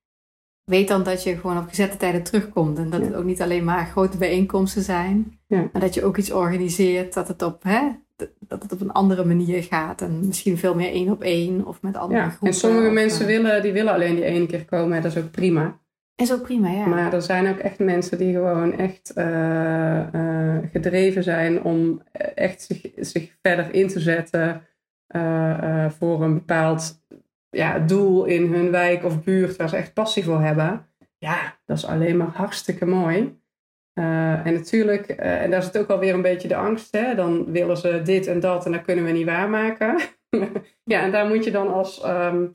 weet 0.64 0.88
dan 0.88 1.02
dat 1.02 1.22
je 1.22 1.36
gewoon 1.36 1.58
op 1.58 1.68
gezette 1.68 1.96
tijden 1.96 2.22
terugkomt. 2.22 2.78
En 2.78 2.90
dat 2.90 3.00
het 3.00 3.14
ook 3.14 3.24
niet 3.24 3.42
alleen 3.42 3.64
maar 3.64 3.86
grote 3.86 4.16
bijeenkomsten 4.16 4.82
zijn. 4.82 5.40
Ja. 5.46 5.68
Maar 5.72 5.80
dat 5.80 5.94
je 5.94 6.04
ook 6.04 6.16
iets 6.16 6.32
organiseert, 6.32 7.14
dat 7.14 7.28
het 7.28 7.42
op 7.42 7.62
hè, 7.62 7.90
dat 8.38 8.62
het 8.62 8.72
op 8.72 8.80
een 8.80 8.92
andere 8.92 9.24
manier 9.24 9.62
gaat. 9.62 10.00
En 10.00 10.26
misschien 10.26 10.58
veel 10.58 10.74
meer 10.74 10.90
één 10.90 11.10
op 11.10 11.22
één 11.22 11.66
of 11.66 11.82
met 11.82 11.96
andere 11.96 12.20
ja, 12.20 12.28
groepen. 12.28 12.48
En 12.48 12.54
sommige 12.54 12.90
mensen 12.90 13.20
eh, 13.20 13.26
willen, 13.26 13.62
die 13.62 13.72
willen 13.72 13.92
alleen 13.92 14.14
die 14.14 14.24
ene 14.24 14.46
keer 14.46 14.64
komen. 14.64 15.02
Dat 15.02 15.16
is 15.16 15.22
ook 15.22 15.30
prima. 15.30 15.80
Is 16.14 16.32
ook 16.32 16.42
prima, 16.42 16.70
ja. 16.70 16.86
Maar 16.86 17.12
er 17.12 17.22
zijn 17.22 17.48
ook 17.48 17.58
echt 17.58 17.78
mensen 17.78 18.18
die 18.18 18.32
gewoon 18.32 18.78
echt 18.78 19.12
uh, 19.14 20.14
uh, 20.14 20.58
gedreven 20.72 21.22
zijn 21.22 21.62
om 21.62 22.02
echt 22.34 22.62
zich, 22.62 22.80
zich 22.96 23.36
verder 23.42 23.74
in 23.74 23.88
te 23.88 24.00
zetten 24.00 24.66
voor 25.98 26.22
een 26.22 26.34
bepaald 26.34 27.00
ja, 27.50 27.78
doel 27.78 28.24
in 28.24 28.52
hun 28.52 28.70
wijk 28.70 29.04
of 29.04 29.24
buurt 29.24 29.56
waar 29.56 29.68
ze 29.68 29.76
echt 29.76 29.94
passie 29.94 30.24
voor 30.24 30.40
hebben. 30.40 30.86
Ja, 31.18 31.58
dat 31.64 31.76
is 31.76 31.86
alleen 31.86 32.16
maar 32.16 32.32
hartstikke 32.34 32.86
mooi. 32.86 33.41
Uh, 33.94 34.46
en 34.46 34.52
natuurlijk, 34.52 35.08
uh, 35.08 35.42
en 35.42 35.50
daar 35.50 35.62
zit 35.62 35.78
ook 35.78 35.90
alweer 35.90 36.14
een 36.14 36.22
beetje 36.22 36.48
de 36.48 36.56
angst, 36.56 36.92
hè? 36.92 37.14
dan 37.14 37.52
willen 37.52 37.76
ze 37.76 38.02
dit 38.02 38.26
en 38.26 38.40
dat 38.40 38.66
en 38.66 38.72
dat 38.72 38.82
kunnen 38.82 39.04
we 39.04 39.10
niet 39.10 39.26
waarmaken. 39.26 40.00
ja, 40.84 41.00
en 41.02 41.10
daar 41.10 41.26
moet 41.26 41.44
je 41.44 41.50
dan 41.50 41.72
als 41.72 42.04
um, 42.06 42.52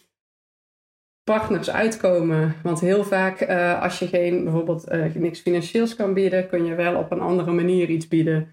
partners 1.24 1.70
uitkomen. 1.70 2.56
Want 2.64 2.80
heel 2.80 3.04
vaak, 3.04 3.42
uh, 3.42 3.82
als 3.82 4.00
je 4.00 4.08
geen, 4.08 4.44
bijvoorbeeld 4.44 5.14
niks 5.14 5.40
financieels 5.40 5.96
kan 5.96 6.14
bieden, 6.14 6.48
kun 6.48 6.66
je 6.66 6.76
wel 6.76 6.96
op 6.96 7.12
een 7.12 7.20
andere 7.20 7.52
manier 7.52 7.90
iets 7.90 8.08
bieden. 8.08 8.52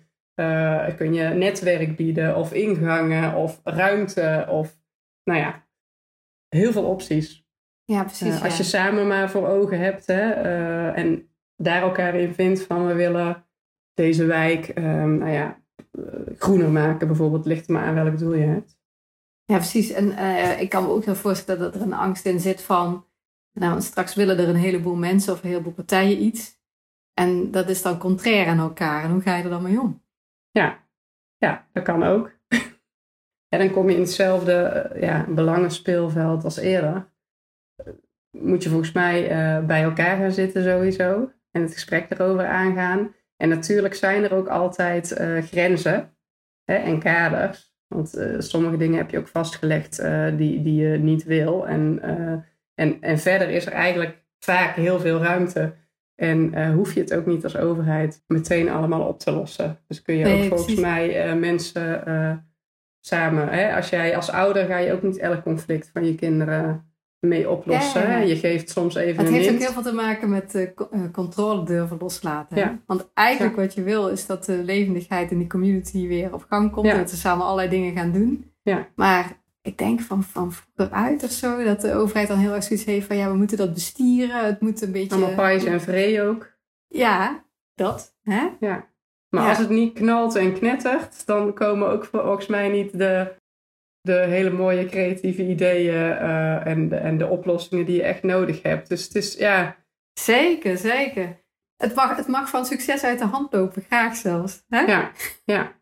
kun 0.96 1.14
je 1.14 1.28
netwerk 1.28 1.96
bieden, 1.96 2.36
of 2.36 2.52
ingangen, 2.52 3.34
of 3.34 3.60
ruimte, 3.64 4.46
of 4.48 4.76
nou 5.24 5.40
ja, 5.40 5.66
heel 6.48 6.72
veel 6.72 6.84
opties. 6.84 7.46
Ja, 7.84 8.04
precies. 8.04 8.42
Als 8.42 8.56
je 8.56 8.62
samen 8.62 9.06
maar 9.06 9.30
voor 9.30 9.48
ogen 9.48 9.78
hebt, 9.78 10.06
hè, 10.06 10.30
en 10.90 11.33
daar 11.64 11.82
elkaar 11.82 12.14
in 12.14 12.34
vindt 12.34 12.62
van 12.62 12.86
we 12.86 12.94
willen 12.94 13.44
deze 13.94 14.24
wijk 14.24 14.68
um, 14.78 15.18
nou 15.18 15.30
ja, 15.30 15.62
eh, 15.90 16.38
groener 16.38 16.70
maken 16.70 17.06
bijvoorbeeld. 17.06 17.46
Ligt 17.46 17.68
maar 17.68 17.84
aan 17.84 17.94
welk 17.94 18.18
doel 18.18 18.34
je 18.34 18.44
hebt. 18.44 18.78
Ja, 19.44 19.56
precies. 19.56 19.90
En 19.90 20.06
uh, 20.06 20.60
ik 20.60 20.68
kan 20.68 20.82
me 20.82 20.88
ook 20.88 21.04
heel 21.04 21.14
voorstellen 21.14 21.60
dat 21.60 21.74
er 21.74 21.80
een 21.80 21.92
angst 21.92 22.26
in 22.26 22.40
zit 22.40 22.62
van 22.62 23.06
Nou, 23.52 23.80
straks 23.80 24.14
willen 24.14 24.38
er 24.38 24.48
een 24.48 24.54
heleboel 24.54 24.94
mensen 24.94 25.32
of 25.32 25.42
een 25.42 25.48
heleboel 25.48 25.72
partijen 25.72 26.22
iets. 26.22 26.58
En 27.14 27.50
dat 27.50 27.68
is 27.68 27.82
dan 27.82 27.98
contrair 27.98 28.46
aan 28.46 28.58
elkaar. 28.58 29.04
En 29.04 29.10
hoe 29.10 29.20
ga 29.20 29.36
je 29.36 29.42
er 29.42 29.50
dan 29.50 29.62
mee 29.62 29.80
om? 29.80 30.02
Ja, 30.50 30.78
ja 31.36 31.68
dat 31.72 31.84
kan 31.84 32.02
ook. 32.02 32.32
en 33.54 33.58
dan 33.58 33.70
kom 33.70 33.88
je 33.88 33.94
in 33.94 34.00
hetzelfde 34.00 34.52
eh, 34.52 35.02
ja, 35.02 35.26
belangenspeelveld 35.28 36.44
als 36.44 36.56
eerder. 36.56 37.12
Moet 38.30 38.62
je 38.62 38.68
volgens 38.68 38.92
mij 38.92 39.22
uh, 39.22 39.66
bij 39.66 39.82
elkaar 39.82 40.16
gaan 40.16 40.32
zitten 40.32 40.62
sowieso. 40.62 41.32
En 41.54 41.62
het 41.62 41.72
gesprek 41.72 42.06
erover 42.10 42.46
aangaan. 42.46 43.14
En 43.36 43.48
natuurlijk 43.48 43.94
zijn 43.94 44.24
er 44.24 44.34
ook 44.34 44.48
altijd 44.48 45.20
uh, 45.20 45.42
grenzen 45.42 46.16
hè, 46.64 46.74
en 46.74 46.98
kaders. 46.98 47.74
Want 47.86 48.18
uh, 48.18 48.34
sommige 48.38 48.76
dingen 48.76 48.96
heb 48.96 49.10
je 49.10 49.18
ook 49.18 49.28
vastgelegd 49.28 50.00
uh, 50.00 50.36
die, 50.36 50.62
die 50.62 50.88
je 50.88 50.98
niet 50.98 51.24
wil. 51.24 51.66
En, 51.66 52.00
en, 52.74 53.00
en 53.00 53.18
verder 53.18 53.50
is 53.50 53.66
er 53.66 53.72
eigenlijk 53.72 54.24
vaak 54.38 54.74
heel 54.74 55.00
veel 55.00 55.18
ruimte. 55.18 55.74
En 56.14 56.72
hoef 56.72 56.94
je 56.94 57.00
het 57.00 57.14
ook 57.14 57.26
niet 57.26 57.44
als 57.44 57.56
overheid 57.56 58.24
meteen 58.26 58.68
allemaal 58.68 59.08
op 59.08 59.18
te 59.18 59.32
lossen. 59.32 59.78
Dus 59.86 60.02
kun 60.02 60.16
je 60.16 60.24
nee, 60.24 60.42
ook 60.42 60.48
volgens 60.48 60.80
mij 60.80 61.36
mensen 61.36 62.46
samen. 63.00 63.48
Hè, 63.48 63.74
als 63.74 63.88
jij 63.88 64.16
als 64.16 64.30
ouder 64.30 64.66
ga 64.66 64.78
je 64.78 64.92
ook 64.92 65.02
niet 65.02 65.18
elk 65.18 65.42
conflict 65.42 65.90
van 65.92 66.06
je 66.06 66.14
kinderen 66.14 66.93
mee 67.28 67.50
oplossen. 67.50 68.26
Je 68.26 68.36
geeft 68.36 68.70
soms 68.70 68.94
even 68.94 69.24
Het 69.24 69.34
heeft 69.34 69.50
ook 69.50 69.58
heel 69.58 69.72
veel 69.72 69.82
te 69.82 69.92
maken 69.92 70.28
met 70.28 70.54
uh, 70.54 70.68
controle 71.12 71.64
durven 71.64 71.96
loslaten. 72.00 72.82
Want 72.86 73.10
eigenlijk 73.14 73.56
wat 73.56 73.74
je 73.74 73.82
wil 73.82 74.08
is 74.08 74.26
dat 74.26 74.44
de 74.44 74.62
levendigheid 74.64 75.30
in 75.30 75.38
die 75.38 75.46
community 75.46 76.06
weer 76.06 76.34
op 76.34 76.46
gang 76.48 76.70
komt. 76.70 76.86
En 76.86 76.96
dat 76.96 77.10
ze 77.10 77.16
samen 77.16 77.44
allerlei 77.44 77.68
dingen 77.68 77.92
gaan 77.92 78.12
doen. 78.12 78.50
Maar 78.94 79.42
ik 79.62 79.78
denk 79.78 80.00
van, 80.00 80.22
van 80.22 80.52
vroeger 80.52 80.94
uit 80.94 81.24
of 81.24 81.30
zo, 81.30 81.64
dat 81.64 81.80
de 81.80 81.94
overheid 81.94 82.28
dan 82.28 82.38
heel 82.38 82.54
erg 82.54 82.64
zoiets 82.64 82.84
heeft 82.84 83.06
van 83.06 83.16
ja, 83.16 83.30
we 83.30 83.36
moeten 83.36 83.56
dat 83.56 83.74
bestieren. 83.74 84.44
Het 84.44 84.60
moet 84.60 84.82
een 84.82 84.92
beetje... 84.92 85.14
Allemaal 85.14 85.34
pais 85.34 85.64
en 85.64 85.80
vree 85.80 86.22
ook. 86.22 86.52
Ja, 86.88 87.44
dat. 87.74 88.16
Hè? 88.22 88.48
Ja. 88.60 88.92
Maar 89.28 89.48
als 89.48 89.58
het 89.58 89.68
niet 89.68 89.92
knalt 89.92 90.34
en 90.34 90.52
knettert, 90.52 91.26
dan 91.26 91.54
komen 91.54 91.88
ook 91.88 92.04
volgens 92.04 92.46
mij 92.46 92.68
niet 92.68 92.98
de 92.98 93.34
de 94.04 94.12
hele 94.28 94.50
mooie 94.50 94.86
creatieve 94.86 95.42
ideeën 95.42 95.94
uh, 95.94 96.66
en, 96.66 96.88
de, 96.88 96.96
en 96.96 97.18
de 97.18 97.26
oplossingen 97.26 97.84
die 97.84 97.96
je 97.96 98.02
echt 98.02 98.22
nodig 98.22 98.62
hebt. 98.62 98.88
Dus 98.88 99.04
het 99.04 99.14
is, 99.14 99.34
ja... 99.34 99.76
Zeker, 100.20 100.76
zeker. 100.76 101.42
Het 101.76 101.94
mag, 101.94 102.16
het 102.16 102.26
mag 102.26 102.48
van 102.48 102.66
succes 102.66 103.04
uit 103.04 103.18
de 103.18 103.24
hand 103.24 103.52
lopen, 103.52 103.82
graag 103.82 104.16
zelfs. 104.16 104.64
Hè? 104.68 104.80
Ja, 104.80 105.10
ja. 105.44 105.72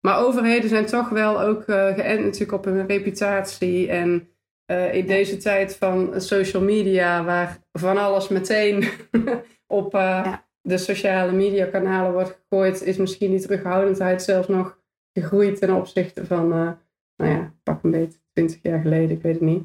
Maar 0.00 0.18
overheden 0.18 0.68
zijn 0.68 0.86
toch 0.86 1.08
wel 1.08 1.40
ook 1.40 1.66
uh, 1.66 1.94
geënt 1.94 2.24
natuurlijk 2.24 2.52
op 2.52 2.64
hun 2.64 2.86
reputatie. 2.86 3.88
En 3.88 4.28
uh, 4.70 4.94
in 4.94 5.06
deze 5.06 5.36
tijd 5.36 5.76
van 5.76 6.20
social 6.20 6.62
media, 6.62 7.24
waar 7.24 7.58
van 7.72 7.98
alles 7.98 8.28
meteen 8.28 8.84
op 9.66 9.92
ja. 9.92 10.46
de 10.60 10.78
sociale 10.78 11.32
media 11.32 11.66
kanalen 11.66 12.12
wordt 12.12 12.38
gegooid, 12.40 12.82
is 12.82 12.96
misschien 12.96 13.30
die 13.30 13.40
terughoudendheid 13.40 14.22
zelfs 14.22 14.48
nog 14.48 14.78
gegroeid 15.12 15.58
ten 15.58 15.74
opzichte 15.74 16.26
van 16.26 16.78
nou 17.22 17.40
ja, 17.40 17.54
pak 17.62 17.82
een 17.82 17.90
beetje 17.90 18.18
20 18.32 18.62
jaar 18.62 18.80
geleden, 18.80 19.16
ik 19.16 19.22
weet 19.22 19.34
het 19.34 19.42
niet. 19.42 19.64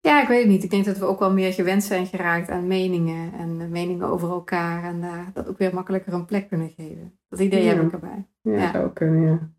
Ja, 0.00 0.22
ik 0.22 0.28
weet 0.28 0.40
het 0.40 0.48
niet. 0.48 0.64
Ik 0.64 0.70
denk 0.70 0.84
dat 0.84 0.98
we 0.98 1.04
ook 1.04 1.18
wel 1.18 1.32
meer 1.32 1.52
gewend 1.52 1.84
zijn 1.84 2.06
geraakt 2.06 2.48
aan 2.48 2.66
meningen 2.66 3.32
en 3.32 3.70
meningen 3.70 4.06
over 4.06 4.30
elkaar 4.30 4.84
en 4.84 5.00
daar 5.00 5.30
dat 5.34 5.48
ook 5.48 5.58
weer 5.58 5.74
makkelijker 5.74 6.12
een 6.12 6.24
plek 6.24 6.48
kunnen 6.48 6.70
geven. 6.70 7.18
Dat 7.28 7.40
idee 7.40 7.66
heb 7.66 7.82
ik 7.82 7.92
erbij. 7.92 8.26
Ja, 8.40 8.52
ja. 8.52 8.72
zou 8.72 8.90
kunnen, 8.90 9.22
ja. 9.22 9.50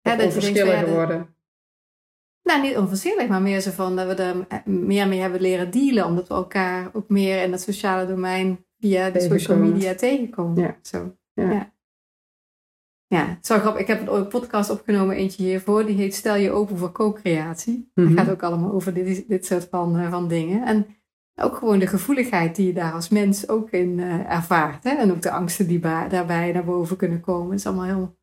ja 0.00 0.16
dat 0.16 0.26
onverschilliger 0.26 0.90
worden. 0.90 1.34
Nou, 2.42 2.62
niet 2.62 2.76
onverschillig, 2.76 3.28
maar 3.28 3.42
meer 3.42 3.60
zo 3.60 3.70
van 3.70 3.96
dat 3.96 4.06
we 4.06 4.22
er 4.22 4.64
meer 4.64 5.08
mee 5.08 5.20
hebben 5.20 5.40
leren 5.40 5.70
dealen, 5.70 6.06
omdat 6.06 6.28
we 6.28 6.34
elkaar 6.34 6.90
ook 6.92 7.08
meer 7.08 7.42
in 7.42 7.52
het 7.52 7.60
sociale 7.60 8.06
domein 8.06 8.64
via 8.78 9.10
de 9.10 9.20
social 9.20 9.58
media 9.58 9.94
tegenkomen. 9.94 10.62
Ja. 10.62 10.78
Zo. 10.82 11.16
ja. 11.32 11.72
Ja, 13.12 13.28
het 13.28 13.38
is 13.42 13.48
wel 13.48 13.58
grappig. 13.58 13.80
Ik 13.80 13.86
heb 13.86 14.08
een 14.08 14.28
podcast 14.28 14.70
opgenomen, 14.70 15.16
eentje 15.16 15.42
hiervoor. 15.42 15.86
Die 15.86 15.96
heet 15.96 16.14
Stel 16.14 16.36
je 16.36 16.50
open 16.50 16.76
voor 16.76 16.92
co-creatie. 16.92 17.74
Mm 17.74 18.04
Dat 18.04 18.04
mhm. 18.04 18.16
gaat 18.16 18.30
ook 18.30 18.42
allemaal 18.42 18.72
over 18.72 18.94
dit, 18.94 19.28
dit 19.28 19.46
soort 19.46 19.68
van, 19.70 20.00
uh, 20.00 20.10
van 20.10 20.28
dingen. 20.28 20.66
En 20.66 20.86
ook 21.34 21.56
gewoon 21.56 21.78
de 21.78 21.86
gevoeligheid 21.86 22.56
die 22.56 22.66
je 22.66 22.72
daar 22.72 22.92
als 22.92 23.08
mens 23.08 23.48
ook 23.48 23.70
in 23.70 23.98
uh, 23.98 24.30
ervaart. 24.30 24.84
Hè? 24.84 24.90
En 24.90 25.10
ook 25.10 25.22
de 25.22 25.30
angsten 25.30 25.66
die 25.66 25.80
daarbij 25.80 26.52
naar 26.52 26.64
boven 26.64 26.96
kunnen 26.96 27.20
komen. 27.20 27.50
Het 27.50 27.58
is 27.58 27.66
allemaal 27.66 27.84
heel, 27.84 28.16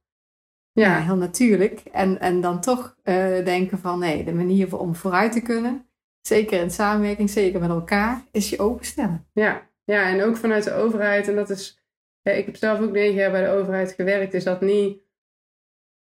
ja. 0.72 0.98
ja 0.98 1.04
heel 1.04 1.16
natuurlijk. 1.16 1.80
En, 1.92 2.20
en 2.20 2.42
dan 2.42 2.62
toch 2.62 2.96
uh, 3.04 3.16
denken 3.46 3.80
van, 3.80 4.00
nee, 4.00 4.24
de 4.24 4.34
manier 4.34 4.78
om 4.78 4.96
vooruit 4.96 5.32
te 5.32 5.42
kunnen, 5.42 5.86
zeker 6.22 6.62
in 6.62 6.72
samenwerking, 6.72 7.30
zeker 7.30 7.60
met 7.60 7.70
elkaar, 7.70 8.24
is 8.32 8.50
je 8.50 8.60
openstellen. 8.60 9.26
Ja, 9.34 9.70
ja 9.84 10.10
en 10.10 10.24
ook 10.24 10.38
vanuit 10.38 10.64
de 10.64 10.74
overheid. 10.74 11.28
En 11.28 11.36
dat 11.36 11.50
is 11.50 11.79
ja, 12.22 12.32
ik 12.32 12.46
heb 12.46 12.56
zelf 12.56 12.82
ook 12.82 12.92
negen 12.92 13.16
jaar 13.16 13.32
bij 13.32 13.44
de 13.44 13.52
overheid 13.52 13.92
gewerkt, 13.92 14.34
is 14.34 14.44
dat 14.44 14.62
niet. 14.62 15.02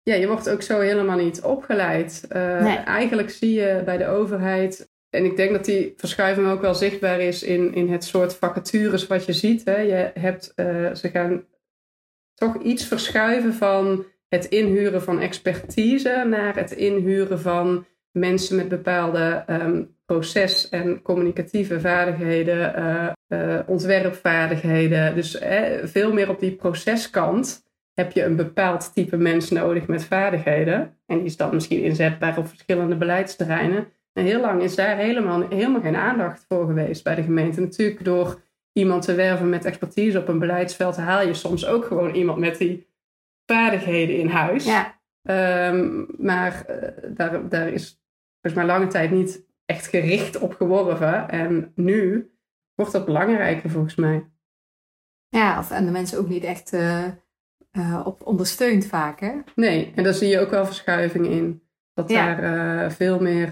Ja, 0.03 0.15
je 0.15 0.27
wordt 0.27 0.51
ook 0.51 0.63
zo 0.63 0.81
helemaal 0.81 1.17
niet 1.17 1.43
opgeleid. 1.43 2.27
Uh, 2.33 2.87
Eigenlijk 2.87 3.31
zie 3.31 3.55
je 3.55 3.83
bij 3.85 3.97
de 3.97 4.07
overheid. 4.07 4.91
En 5.11 5.25
ik 5.25 5.37
denk 5.37 5.53
dat 5.53 5.65
die 5.65 5.93
verschuiving 5.97 6.49
ook 6.49 6.61
wel 6.61 6.75
zichtbaar 6.75 7.21
is 7.21 7.43
in, 7.43 7.75
in 7.75 7.93
het 7.93 8.05
soort 8.05 8.35
vacatures 8.35 9.07
wat 9.07 9.25
je 9.25 9.33
ziet. 9.33 9.65
Hè. 9.65 9.77
Je 9.77 10.11
hebt, 10.15 10.53
uh, 10.57 10.95
ze 10.95 11.09
gaan 11.09 11.45
toch 12.35 12.63
iets 12.63 12.85
verschuiven 12.85 13.55
van 13.55 14.07
het 14.29 14.45
inhuren 14.45 15.03
van 15.03 15.21
expertise 15.21 16.25
naar 16.29 16.57
het 16.57 16.71
inhuren 16.71 17.41
van 17.41 17.87
mensen 18.11 18.57
met 18.57 18.69
bepaalde 18.69 19.45
um, 19.51 19.97
proces- 20.09 20.69
en 20.69 21.03
communicatieve 21.03 21.81
vaardigheden, 21.81 22.79
uh, 22.79 23.09
uh, 23.29 23.59
ontwerpvaardigheden. 23.67 25.15
Dus 25.15 25.39
veel 25.83 26.13
meer 26.13 26.29
op 26.29 26.41
die 26.41 26.53
proceskant 26.53 27.67
heb 27.95 28.13
je 28.13 28.25
een 28.25 28.37
bepaald 28.37 28.95
type 28.95 29.17
mens 29.17 29.51
nodig 29.51 29.87
met 29.87 30.05
vaardigheden. 30.05 30.97
En 31.07 31.17
die 31.17 31.27
is 31.27 31.37
dan 31.37 31.55
misschien 31.55 31.83
inzetbaar 31.83 32.39
op 32.39 32.49
verschillende 32.49 32.97
beleidsterreinen. 32.97 33.89
En 34.13 34.25
heel 34.25 34.41
lang 34.41 34.63
is 34.63 34.75
daar 34.75 34.97
helemaal, 34.97 35.49
helemaal 35.49 35.81
geen 35.81 35.97
aandacht 35.97 36.45
voor 36.49 36.67
geweest 36.67 37.05
bij 37.05 37.15
de 37.15 37.23
gemeente. 37.23 37.61
Natuurlijk 37.61 38.05
door 38.05 38.41
iemand 38.73 39.03
te 39.03 39.15
werven 39.15 39.49
met 39.49 39.65
expertise 39.65 40.19
op 40.19 40.29
een 40.29 40.39
beleidsveld 40.39 40.97
haal 40.97 41.27
je 41.27 41.35
soms 41.35 41.67
ook 41.67 41.85
gewoon 41.85 42.15
iemand 42.15 42.39
met 42.39 42.59
die 42.59 42.87
vaardigheden 43.47 44.17
in 44.17 44.29
huis. 44.29 44.65
Ja. 44.65 44.97
Um, 45.71 46.07
maar 46.19 46.65
uh, 46.71 46.77
daar, 47.17 47.49
daar 47.49 47.69
is 47.69 48.03
volgens 48.41 48.63
mij 48.63 48.77
lange 48.77 48.87
tijd 48.87 49.11
niet 49.11 49.47
echt 49.69 49.87
gericht 49.87 50.39
op 50.39 50.55
geworven. 50.55 51.29
En 51.29 51.73
nu 51.75 52.31
wordt 52.75 52.93
dat 52.93 53.05
belangrijker 53.05 53.71
volgens 53.71 53.95
mij. 53.95 54.27
Ja, 55.29 55.59
of, 55.59 55.71
en 55.71 55.85
de 55.85 55.91
mensen 55.91 56.19
ook 56.19 56.29
niet 56.29 56.45
echt 56.45 56.73
uh, 56.73 57.05
uh, 57.73 58.03
op 58.05 58.27
ondersteund 58.27 58.87
vaak, 58.87 59.21
hè? 59.21 59.33
Nee, 59.55 59.93
en 59.95 60.03
daar 60.05 60.15
zie 60.15 60.29
je 60.29 60.39
ook 60.39 60.51
wel 60.51 60.67
verschuiving 60.67 61.27
in. 61.27 61.63
Dat 61.95 62.09
daar 62.09 62.43
uh, 62.43 62.91
veel 62.91 63.21
meer 63.21 63.51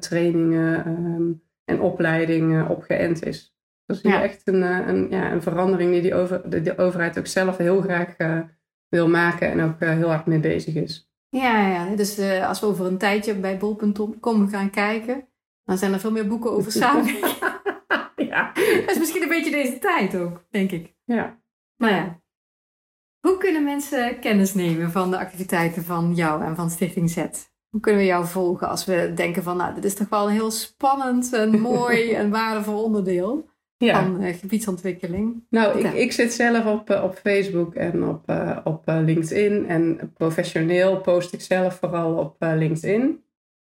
trainingen 0.00 0.86
um, 0.88 1.42
en 1.64 1.80
opleidingen 1.80 2.68
op 2.68 2.82
geënt 2.82 3.24
is. 3.24 3.54
Dat 3.86 3.96
zie 3.96 4.10
je 4.10 4.16
echt 4.16 4.48
een, 4.48 4.62
een, 4.62 5.10
ja, 5.10 5.32
een 5.32 5.42
verandering 5.42 5.92
die 5.92 6.02
die 6.02 6.14
over, 6.14 6.50
de, 6.50 6.62
de, 6.62 6.78
overheid 6.78 7.18
ook 7.18 7.26
zelf 7.26 7.56
heel 7.56 7.80
graag 7.80 8.16
wil 8.88 9.08
maken 9.08 9.50
en 9.50 9.60
ook 9.62 9.80
heel 9.80 10.08
hard 10.08 10.26
mee 10.26 10.40
bezig 10.40 10.74
is. 10.74 11.10
Ja, 11.28 11.68
ja. 11.68 11.94
dus 11.96 12.18
als 12.42 12.60
we 12.60 12.66
over 12.66 12.86
een 12.86 12.98
tijdje 12.98 13.34
bij 13.34 13.58
bol.com 13.58 14.48
gaan 14.48 14.70
kijken, 14.70 15.28
dan 15.70 15.78
zijn 15.78 15.92
er 15.92 16.00
veel 16.00 16.10
meer 16.10 16.26
boeken 16.26 16.52
over 16.52 16.72
samenwerking. 16.72 17.36
ja. 18.30 18.52
Dat 18.54 18.90
is 18.90 18.98
misschien 18.98 19.22
een 19.22 19.28
beetje 19.28 19.50
deze 19.50 19.78
tijd 19.78 20.16
ook, 20.16 20.44
denk 20.50 20.70
ik. 20.70 20.94
Ja. 21.04 21.40
Maar 21.76 21.90
ja. 21.90 22.20
Hoe 23.20 23.38
kunnen 23.38 23.64
mensen 23.64 24.18
kennis 24.18 24.54
nemen 24.54 24.90
van 24.90 25.10
de 25.10 25.18
activiteiten 25.18 25.84
van 25.84 26.14
jou 26.14 26.44
en 26.44 26.56
van 26.56 26.70
Stichting 26.70 27.10
Z? 27.10 27.16
Hoe 27.68 27.80
kunnen 27.80 28.00
we 28.00 28.06
jou 28.06 28.26
volgen 28.26 28.68
als 28.68 28.84
we 28.84 29.12
denken 29.14 29.42
van, 29.42 29.56
nou, 29.56 29.74
dit 29.74 29.84
is 29.84 29.94
toch 29.94 30.08
wel 30.08 30.26
een 30.26 30.32
heel 30.32 30.50
spannend 30.50 31.32
en 31.32 31.60
mooi 31.70 32.12
en 32.12 32.30
waardevol 32.30 32.82
onderdeel? 32.82 33.48
ja. 33.76 34.02
van 34.02 34.22
uh, 34.22 34.34
gebiedsontwikkeling. 34.34 35.44
Nou, 35.50 35.78
ik, 35.78 35.92
ik 35.92 36.12
zit 36.12 36.32
zelf 36.32 36.66
op, 36.66 36.90
uh, 36.90 37.04
op 37.04 37.14
Facebook 37.14 37.74
en 37.74 38.04
op, 38.04 38.30
uh, 38.30 38.58
op 38.64 38.82
LinkedIn. 38.86 39.68
En 39.68 40.12
professioneel 40.14 41.00
post 41.00 41.32
ik 41.32 41.40
zelf 41.40 41.78
vooral 41.78 42.14
op 42.14 42.36
LinkedIn. 42.38 43.22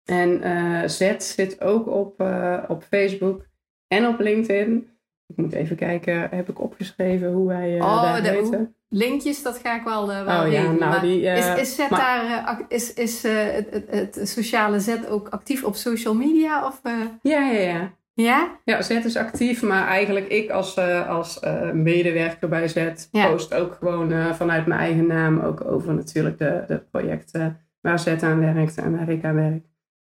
En 0.05 0.90
Z 0.90 1.14
zit 1.18 1.61
ook 1.61 1.88
op, 1.88 2.24
op 2.68 2.82
Facebook 2.82 3.46
en 3.88 4.07
op 4.07 4.20
LinkedIn. 4.20 4.88
Ik 5.26 5.36
moet 5.36 5.53
even 5.53 5.76
kijken, 5.76 6.28
heb 6.30 6.48
ik 6.48 6.61
opgeschreven 6.61 7.32
hoe 7.32 7.48
wij 7.48 7.80
oh, 7.80 8.03
daar 8.03 8.22
de? 8.22 8.68
Linkjes, 8.88 9.42
dat 9.42 9.59
ga 9.59 9.76
ik 9.76 9.84
wel, 9.84 10.07
wel 10.07 10.44
oh, 10.44 10.53
ja, 10.53 10.72
nou, 10.72 11.01
die, 11.01 11.20
is, 11.20 11.59
is, 11.59 11.74
Z 11.74 11.88
daar, 11.88 12.64
is, 12.68 12.94
is 12.94 13.22
het, 13.22 13.84
het, 13.90 14.20
sociale 14.22 14.80
Z 14.80 14.96
ook 15.09 15.28
actief 15.28 15.64
op 15.64 15.74
social 15.74 16.14
media? 16.14 16.66
Of, 16.66 16.80
Ja, 17.22 17.51
ja, 17.51 17.61
ja. 17.61 17.92
Ja? 18.22 18.59
Ja, 18.64 18.82
Z 18.82 18.90
is 18.90 19.16
actief, 19.16 19.62
maar 19.62 19.86
eigenlijk 19.86 20.28
ik 20.28 20.51
als, 20.51 20.76
uh, 20.76 21.09
als 21.09 21.40
uh, 21.44 21.70
medewerker 21.70 22.48
bij 22.48 22.68
Z 22.68 22.90
post 23.11 23.55
ook 23.55 23.76
gewoon 23.78 24.12
uh, 24.12 24.32
vanuit 24.32 24.66
mijn 24.66 24.80
eigen 24.80 25.07
naam 25.07 25.40
ook 25.40 25.64
over 25.64 25.94
natuurlijk 25.94 26.38
de, 26.38 26.64
de 26.66 26.78
projecten 26.90 27.61
waar 27.80 27.98
Z 27.98 28.07
aan 28.07 28.55
werkt 28.55 28.78
en 28.78 28.96
waar 28.96 29.09
ik 29.09 29.24
aan 29.24 29.34
werk. 29.34 29.64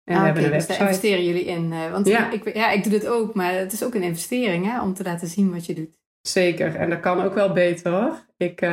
En 0.03 0.13
we 0.13 0.19
Ah, 0.19 0.25
hebben 0.25 0.43
een 0.43 0.51
dus 0.51 0.67
daar 0.67 0.77
website. 0.77 0.83
investeren 1.07 1.25
jullie 1.25 1.45
in. 1.45 1.71
eh, 1.73 1.91
want 1.91 2.07
Ja. 2.07 2.31
ik, 2.31 2.53
ja, 2.53 2.71
ik 2.71 2.83
doe 2.83 2.91
dit 2.91 3.07
ook, 3.07 3.33
maar 3.33 3.53
het 3.53 3.71
is 3.73 3.83
ook 3.83 3.93
een 3.95 4.03
investering 4.03 4.65
hè, 4.65 4.81
om 4.81 4.93
te 4.93 5.03
laten 5.03 5.27
zien 5.27 5.51
wat 5.53 5.65
je 5.65 5.73
doet. 5.73 5.99
Zeker, 6.21 6.75
en 6.75 6.89
dat 6.89 6.99
kan 6.99 7.21
ook 7.23 7.33
wel 7.33 7.53
beter 7.53 7.91
hoor. 7.91 8.15
Ik, 8.37 8.61
eh, 8.61 8.69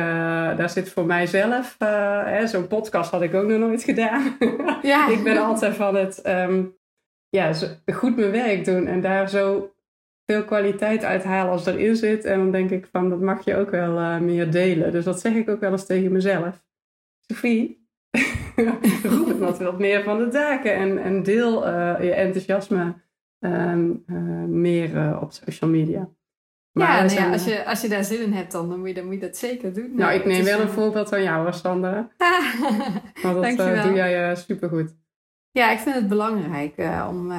daar 0.57 0.69
zit 0.69 0.89
voor 0.89 1.05
mijzelf, 1.05 1.75
hè, 2.25 2.47
zo'n 2.47 2.67
podcast 2.67 3.11
had 3.11 3.21
ik 3.21 3.33
ook 3.33 3.47
nog 3.47 3.59
nooit 3.59 3.83
gedaan. 3.83 4.37
Ja. 4.81 5.09
ik 5.09 5.23
ben 5.23 5.37
altijd 5.37 5.75
van 5.75 5.95
het 5.95 6.21
ehm, 6.21 6.63
ja, 7.29 7.51
goed 7.93 8.15
mijn 8.15 8.31
werk 8.31 8.65
doen 8.65 8.87
en 8.87 9.01
daar 9.01 9.29
zo 9.29 9.73
veel 10.25 10.43
kwaliteit 10.43 11.03
uithalen 11.03 11.51
als 11.51 11.65
erin 11.65 11.95
zit. 11.95 12.25
En 12.25 12.37
dan 12.37 12.51
denk 12.51 12.69
ik 12.71 12.87
van, 12.91 13.09
dat 13.09 13.19
mag 13.21 13.45
je 13.45 13.55
ook 13.55 13.69
wel 13.69 14.19
meer 14.21 14.51
delen. 14.51 14.91
Dus 14.91 15.03
dat 15.05 15.19
zeg 15.21 15.33
ik 15.33 15.49
ook 15.49 15.59
wel 15.59 15.71
eens 15.71 15.85
tegen 15.85 16.11
mezelf. 16.11 16.63
Sophie, 17.27 17.78
roep 19.03 19.27
het 19.27 19.39
wat, 19.39 19.59
wat 19.59 19.79
meer 19.79 20.03
van 20.03 20.17
de 20.17 20.27
daken 20.27 20.73
en, 20.75 20.97
en 20.97 21.23
deel 21.23 21.67
eh, 21.67 22.03
je 22.03 22.13
enthousiasme 22.13 22.93
ehm, 23.39 23.91
eh, 24.05 24.15
meer 24.47 24.97
eh, 24.97 25.21
op 25.21 25.31
social 25.31 25.69
media. 25.69 26.09
ja, 26.71 27.03
nou 27.03 27.13
ja, 27.13 27.31
als, 27.31 27.45
je, 27.45 27.65
als 27.65 27.81
je 27.81 27.87
daar 27.87 28.03
zin 28.03 28.21
in 28.21 28.33
hebt, 28.33 28.51
dan, 28.51 28.69
dan, 28.69 28.79
moet, 28.79 28.87
je, 28.87 28.93
dan 28.93 29.05
moet 29.05 29.13
je 29.13 29.19
dat 29.19 29.37
zeker 29.37 29.73
doen. 29.73 29.91
Nou, 29.95 30.13
ik 30.13 30.25
neem 30.25 30.43
wel 30.43 30.59
een 30.59 30.69
voorbeeld 30.69 31.09
van 31.09 31.23
jou, 31.23 31.53
Sandra. 31.53 32.09
Want 33.23 33.57
dat 33.57 33.83
doe 33.83 33.93
jij 33.93 34.35
supergoed. 34.35 34.95
Ja, 35.51 35.71
ik 35.71 35.79
vind 35.79 35.95
het 35.95 36.07
belangrijk 36.07 36.73
om 37.09 37.31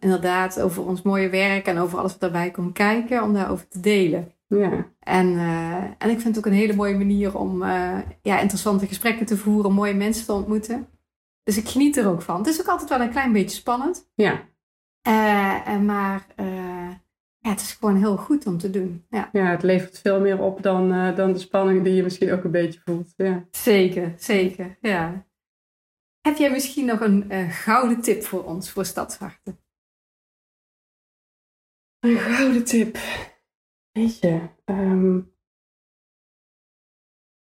inderdaad 0.00 0.60
over 0.60 0.86
ons 0.86 1.02
mooie 1.02 1.28
werk 1.28 1.66
en 1.66 1.78
over 1.78 1.98
alles 1.98 2.10
wat 2.10 2.20
daarbij 2.20 2.50
komt 2.50 2.72
kijken, 2.72 3.22
om 3.22 3.32
daarover 3.32 3.68
te 3.68 3.80
delen. 3.80 4.35
Ja, 4.48 4.92
En, 5.00 5.38
eh, 5.38 5.82
en 5.82 6.10
ik 6.10 6.20
vind 6.20 6.24
het 6.24 6.38
ook 6.38 6.46
een 6.46 6.58
hele 6.58 6.74
mooie 6.74 6.96
manier 6.96 7.38
om 7.38 7.62
eh, 7.62 7.98
ja, 8.22 8.40
interessante 8.40 8.86
gesprekken 8.86 9.26
te 9.26 9.36
voeren, 9.36 9.72
mooie 9.72 9.94
mensen 9.94 10.26
te 10.26 10.32
ontmoeten. 10.32 10.88
Dus 11.42 11.56
ik 11.56 11.68
geniet 11.68 11.96
er 11.96 12.08
ook 12.08 12.22
van. 12.22 12.36
Het 12.36 12.46
is 12.46 12.60
ook 12.60 12.66
altijd 12.66 12.88
wel 12.88 13.00
een 13.00 13.10
klein 13.10 13.32
beetje 13.32 13.56
spannend. 13.56 14.10
ja, 14.14 14.44
en 15.64 15.84
maar 15.84 16.26
ja, 17.38 17.52
het 17.52 17.60
is 17.60 17.72
gewoon 17.72 17.96
heel 17.96 18.16
goed 18.16 18.46
om 18.46 18.58
te 18.58 18.70
doen. 18.70 19.06
Ja, 19.10 19.28
ja, 19.32 19.50
het 19.50 19.62
levert 19.62 19.98
veel 19.98 20.20
meer 20.20 20.40
op 20.40 20.62
dan, 20.62 21.14
dan 21.14 21.32
de 21.32 21.38
spanning 21.38 21.84
die 21.84 21.94
je 21.94 22.02
misschien 22.02 22.32
ook 22.32 22.44
een 22.44 22.50
beetje 22.50 22.80
voelt. 22.84 23.12
Ja. 23.16 23.46
zeker, 23.50 24.14
zeker. 24.16 24.78
Ja. 24.80 25.26
Heb 26.20 26.36
jij 26.36 26.50
misschien 26.50 26.86
nog 26.86 27.00
een 27.00 27.50
gouden 27.50 28.00
tip 28.00 28.22
voor 28.22 28.44
ons, 28.44 28.70
voor 28.70 28.84
Stadsharten? 28.84 29.58
Een 32.00 32.18
gouden 32.18 32.64
tip. 32.64 32.98
Weet 33.96 34.18
je, 34.18 34.48
ehm 34.64 35.14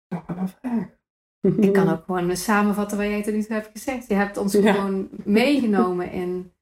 nog 0.09 0.27
wel 0.27 0.37
een 0.37 0.49
vraag. 0.49 0.87
Ik 1.67 1.73
kan 1.73 1.89
ook 1.93 2.05
gewoon 2.05 2.37
samenvatten 2.37 2.99
wat 2.99 3.07
jij 3.07 3.23
tot 3.23 3.35
nu 3.35 3.43
toe 3.43 3.53
hebt 3.57 3.71
gezegd. 3.73 4.09
Je 4.09 4.15
hebt 4.15 4.37
ons 4.37 4.53
Ja. 4.53 4.73
gewoon 4.73 5.09
meegenomen 5.25 6.11
in 6.11 6.53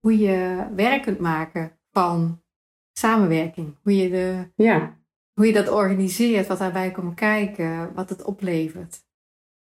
hoe 0.00 0.18
je 0.18 0.68
werk 0.74 1.02
kunt 1.02 1.18
maken 1.18 1.78
van 1.90 2.42
samenwerking. 2.98 3.76
Hoe 3.82 3.96
je, 3.96 4.10
de, 4.10 4.50
Ja, 4.56 4.98
hoe 5.32 5.46
je 5.46 5.52
dat 5.52 5.68
organiseert, 5.68 6.46
wat 6.46 6.58
daarbij 6.58 6.90
komt 6.90 7.14
kijken, 7.14 7.94
wat 7.94 8.08
het 8.08 8.24
oplevert. 8.24 9.04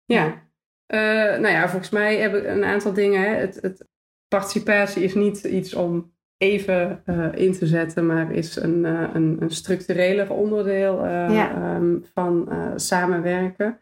ja. 0.06 0.52
Eh, 0.86 1.00
nou 1.40 1.48
ja, 1.48 1.70
volgens 1.70 1.90
mij 1.92 2.18
hebben 2.18 2.52
een 2.52 2.64
aantal 2.64 2.94
dingen. 2.94 3.22
Hè. 3.22 3.28
Het, 3.28 3.56
het, 3.62 3.88
participatie 4.28 5.04
is 5.04 5.14
niet 5.14 5.44
iets 5.44 5.74
om 5.74 6.16
even 6.44 7.02
eh, 7.06 7.26
in 7.34 7.54
te 7.54 7.66
zetten, 7.68 8.06
maar 8.06 8.32
is 8.32 8.56
een, 8.56 8.86
eh, 8.86 9.10
een, 9.14 9.38
een 9.40 9.50
structureler 9.50 10.32
onderdeel 10.32 11.06
eh, 11.06 11.36
Ja. 11.36 11.56
ehm, 11.56 11.96
van 12.14 12.50
samenwerken. 12.76 13.78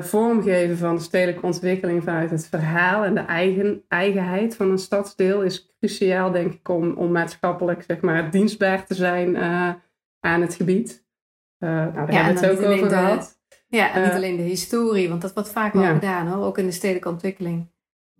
Vormgeven 0.00 0.76
van 0.76 0.94
de 0.94 1.00
stedelijke 1.02 1.46
ontwikkeling 1.46 2.02
vanuit 2.02 2.30
het 2.30 2.46
verhaal 2.48 3.04
en 3.04 3.14
de 3.14 3.20
eigen, 3.20 3.82
eigenheid 3.88 4.56
van 4.56 4.70
een 4.70 4.78
stadsdeel 4.78 5.42
is 5.42 5.74
cruciaal, 5.78 6.30
denk 6.30 6.52
ik, 6.52 6.68
om, 6.68 6.92
om 6.92 7.12
maatschappelijk 7.12 7.82
zeg 7.86 8.00
maar, 8.00 8.30
dienstbaar 8.30 8.86
te 8.86 8.94
zijn 8.94 9.36
aan 10.20 10.40
het 10.40 10.54
gebied. 10.54 11.04
Nou, 11.58 11.92
daar 11.92 12.12
Ja, 12.12 12.22
hebben 12.22 12.42
we 12.42 12.46
het 12.48 12.58
ook 12.58 12.72
over 12.72 12.88
gehad. 12.88 13.38
Ja, 13.68 13.94
en 13.94 14.02
niet 14.02 14.12
alleen 14.12 14.36
de 14.36 14.42
historie, 14.42 15.08
want 15.08 15.22
dat 15.22 15.32
wordt 15.34 15.50
vaak 15.50 15.72
wel 15.72 15.82
Ja. 15.82 15.94
gedaan, 15.94 16.26
hoor, 16.26 16.44
ook 16.46 16.58
in 16.58 16.66
de 16.66 16.72
stedelijke 16.72 17.08
ontwikkeling. 17.08 17.66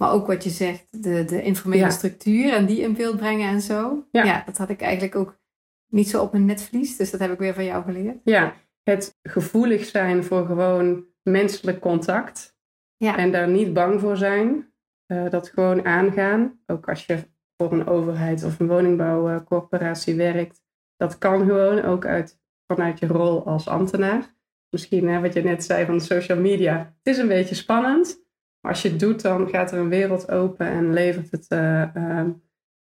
Maar 0.00 0.12
ook 0.12 0.26
wat 0.26 0.44
je 0.44 0.50
zegt, 0.50 0.86
de, 1.02 1.24
de 1.24 1.42
informele 1.42 1.82
Ja. 1.82 1.90
structuur 1.90 2.52
en 2.52 2.66
die 2.66 2.80
in 2.80 2.94
beeld 2.94 3.16
brengen 3.16 3.48
en 3.48 3.60
zo. 3.60 4.06
Ja. 4.10 4.42
dat 4.46 4.58
had 4.58 4.68
ik 4.68 4.80
eigenlijk 4.80 5.14
ook 5.16 5.38
niet 5.86 6.08
zo 6.08 6.22
op 6.22 6.32
mijn 6.32 6.44
netvlies, 6.44 6.96
dus 6.96 7.10
dat 7.10 7.20
heb 7.20 7.32
ik 7.32 7.38
weer 7.38 7.54
van 7.54 7.64
jou 7.64 7.84
geleerd. 7.84 8.18
Ja, 8.24 8.54
het 8.82 9.18
gevoelig 9.22 9.84
zijn 9.84 10.24
voor 10.24 10.46
gewoon 10.46 11.04
menselijk 11.22 11.80
contact. 11.80 12.56
Ja. 12.96 13.16
En 13.16 13.32
daar 13.32 13.48
niet 13.48 13.72
bang 13.72 14.00
voor 14.00 14.16
zijn. 14.16 14.72
Eh, 15.06 15.30
dat 15.30 15.48
gewoon 15.48 15.84
aangaan. 15.84 16.60
Ook 16.66 16.88
als 16.88 17.06
je 17.06 17.18
voor 17.56 17.72
een 17.72 17.86
overheid 17.86 18.44
of 18.44 18.60
een 18.60 18.68
woningbouwcorporatie 18.68 20.14
werkt. 20.14 20.62
Dat 20.96 21.18
kan 21.18 21.38
gewoon 21.46 21.82
ook 21.82 22.06
uit, 22.06 22.38
vanuit 22.66 22.98
je 22.98 23.06
rol 23.06 23.46
als 23.46 23.68
ambtenaar. 23.68 24.34
Misschien 24.70 25.08
hè, 25.08 25.20
wat 25.20 25.32
je 25.32 25.42
net 25.42 25.64
zei 25.64 25.86
van 25.86 26.00
social 26.00 26.38
media. 26.38 26.76
Het 27.02 27.14
is 27.14 27.18
een 27.18 27.28
beetje 27.28 27.54
spannend. 27.54 28.28
Maar 28.60 28.72
als 28.72 28.82
je 28.82 28.88
het 28.88 29.00
doet, 29.00 29.22
dan 29.22 29.48
gaat 29.48 29.72
er 29.72 29.78
een 29.78 29.88
wereld 29.88 30.30
open 30.30 30.66
en 30.66 30.92
levert 30.92 31.30
het 31.30 31.46
eh, 31.48 31.82
eh, 31.96 32.26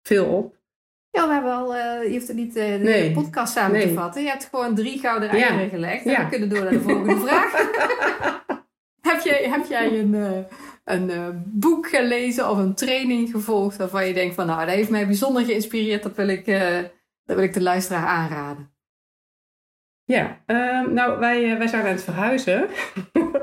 veel 0.01 0.25
op. 0.25 0.57
Ja, 1.09 1.27
we 1.27 1.33
hebben 1.33 1.51
al, 1.53 1.75
eh, 1.75 2.03
je 2.03 2.11
hoeft 2.11 2.27
het 2.27 2.37
niet 2.37 2.55
eh, 2.55 2.71
de 2.71 2.77
Nee. 2.83 3.11
podcast 3.11 3.53
samen 3.53 3.79
te 3.81 3.93
vatten. 3.93 4.23
Je 4.23 4.29
hebt 4.29 4.47
gewoon 4.51 4.75
drie 4.75 4.99
gouden 4.99 5.37
Ja. 5.37 5.47
eieren 5.47 5.69
gelegd. 5.69 6.05
En 6.05 6.11
Ja. 6.11 6.23
we 6.23 6.29
kunnen 6.29 6.49
door 6.49 6.59
naar 6.63 6.69
de 6.71 6.81
volgende 6.81 7.17
vraag. 7.27 7.51
heb, 9.01 9.21
jij, 9.21 9.49
heb 9.49 9.65
jij 9.65 9.99
een, 9.99 10.45
een 10.83 11.43
boek 11.45 11.87
gelezen 11.89 12.49
of 12.49 12.57
een 12.57 12.75
training 12.75 13.29
gevolgd 13.29 13.77
waarvan 13.77 14.07
je 14.07 14.13
denkt 14.13 14.35
van 14.35 14.45
nou, 14.45 14.59
dat 14.65 14.75
heeft 14.75 14.89
mij 14.89 15.05
bijzonder 15.05 15.45
geïnspireerd. 15.45 16.03
Dat 16.03 16.15
wil 16.15 16.27
ik, 16.27 16.45
dat 17.25 17.35
wil 17.35 17.43
ik 17.43 17.53
de 17.53 17.61
luisteraar 17.61 18.05
aanraden. 18.07 18.69
Ja, 20.05 20.41
ehm, 20.45 20.93
nou, 20.93 21.19
wij, 21.19 21.51
eh, 21.51 21.57
wij 21.57 21.67
zijn 21.67 21.83
aan 21.85 21.91
het 21.91 22.03
verhuizen. 22.03 22.67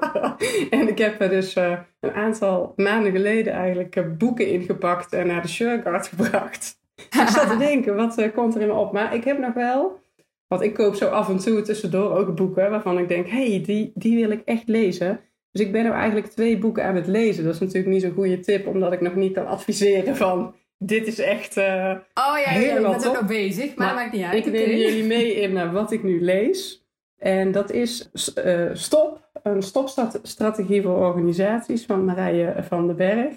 en 0.70 0.88
ik 0.88 0.98
heb 0.98 1.18
dus 1.18 1.54
eh, 1.54 1.78
een 2.00 2.12
aantal 2.12 2.72
maanden 2.76 3.12
geleden 3.12 3.52
eigenlijk 3.52 3.96
eh, 3.96 4.04
boeken 4.18 4.48
ingepakt 4.48 5.12
en 5.12 5.26
naar 5.26 5.42
de 5.42 5.48
Sureguard 5.48 6.08
gebracht. 6.14 6.80
ik 6.96 7.28
zat 7.28 7.50
te 7.50 7.56
denken, 7.58 7.96
wat 7.96 8.32
komt 8.34 8.54
er 8.54 8.60
in 8.60 8.66
me 8.66 8.74
op? 8.74 8.92
Maar 8.92 9.14
ik 9.14 9.24
heb 9.24 9.38
nog 9.38 9.54
wel, 9.54 10.00
want 10.46 10.62
ik 10.62 10.74
koop 10.74 10.94
zo 10.94 11.08
af 11.08 11.28
en 11.28 11.38
toe 11.38 11.62
tussendoor 11.62 12.16
ook 12.16 12.36
boeken 12.36 12.70
waarvan 12.70 12.98
ik 12.98 13.08
denk, 13.08 13.26
hé, 13.26 13.50
hey, 13.50 13.62
die, 13.62 13.92
die 13.94 14.16
wil 14.16 14.30
ik 14.30 14.42
echt 14.44 14.68
lezen. 14.68 15.20
Dus 15.50 15.62
ik 15.66 15.72
ben 15.72 15.84
er 15.84 15.92
eigenlijk 15.92 16.26
twee 16.26 16.58
boeken 16.58 16.84
aan 16.84 16.96
het 16.96 17.06
lezen. 17.06 17.44
Dat 17.44 17.54
is 17.54 17.60
natuurlijk 17.60 17.92
niet 17.92 18.02
zo'n 18.02 18.12
goede 18.12 18.40
tip, 18.40 18.66
omdat 18.66 18.92
ik 18.92 19.00
nog 19.00 19.14
niet 19.14 19.32
kan 19.32 19.46
adviseren 19.46 20.16
van, 20.16 20.54
dit 20.86 21.06
is 21.06 21.18
echt... 21.18 21.56
eh, 21.56 21.90
Oh 22.14 22.38
ja, 22.44 22.80
bent 22.90 23.08
ook 23.08 23.16
al 23.16 23.24
bezig, 23.24 23.74
maar, 23.74 23.86
Maar 23.86 23.94
maakt 23.94 24.12
niet 24.12 24.24
uit. 24.24 24.46
ik 24.46 24.52
neem 24.52 24.68
jullie 24.70 25.04
mee 25.04 25.34
in 25.34 25.56
eh, 25.56 25.72
wat 25.72 25.92
ik 25.92 26.02
nu 26.02 26.22
lees. 26.24 26.86
En 27.18 27.52
dat 27.52 27.70
is 27.70 28.10
eh, 28.34 28.70
Stop, 28.72 29.30
een 29.42 29.62
stopstrategie 29.62 30.82
voor 30.82 30.96
organisaties 30.96 31.86
van 31.86 32.04
Marije 32.04 32.54
van 32.60 32.86
den 32.86 32.96
Berg. 32.96 33.34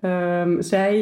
Ehm, 0.00 0.60
zij 0.60 0.98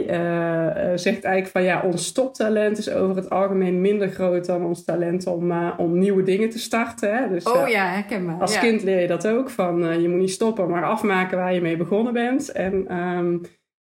zegt 0.94 1.24
eigenlijk 1.24 1.46
van 1.46 1.62
ja, 1.62 1.82
ons 1.82 2.06
stoptalent 2.06 2.78
is 2.78 2.90
over 2.90 3.16
het 3.16 3.30
algemeen 3.30 3.80
minder 3.80 4.08
groot 4.08 4.46
dan 4.46 4.64
ons 4.64 4.84
talent 4.84 5.26
om, 5.26 5.70
om 5.76 5.98
nieuwe 5.98 6.22
dingen 6.22 6.50
te 6.50 6.58
starten. 6.58 7.16
Hè? 7.16 7.28
Dus, 7.28 7.44
Oh 7.44 7.68
ja, 7.68 7.86
herkenbaar. 7.86 8.40
als 8.40 8.54
ja. 8.54 8.60
kind 8.60 8.82
leer 8.82 9.00
je 9.00 9.06
dat 9.06 9.26
ook, 9.26 9.50
van 9.50 10.00
je 10.02 10.08
moet 10.08 10.18
niet 10.18 10.30
stoppen, 10.30 10.70
maar 10.70 10.84
afmaken 10.84 11.38
waar 11.38 11.54
je 11.54 11.60
mee 11.60 11.76
begonnen 11.76 12.12
bent. 12.12 12.52
En 12.52 12.88
ehm, 12.88 13.36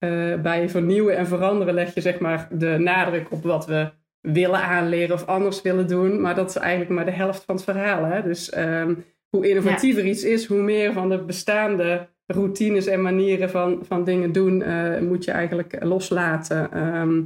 eh, 0.01 0.41
bij 0.41 0.69
vernieuwen 0.69 1.17
en 1.17 1.27
veranderen 1.27 1.75
leg 1.75 1.95
je 1.95 2.01
zeg 2.01 2.19
maar 2.19 2.49
de 2.51 2.79
nadruk 2.79 3.27
op 3.31 3.43
wat 3.43 3.67
we 3.67 3.91
willen 4.21 4.61
aanleren 4.61 5.15
of 5.15 5.27
anders 5.27 5.63
willen 5.63 5.87
doen. 5.87 6.21
Maar 6.21 6.35
dat 6.35 6.49
is 6.49 6.57
eigenlijk 6.57 6.91
maar 6.91 7.05
de 7.05 7.11
helft 7.11 7.45
van 7.45 7.55
het 7.55 7.65
verhaal. 7.65 8.05
Hè? 8.05 8.23
Dus 8.23 8.51
ehm, 8.51 8.95
hoe 9.29 9.49
innovatiever 9.49 10.05
iets 10.05 10.25
is, 10.25 10.47
hoe 10.47 10.63
meer 10.63 10.93
van 10.93 11.09
de 11.09 11.19
bestaande 11.19 12.09
routines 12.27 12.87
en 12.87 13.03
manieren 13.03 13.51
van, 13.51 13.79
van 13.83 14.05
dingen 14.05 14.33
doen 14.33 14.63
eh, 14.63 14.99
moet 15.01 15.25
je 15.25 15.31
eigenlijk 15.31 15.85
loslaten. 15.85 16.73
ehm, 16.73 17.23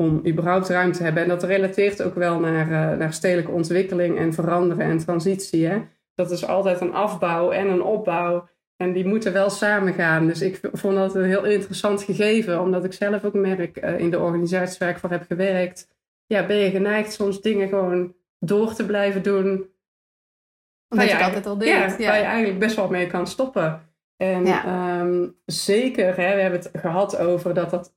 om 0.00 0.26
überhaupt 0.26 0.68
ruimte 0.68 0.98
te 0.98 1.04
hebben. 1.04 1.22
En 1.22 1.28
dat 1.28 1.42
relateert 1.42 2.02
ook 2.02 2.14
wel 2.14 2.40
naar, 2.40 2.92
eh, 2.92 2.98
naar 2.98 3.12
stedelijke 3.12 3.50
ontwikkeling 3.50 4.18
en 4.18 4.32
veranderen 4.32 4.86
en 4.86 4.98
transitie. 4.98 5.66
Hè? 5.66 5.78
Dat 6.14 6.30
is 6.30 6.46
altijd 6.46 6.80
een 6.80 6.94
afbouw 6.94 7.50
en 7.50 7.68
een 7.68 7.82
opbouw. 7.82 8.48
En 8.80 8.92
die 8.92 9.06
moeten 9.06 9.32
wel 9.32 9.50
samengaan. 9.50 10.26
Dus 10.26 10.40
ik 10.40 10.60
vond 10.72 10.94
dat 10.94 11.14
een 11.14 11.24
heel 11.24 11.44
interessant 11.44 12.02
gegeven. 12.02 12.60
Omdat 12.60 12.84
ik 12.84 12.92
zelf 12.92 13.24
ook 13.24 13.34
merk 13.34 13.76
eh, 13.76 13.98
in 13.98 14.10
de 14.10 14.18
organisatie 14.18 14.78
waar 14.78 14.88
ik 14.88 14.98
voor 14.98 15.10
heb 15.10 15.26
gewerkt. 15.26 15.88
Ja, 16.26 16.46
ben 16.46 16.56
je 16.56 16.70
geneigd 16.70 17.12
soms 17.12 17.40
dingen 17.40 17.68
gewoon 17.68 18.14
door 18.38 18.74
te 18.74 18.86
blijven 18.86 19.22
doen. 19.22 19.70
Omdat 20.88 21.10
je 21.10 21.24
altijd 21.24 21.46
al 21.46 21.58
deed. 21.58 21.68
Ja, 21.68 21.84
Ja, 21.98 22.06
waar 22.06 22.18
je 22.18 22.24
eigenlijk 22.24 22.58
best 22.58 22.76
wel 22.76 22.88
mee 22.88 23.06
kan 23.06 23.26
stoppen. 23.26 23.80
En 24.16 24.46
Ja. 24.46 24.64
ehm, 24.64 25.28
zeker, 25.44 26.06
hè, 26.16 26.34
we 26.34 26.40
hebben 26.40 26.60
het 26.60 26.70
gehad 26.72 27.16
over 27.16 27.54
dat 27.54 27.70
dat 27.70 27.94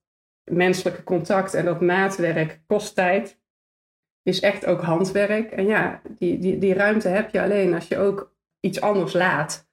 menselijke 0.52 1.04
contact 1.04 1.54
en 1.54 1.66
dat 1.66 1.82
maatwerk 1.82 2.62
kost 2.68 2.96
tijd. 2.96 3.40
Is 4.24 4.40
echt 4.40 4.66
ook 4.66 4.82
handwerk. 4.82 5.52
En 5.52 5.66
ja, 5.66 6.02
die, 6.18 6.40
die, 6.40 6.58
die 6.58 6.74
ruimte 6.74 7.08
heb 7.08 7.30
je 7.30 7.42
alleen 7.42 7.74
als 7.74 7.88
je 7.88 7.98
ook 7.98 8.36
iets 8.60 8.82
anders 8.82 9.14
laat. 9.14 9.72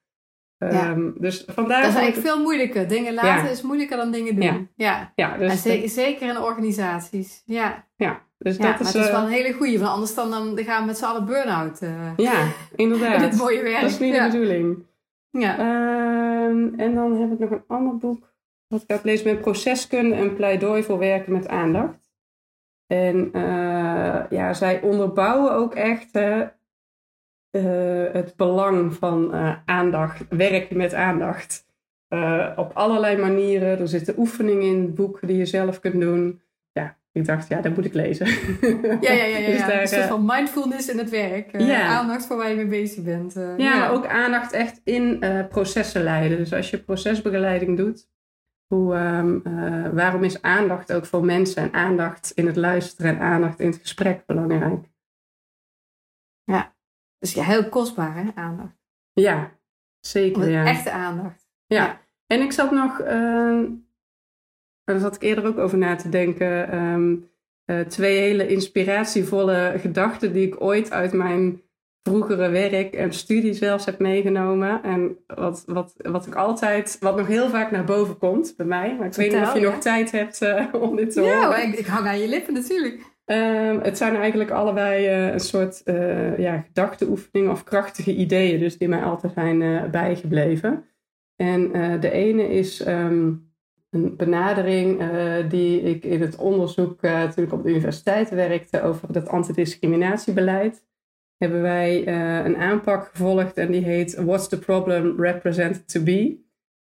Ehm, 0.69 1.09
dus 1.15 1.43
vandaar 1.47 1.81
dat 1.81 1.89
is 1.91 1.95
eigenlijk 1.97 2.27
veel 2.27 2.41
moeilijker. 2.41 2.87
Dingen 2.87 3.13
laten 3.13 3.51
is 3.51 3.61
moeilijker 3.61 3.97
dan 3.97 4.11
dingen 4.11 4.35
doen. 4.35 4.69
Ja. 4.75 5.11
Ja. 5.15 5.37
Dus, 5.37 5.61
ze- 5.61 5.83
zeker 5.87 6.29
in 6.29 6.37
organisaties. 6.37 7.41
Ja, 7.45 7.85
ja, 7.95 8.21
dus 8.37 8.57
dat 8.57 8.67
maar 8.69 8.79
is... 8.81 8.85
het 8.87 8.95
is 8.95 9.07
eh, 9.07 9.11
wel 9.13 9.21
een 9.23 9.31
hele 9.31 9.53
goeie. 9.53 9.79
Want 9.79 9.91
anders 9.91 10.15
dan, 10.15 10.29
dan 10.29 10.57
gaan 10.63 10.79
we 10.81 10.85
met 10.85 10.97
z'n 10.97 11.05
allen 11.05 11.25
burn-out. 11.25 11.79
eh 11.81 12.17
Ja, 12.17 12.47
inderdaad. 12.75 13.21
in 13.21 13.29
dit 13.29 13.39
mooie 13.39 13.61
werk. 13.63 13.81
dat 13.81 13.89
is 13.89 13.99
niet 13.99 14.13
de 14.15 14.21
bedoeling. 14.31 14.85
Ja. 15.29 15.57
Ehm, 15.57 16.79
en 16.79 16.95
dan 16.95 17.21
heb 17.21 17.31
ik 17.31 17.39
nog 17.39 17.51
een 17.51 17.63
ander 17.67 17.97
boek 17.97 18.29
wat 18.67 18.81
ik 18.81 18.87
heb 18.89 19.01
gelezen 19.01 19.27
met 19.33 19.41
proceskunde 19.41 20.15
en 20.15 20.35
pleidooi 20.35 20.83
voor 20.83 20.97
werken 20.97 21.31
met 21.31 21.47
aandacht. 21.47 22.11
En 22.87 23.29
eh, 23.33 24.19
ja, 24.29 24.53
zij 24.53 24.81
onderbouwen 24.81 25.51
ook 25.53 25.75
echt 25.75 26.07
hè, 26.13 26.43
eh, 27.51 27.63
het 28.13 28.33
belang 28.35 28.93
van 28.93 29.33
eh, 29.33 29.55
aandacht, 29.65 30.23
werken 30.29 30.77
met 30.77 30.93
aandacht. 30.93 31.65
Eh, 32.07 32.47
op 32.55 32.71
allerlei 32.73 33.17
manieren. 33.17 33.79
Er 33.79 33.87
zitten 33.87 34.13
oefeningen 34.17 34.63
in 34.67 34.81
het 34.81 34.95
boek 34.95 35.19
die 35.27 35.37
je 35.37 35.45
zelf 35.45 35.79
kunt 35.79 36.01
doen. 36.01 36.41
Ja, 36.71 36.97
ik 37.11 37.25
dacht, 37.25 37.47
ja, 37.47 37.61
dat 37.61 37.75
moet 37.75 37.85
ik 37.85 37.93
lezen. 37.93 38.25
Ja, 39.01 39.11
ja, 39.13 39.23
ja. 39.25 39.37
ja, 39.37 39.45
Dus 39.51 39.59
ja. 39.59 39.67
daar, 39.67 39.81
een 39.81 39.87
soort 39.87 40.03
van 40.05 40.25
mindfulness 40.25 40.89
in 40.89 40.97
het 40.97 41.09
werk. 41.09 41.61
Ja. 41.61 41.85
Aandacht 41.87 42.25
voor 42.25 42.37
waar 42.37 42.49
je 42.49 42.55
mee 42.55 42.65
bezig 42.67 43.03
bent. 43.03 43.35
eh, 43.35 43.57
Ja, 43.57 43.77
maar 43.77 43.91
ook 43.91 44.05
aandacht 44.07 44.51
echt 44.53 44.81
in 44.83 45.23
processen 45.49 46.03
leiden. 46.03 46.37
Dus 46.37 46.53
als 46.53 46.69
je 46.69 46.77
procesbegeleiding 46.77 47.77
doet, 47.77 48.09
hoe, 48.67 48.95
ehm, 48.95 49.37
eh, 49.43 49.89
waarom 49.93 50.23
is 50.23 50.41
aandacht 50.41 50.93
ook 50.93 51.05
voor 51.05 51.25
mensen 51.25 51.63
en 51.63 51.73
aandacht 51.73 52.31
in 52.35 52.45
het 52.47 52.55
luisteren 52.55 53.11
en 53.11 53.19
aandacht 53.21 53.59
in 53.59 53.67
het 53.67 53.77
gesprek 53.81 54.25
belangrijk? 54.25 54.85
Dus 57.21 57.33
ja, 57.33 57.43
heel 57.43 57.69
kostbaar, 57.69 58.15
hè, 58.15 58.29
aandacht. 58.35 58.75
Ja, 59.13 59.51
zeker. 59.99 60.49
Ja. 60.49 60.65
Echte 60.65 60.91
aandacht. 60.91 61.47
ja. 61.65 61.99
En 62.27 62.41
ik 62.41 62.51
zat 62.51 62.71
nog, 62.71 62.99
ehm, 62.99 63.65
daar 64.83 64.99
zat 64.99 65.15
ik 65.15 65.21
eerder 65.21 65.45
ook 65.45 65.57
over 65.57 65.77
na 65.77 65.95
te 65.95 66.09
denken, 66.09 66.69
ehm, 66.71 67.15
eh, 67.65 67.79
twee 67.79 68.17
hele 68.19 68.47
inspiratievolle 68.47 69.73
gedachten 69.77 70.33
die 70.33 70.47
ik 70.47 70.61
ooit 70.61 70.91
uit 70.91 71.13
mijn 71.13 71.61
vroegere 72.03 72.49
werk 72.49 72.93
en 72.93 73.13
studie 73.13 73.53
zelfs 73.53 73.85
heb 73.85 73.99
meegenomen. 73.99 74.83
En 74.83 75.17
wat, 75.27 75.63
wat, 75.67 75.93
wat 75.97 76.27
ik 76.27 76.35
altijd, 76.35 76.97
wat 76.99 77.17
nog 77.17 77.27
heel 77.27 77.49
vaak 77.49 77.71
naar 77.71 77.83
boven 77.83 78.17
komt 78.17 78.53
bij 78.57 78.65
mij. 78.65 78.95
Maar 78.97 79.07
ik 79.07 79.13
weet 79.13 79.31
niet 79.31 79.41
of 79.41 79.53
je 79.53 79.59
nog 79.59 79.73
ja. 79.73 79.79
tijd 79.79 80.11
hebt 80.11 80.41
eh, 80.41 80.65
om 80.81 80.95
dit 80.95 81.11
te 81.13 81.21
Ja, 81.21 81.33
horen. 81.33 81.49
maar 81.49 81.63
ik, 81.63 81.73
ik 81.73 81.85
hang 81.85 82.07
aan 82.07 82.19
je 82.19 82.27
lippen 82.27 82.53
natuurlijk. 82.53 83.01
Ehm, 83.25 83.79
het 83.79 83.97
zijn 83.97 84.15
eigenlijk 84.15 84.49
allebei 84.49 85.05
eh, 85.05 85.31
een 85.31 85.39
soort 85.39 85.83
eh 85.83 86.37
ja, 86.37 86.57
gedachteoefeningen 86.57 87.51
of 87.51 87.63
krachtige 87.63 88.15
ideeën, 88.15 88.59
dus 88.59 88.77
die 88.77 88.87
mij 88.87 89.03
altijd 89.03 89.33
zijn 89.33 89.61
eh, 89.61 89.89
bijgebleven. 89.89 90.85
En 91.35 91.73
eh, 91.73 92.01
de 92.01 92.11
ene 92.11 92.49
is 92.49 92.81
ehm, 92.81 93.33
een 93.89 94.15
benadering 94.15 95.01
die 95.49 95.81
ik 95.81 96.03
in 96.03 96.21
het 96.21 96.35
onderzoek 96.35 96.99
toen 97.33 97.43
ik 97.43 97.53
op 97.53 97.63
de 97.63 97.69
universiteit 97.69 98.29
werkte 98.29 98.81
over 98.81 99.13
dat 99.13 99.27
antidiscriminatiebeleid. 99.27 100.85
Hebben 101.37 101.61
wij 101.61 102.07
een 102.45 102.57
aanpak 102.57 103.07
gevolgd 103.07 103.57
en 103.57 103.71
die 103.71 103.83
heet 103.83 104.15
What's 104.15 104.47
the 104.47 104.59
Problem 104.59 105.21
Represented 105.21 105.87
to 105.87 106.03
Be? 106.03 106.39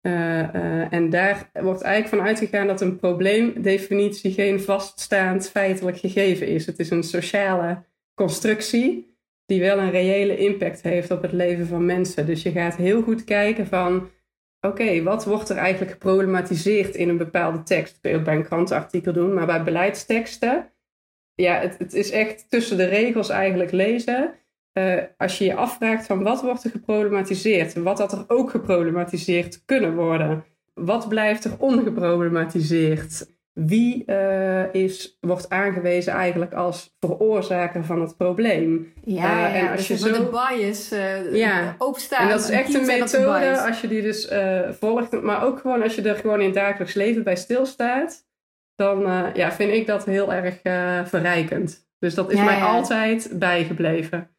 Eh, 0.01 0.55
eh, 0.55 0.93
en 0.93 1.09
daar 1.09 1.49
wordt 1.53 1.81
eigenlijk 1.81 2.15
van 2.15 2.27
uitgegaan 2.27 2.67
dat 2.67 2.81
een 2.81 2.97
probleemdefinitie 2.97 4.31
geen 4.31 4.61
vaststaand 4.61 5.49
feitelijk 5.49 5.97
gegeven 5.97 6.47
is. 6.47 6.65
Het 6.65 6.79
is 6.79 6.89
een 6.89 7.03
sociale 7.03 7.83
constructie 8.13 9.15
die 9.45 9.59
wel 9.59 9.77
een 9.77 9.91
reële 9.91 10.37
impact 10.37 10.81
heeft 10.81 11.11
op 11.11 11.21
het 11.21 11.31
leven 11.31 11.67
van 11.67 11.85
mensen. 11.85 12.25
Dus 12.25 12.43
je 12.43 12.51
gaat 12.51 12.75
heel 12.75 13.01
goed 13.01 13.23
kijken 13.23 13.67
van, 13.67 14.09
oké, 14.59 15.03
wat 15.03 15.25
wordt 15.25 15.49
er 15.49 15.57
eigenlijk 15.57 15.91
geproblematiseerd 15.91 16.95
in 16.95 17.09
een 17.09 17.17
bepaalde 17.17 17.63
tekst? 17.63 17.93
Dat 17.93 18.01
kun 18.01 18.11
je 18.11 18.21
bij 18.21 18.35
een 18.35 18.43
krantenartikel 18.43 19.13
doen, 19.13 19.33
maar 19.33 19.45
bij 19.45 19.63
beleidsteksten, 19.63 20.71
ja, 21.33 21.59
het, 21.59 21.77
het 21.77 21.93
is 21.93 22.11
echt 22.11 22.49
tussen 22.49 22.77
de 22.77 22.85
regels 22.85 23.29
eigenlijk 23.29 23.71
lezen. 23.71 24.33
Eh, 24.74 24.95
als 25.17 25.38
je 25.38 25.45
je 25.45 25.55
afvraagt 25.55 26.05
van 26.05 26.24
wat 26.24 26.41
wordt 26.41 26.63
er 26.63 26.69
geproblematiseerd, 26.69 27.74
wat 27.74 27.99
had 27.99 28.11
er 28.11 28.24
ook 28.28 28.49
geproblematiseerd 28.49 29.61
kunnen 29.65 29.95
worden, 29.95 30.43
wat 30.74 31.09
blijft 31.09 31.43
er 31.43 31.51
ongeproblematiseerd, 31.57 33.30
wie 33.53 34.05
eh, 34.05 34.74
is, 34.74 35.17
wordt 35.22 35.49
aangewezen 35.49 36.13
eigenlijk 36.13 36.53
als 36.53 36.95
veroorzaker 36.99 37.84
van 37.86 38.01
het 38.01 38.17
probleem. 38.17 38.93
Ja, 39.03 39.45
Eh, 39.47 39.53
ja, 39.55 39.59
en 39.59 39.69
als 39.72 39.88
dus 39.88 39.99
je 40.01 40.07
zo- 40.09 40.24
de 40.24 40.30
bias 40.30 40.91
eh 40.91 41.36
Ja. 41.36 41.76
en 42.19 42.30
dat 42.30 42.39
is 42.39 42.49
echt 42.49 42.74
een 42.74 42.86
methode 42.86 43.59
als 43.61 43.82
je 43.82 43.88
die 43.88 44.01
dus 44.01 44.30
volgt, 44.80 45.22
maar 45.22 45.43
ook 45.45 45.59
gewoon 45.59 45.84
als 45.84 45.95
je 45.95 46.01
er 46.01 46.15
gewoon 46.15 46.39
in 46.39 46.45
het 46.45 46.53
dagelijks 46.55 46.93
leven 46.93 47.24
bij 47.24 47.36
stilstaat, 47.36 48.26
dan 48.76 48.99
ja, 49.34 49.51
vind 49.51 49.72
ik 49.74 49.88
dat 49.88 50.05
heel 50.05 50.34
erg 50.34 50.59
verrijkend. 51.09 51.89
Dus 51.99 52.13
dat 52.15 52.32
is 52.32 52.38
Ja, 52.38 52.43
mij 52.43 52.61
altijd 52.61 53.30
bijgebleven. 53.34 54.30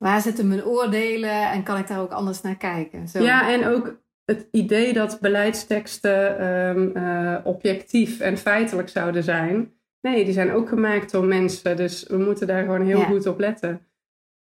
Waar 0.00 0.20
zitten 0.20 0.48
mijn 0.48 0.64
oordelen 0.64 1.50
en 1.50 1.62
kan 1.62 1.78
ik 1.78 1.88
daar 1.88 2.00
ook 2.00 2.10
anders 2.12 2.40
naar 2.40 2.56
kijken? 2.56 3.08
Zo. 3.08 3.22
Ja, 3.22 3.52
en 3.52 3.66
ook 3.66 4.00
het 4.24 4.48
idee 4.50 4.92
dat 4.92 5.18
beleidsteksten 5.20 6.38
ehm, 6.38 6.96
eh, 6.96 7.36
objectief 7.44 8.20
en 8.20 8.38
feitelijk 8.38 8.88
zouden 8.88 9.22
zijn. 9.22 9.72
Nee, 10.00 10.24
die 10.24 10.32
zijn 10.32 10.52
ook 10.52 10.68
gemaakt 10.68 11.12
door 11.12 11.24
mensen. 11.24 11.76
Dus 11.76 12.04
we 12.08 12.16
moeten 12.16 12.46
daar 12.46 12.62
gewoon 12.62 12.86
heel 12.86 12.98
Ja. 12.98 13.04
goed 13.04 13.26
op 13.26 13.38
letten. 13.38 13.80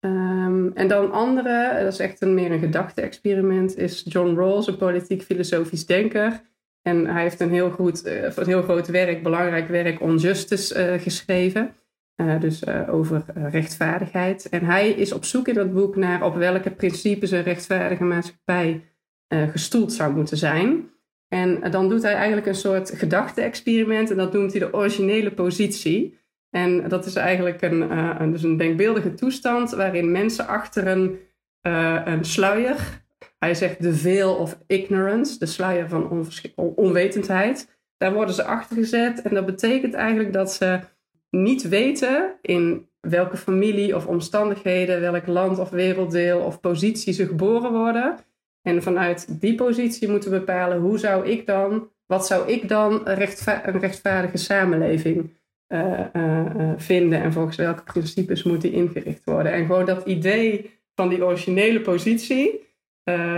Ehm, 0.00 0.68
en 0.74 0.88
dan 0.88 1.12
andere, 1.12 1.82
dat 1.82 1.92
is 1.92 1.98
echt 1.98 2.20
een, 2.20 2.34
meer 2.34 2.52
een 2.52 2.58
gedachte-experiment, 2.58 3.76
is 3.76 4.02
John 4.08 4.36
Rawls, 4.36 4.66
een 4.66 4.76
politiek-filosofisch 4.76 5.86
denker. 5.86 6.40
En 6.82 7.06
hij 7.06 7.22
heeft 7.22 7.40
een 7.40 7.50
heel, 7.50 7.70
goed, 7.70 8.04
eh, 8.04 8.22
een 8.36 8.46
heel 8.46 8.62
groot 8.62 8.86
werk, 8.88 9.22
belangrijk 9.22 9.68
werk, 9.68 10.00
On 10.00 10.16
Justice 10.16 10.74
eh, 10.74 11.00
geschreven. 11.00 11.74
Eh, 12.14 12.40
dus 12.40 12.64
eh, 12.64 12.94
over 12.94 13.24
eh, 13.34 13.50
rechtvaardigheid. 13.50 14.48
En 14.48 14.64
hij 14.64 14.90
is 14.90 15.12
op 15.12 15.24
zoek 15.24 15.48
in 15.48 15.54
dat 15.54 15.72
boek 15.72 15.96
naar 15.96 16.24
op 16.24 16.34
welke 16.34 16.70
principes 16.70 17.30
een 17.30 17.42
rechtvaardige 17.42 18.04
maatschappij 18.04 18.84
gestoeld 19.52 19.92
zou 19.92 20.14
moeten 20.14 20.36
zijn. 20.36 20.90
En 21.28 21.70
dan 21.70 21.88
doet 21.88 22.02
hij 22.02 22.14
eigenlijk 22.14 22.46
een 22.46 22.54
soort 22.54 22.90
gedachte-experiment 22.90 24.10
en 24.10 24.16
dat 24.16 24.32
noemt 24.32 24.50
hij 24.50 24.60
de 24.60 24.74
originele 24.74 25.32
positie. 25.32 26.18
En 26.50 26.88
dat 26.88 27.06
is 27.06 27.14
eigenlijk 27.14 27.62
een, 27.62 28.32
dus 28.32 28.42
een 28.42 28.56
denkbeeldige 28.56 29.14
toestand 29.14 29.70
waarin 29.70 30.10
mensen 30.10 30.46
achter 30.46 30.86
een, 30.86 31.18
een 32.04 32.24
sluier, 32.24 33.04
hij 33.38 33.54
zegt 33.54 33.82
de 33.82 33.94
veil 33.94 34.34
of 34.34 34.58
ignorance, 34.66 35.38
de 35.38 35.46
sluier 35.46 35.88
van 35.88 36.28
onwetendheid, 36.54 37.68
daar 37.96 38.12
worden 38.12 38.34
ze 38.34 38.44
achter 38.44 38.76
gezet. 38.76 39.22
En 39.22 39.34
dat 39.34 39.46
betekent 39.46 39.94
eigenlijk 39.94 40.32
dat 40.32 40.52
ze 40.52 40.80
niet 41.42 41.68
weten 41.68 42.34
in 42.42 42.88
welke 43.00 43.36
familie 43.36 43.96
of 43.96 44.06
omstandigheden, 44.06 45.00
welk 45.00 45.26
land 45.26 45.58
of 45.58 45.70
werelddeel 45.70 46.40
of 46.40 46.60
positie 46.60 47.12
ze 47.12 47.26
geboren 47.26 47.72
worden. 47.72 48.16
En 48.62 48.82
vanuit 48.82 49.40
die 49.40 49.54
positie 49.54 50.08
moeten 50.08 50.30
bepalen 50.30 50.78
hoe 50.78 50.98
zou 50.98 51.28
ik 51.28 51.46
dan, 51.46 51.88
wat 52.06 52.26
zou 52.26 52.48
ik 52.48 52.68
dan 52.68 52.92
een, 53.04 53.14
rechtva- 53.14 53.68
een 53.68 53.78
rechtvaardige 53.80 54.36
samenleving 54.36 55.30
eh, 55.66 56.00
eh, 56.00 56.46
eh, 56.46 56.72
vinden 56.76 57.22
en 57.22 57.32
volgens 57.32 57.56
welke 57.56 57.82
principes 57.82 58.42
moet 58.42 58.60
die 58.60 58.72
ingericht 58.72 59.24
worden. 59.24 59.52
En 59.52 59.66
gewoon 59.66 59.84
dat 59.84 60.06
idee 60.06 60.70
van 60.94 61.08
die 61.08 61.24
originele 61.24 61.80
positie, 61.80 62.62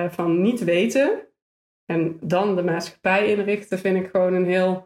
van 0.08 0.40
niet 0.42 0.64
weten 0.64 1.26
en 1.84 2.18
dan 2.20 2.56
de 2.56 2.62
maatschappij 2.62 3.26
inrichten, 3.32 3.78
vind 3.78 3.96
ik 3.96 4.10
gewoon 4.10 4.34
een 4.34 4.46
heel 4.46 4.85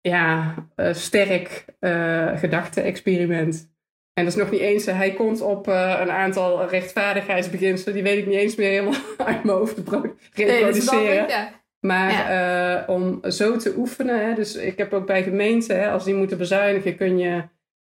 ja, 0.00 0.54
eh, 0.74 0.92
sterk 0.94 1.64
eh 1.78 2.38
gedachte-experiment. 2.38 3.68
En 4.12 4.24
dat 4.24 4.32
is 4.34 4.38
nog 4.38 4.50
niet 4.50 4.60
eens, 4.60 4.86
eh, 4.86 4.96
hij 4.96 5.12
komt 5.12 5.40
op 5.40 5.66
een 5.66 6.10
aantal 6.10 6.68
rechtvaardigheidsbeginselen, 6.68 7.94
die 7.94 8.02
weet 8.02 8.18
ik 8.18 8.26
niet 8.26 8.38
eens 8.38 8.56
meer 8.56 8.70
helemaal 8.70 9.00
uit 9.26 9.44
mijn 9.44 9.56
hoofd 9.58 9.74
te 9.74 9.82
Nee, 10.34 10.46
reproduceren. 10.46 11.28
ja. 11.28 11.58
Maar 11.80 12.88
om 12.88 13.20
zo 13.22 13.56
te 13.56 13.74
oefenen, 13.76 14.26
hè, 14.28 14.34
dus 14.34 14.56
ik 14.56 14.78
heb 14.78 14.92
ook 14.92 15.06
bij 15.06 15.22
gemeenten, 15.22 15.80
hè, 15.80 15.90
als 15.90 16.04
die 16.04 16.14
moeten 16.14 16.38
bezuinigen, 16.38 16.96
kun 16.96 17.18
je 17.18 17.42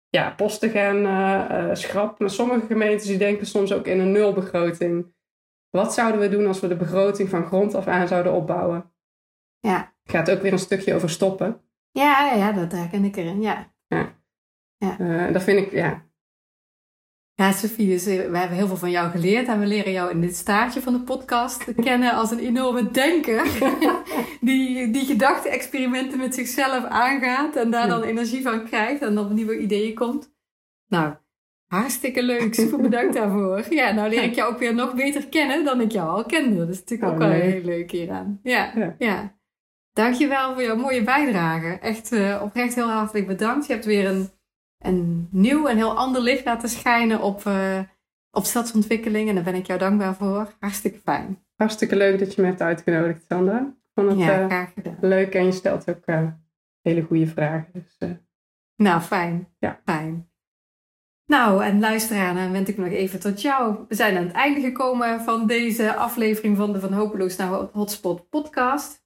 ja, 0.09 0.29
posten 0.29 0.69
gaan 0.69 1.77
schrappen. 1.77 2.15
Maar 2.19 2.29
sommige 2.29 2.65
gemeentes 2.65 3.07
die 3.07 3.17
denken 3.17 3.45
soms 3.47 3.73
ook 3.73 3.87
in 3.87 3.99
een 3.99 4.11
nulbegroting. 4.11 5.13
Wat 5.69 5.93
zouden 5.93 6.19
we 6.21 6.29
doen 6.29 6.47
als 6.47 6.59
we 6.59 6.67
de 6.67 6.75
begroting 6.75 7.29
van 7.29 7.45
grond 7.45 7.75
af 7.75 7.87
aan 7.87 8.07
zouden 8.07 8.33
opbouwen? 8.33 8.91
Ja. 9.59 9.93
Gaat 10.03 10.31
ook 10.31 10.41
weer 10.41 10.51
een 10.51 10.59
stukje 10.59 10.93
over 10.93 11.09
stoppen. 11.09 11.61
Ja, 11.99 12.25
ja, 12.25 12.33
ja, 12.35 12.51
dat 12.51 12.71
herken 12.71 13.03
ik 13.03 13.15
erin, 13.15 13.41
ja. 13.41 13.71
Eh, 14.79 15.33
dat 15.33 15.43
vind 15.43 15.59
ik, 15.59 15.71
ja, 15.71 16.07
Ja, 17.33 17.51
Sophie, 17.51 17.87
dus 17.87 18.05
eh, 18.05 18.29
we 18.29 18.37
hebben 18.37 18.57
heel 18.57 18.67
veel 18.67 18.77
van 18.77 18.91
jou 18.91 19.11
geleerd 19.11 19.47
en 19.47 19.59
we 19.59 19.65
leren 19.65 19.91
jou 19.91 20.11
in 20.11 20.21
dit 20.21 20.35
staartje 20.35 20.81
van 20.81 20.93
de 20.93 20.99
podcast 21.01 21.73
kennen 21.75 22.13
als 22.13 22.31
een 22.31 22.39
enorme 22.39 22.91
denker 22.91 23.43
die, 24.41 24.91
die 24.91 25.05
gedachte-experimenten 25.05 26.17
met 26.19 26.35
zichzelf 26.35 26.83
aangaat 26.83 27.55
en 27.55 27.71
daar 27.71 27.87
Ja. 27.87 27.93
dan 27.93 28.03
energie 28.03 28.41
van 28.41 28.65
krijgt 28.65 29.01
en 29.01 29.17
op 29.17 29.29
nieuwe 29.29 29.57
ideeën 29.59 29.95
komt. 29.95 30.33
Nou, 30.87 31.13
Hartstikke 31.67 32.23
leuk. 32.23 32.53
Super 32.55 32.81
bedankt 32.81 33.13
daarvoor. 33.13 33.65
Ja, 33.73 33.91
nou 33.91 34.09
leer 34.09 34.23
ik 34.23 34.35
jou 34.35 34.53
ook 34.53 34.59
weer 34.59 34.73
nog 34.75 34.93
beter 34.93 35.27
kennen 35.27 35.63
dan 35.65 35.81
ik 35.81 35.91
jou 35.91 36.09
al 36.09 36.25
kende. 36.25 36.55
Dat 36.57 36.69
is 36.69 36.79
natuurlijk 36.79 37.09
Oh, 37.09 37.15
ook 37.15 37.19
wel 37.23 37.29
leuk. 37.29 37.41
heel 37.41 37.63
leuk 37.63 37.91
hieraan. 37.91 38.39
Ja, 38.43 38.71
Ja. 38.75 38.95
ja. 38.97 39.37
Dankjewel 40.03 40.53
voor 40.53 40.63
jouw 40.63 40.75
mooie 40.75 41.03
bijdrage. 41.03 41.67
Echt 41.81 42.11
eh, 42.11 42.41
oprecht 42.43 42.75
heel 42.75 42.89
hartelijk 42.89 43.27
bedankt. 43.27 43.65
Je 43.65 43.73
hebt 43.73 43.85
weer 43.85 44.05
een, 44.05 44.29
een 44.77 45.27
nieuw 45.31 45.67
en 45.67 45.77
heel 45.77 45.97
ander 45.97 46.21
licht 46.21 46.45
laten 46.45 46.69
schijnen 46.69 47.21
op, 47.21 47.45
eh, 47.45 47.79
op 48.31 48.43
stadsontwikkeling. 48.43 49.29
En 49.29 49.35
daar 49.35 49.43
ben 49.43 49.55
ik 49.55 49.67
jou 49.67 49.79
dankbaar 49.79 50.15
voor. 50.15 50.53
Hartstikke 50.59 50.99
fijn. 50.99 51.43
Hartstikke 51.55 51.95
leuk 51.95 52.19
dat 52.19 52.35
je 52.35 52.41
me 52.41 52.47
hebt 52.47 52.61
uitgenodigd, 52.61 53.25
Sandra. 53.27 53.59
Ik 53.59 53.91
vond 53.93 54.09
het 54.09 54.19
Ja, 54.19 54.39
eh, 54.39 54.45
graag 54.45 54.73
gedaan. 54.73 54.97
leuk 55.01 55.33
en 55.33 55.45
je 55.45 55.51
stelt 55.51 55.89
ook 55.89 56.03
hele 56.81 57.01
goede 57.01 57.27
vragen. 57.27 57.69
Dus, 57.73 58.09
Nou, 58.75 59.01
fijn. 59.01 59.47
Ja. 59.57 59.79
Fijn. 59.85 60.31
Nou, 61.25 61.63
en 61.63 61.79
luisteraar, 61.79 62.33
dan 62.33 62.51
wend 62.51 62.67
ik 62.67 62.77
nog 62.77 62.87
even 62.87 63.19
tot 63.19 63.41
jou. 63.41 63.85
We 63.87 63.95
zijn 63.95 64.17
aan 64.17 64.23
het 64.23 64.31
einde 64.31 64.61
gekomen 64.61 65.21
van 65.21 65.47
deze 65.47 65.95
aflevering 65.95 66.57
van 66.57 66.73
de 66.73 66.79
Van 66.79 66.93
Hopeloos 66.93 67.35
naar 67.35 67.49
Hotspot 67.49 68.29
podcast. 68.29 68.98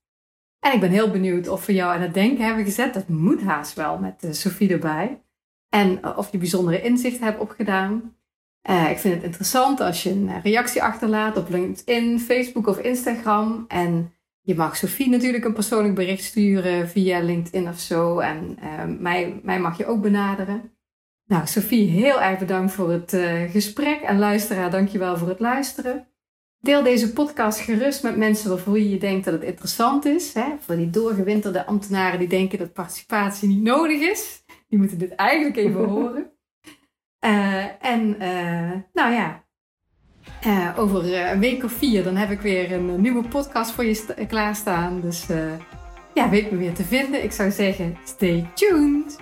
En 0.63 0.73
ik 0.73 0.79
ben 0.79 0.89
heel 0.89 1.11
benieuwd 1.11 1.47
of 1.47 1.65
we 1.65 1.73
jou 1.73 1.93
aan 1.93 2.01
het 2.01 2.13
denken 2.13 2.45
hebben 2.45 2.63
gezet. 2.63 2.93
Dat 2.93 3.07
moet 3.07 3.41
haast 3.41 3.73
wel 3.73 3.97
met 3.97 4.23
eh, 4.23 4.31
Sophie 4.31 4.69
erbij. 4.71 5.21
En 5.69 6.01
eh, 6.01 6.17
of 6.17 6.31
je 6.31 6.37
bijzondere 6.37 6.81
inzichten 6.81 7.25
hebt 7.25 7.39
opgedaan. 7.39 8.15
Eh, 8.61 8.89
ik 8.89 8.97
vind 8.97 9.13
het 9.15 9.23
interessant 9.23 9.79
als 9.79 10.03
je 10.03 10.09
een 10.09 10.41
reactie 10.41 10.83
achterlaat 10.83 11.37
op 11.37 11.49
LinkedIn, 11.49 12.19
Facebook 12.19 12.67
of 12.67 12.79
Instagram. 12.79 13.65
En 13.67 14.13
je 14.41 14.55
mag 14.55 14.75
Sophie 14.75 15.09
natuurlijk 15.09 15.45
een 15.45 15.53
persoonlijk 15.53 15.95
bericht 15.95 16.23
sturen 16.23 16.89
via 16.89 17.19
LinkedIn 17.19 17.67
of 17.67 17.79
zo. 17.79 18.19
En 18.19 18.57
mij, 18.99 19.39
mij 19.43 19.59
mag 19.59 19.77
je 19.77 19.85
ook 19.85 20.01
benaderen. 20.01 20.71
Nou, 21.25 21.47
Sophie, 21.47 21.89
heel 21.89 22.21
erg 22.21 22.39
bedankt 22.39 22.73
voor 22.73 22.91
het 22.91 23.17
gesprek. 23.51 24.01
En 24.01 24.19
luisteraar, 24.19 24.71
dankjewel 24.71 25.17
voor 25.17 25.27
het 25.27 25.39
luisteren. 25.39 26.07
Deel 26.63 26.83
deze 26.83 27.13
podcast 27.13 27.59
gerust 27.59 28.03
met 28.03 28.17
mensen 28.17 28.49
waarvoor 28.49 28.79
je 28.79 28.97
denkt 28.97 29.25
dat 29.25 29.33
het 29.33 29.43
interessant 29.43 30.05
is. 30.05 30.33
Hè? 30.33 30.45
Voor 30.59 30.75
die 30.75 30.89
doorgewinterde 30.89 31.65
ambtenaren 31.65 32.19
die 32.19 32.27
denken 32.27 32.57
dat 32.59 32.73
participatie 32.73 33.47
niet 33.47 33.61
nodig 33.61 34.01
is. 34.01 34.43
Die 34.69 34.79
moeten 34.79 34.97
dit 34.97 35.15
eigenlijk 35.15 35.55
even 35.57 35.83
horen. 35.89 36.31
Eh, 37.19 37.85
en 37.85 38.19
eh, 38.19 38.71
nou 38.93 39.13
ja, 39.13 39.43
eh, 40.41 40.69
over 40.77 41.13
een 41.31 41.39
week 41.39 41.63
of 41.63 41.71
vier 41.71 42.03
dan 42.03 42.15
heb 42.15 42.31
ik 42.31 42.41
weer 42.41 42.71
een 42.71 43.01
nieuwe 43.01 43.27
podcast 43.27 43.71
voor 43.71 43.85
je 43.85 43.93
sta- 43.93 44.25
klaarstaan. 44.27 45.01
Dus 45.01 45.25
ja, 46.13 46.29
weet 46.29 46.51
me 46.51 46.57
weer 46.57 46.73
te 46.73 46.83
vinden. 46.83 47.23
Ik 47.23 47.31
zou 47.31 47.51
zeggen, 47.51 47.97
stay 48.03 48.49
tuned. 48.53 49.17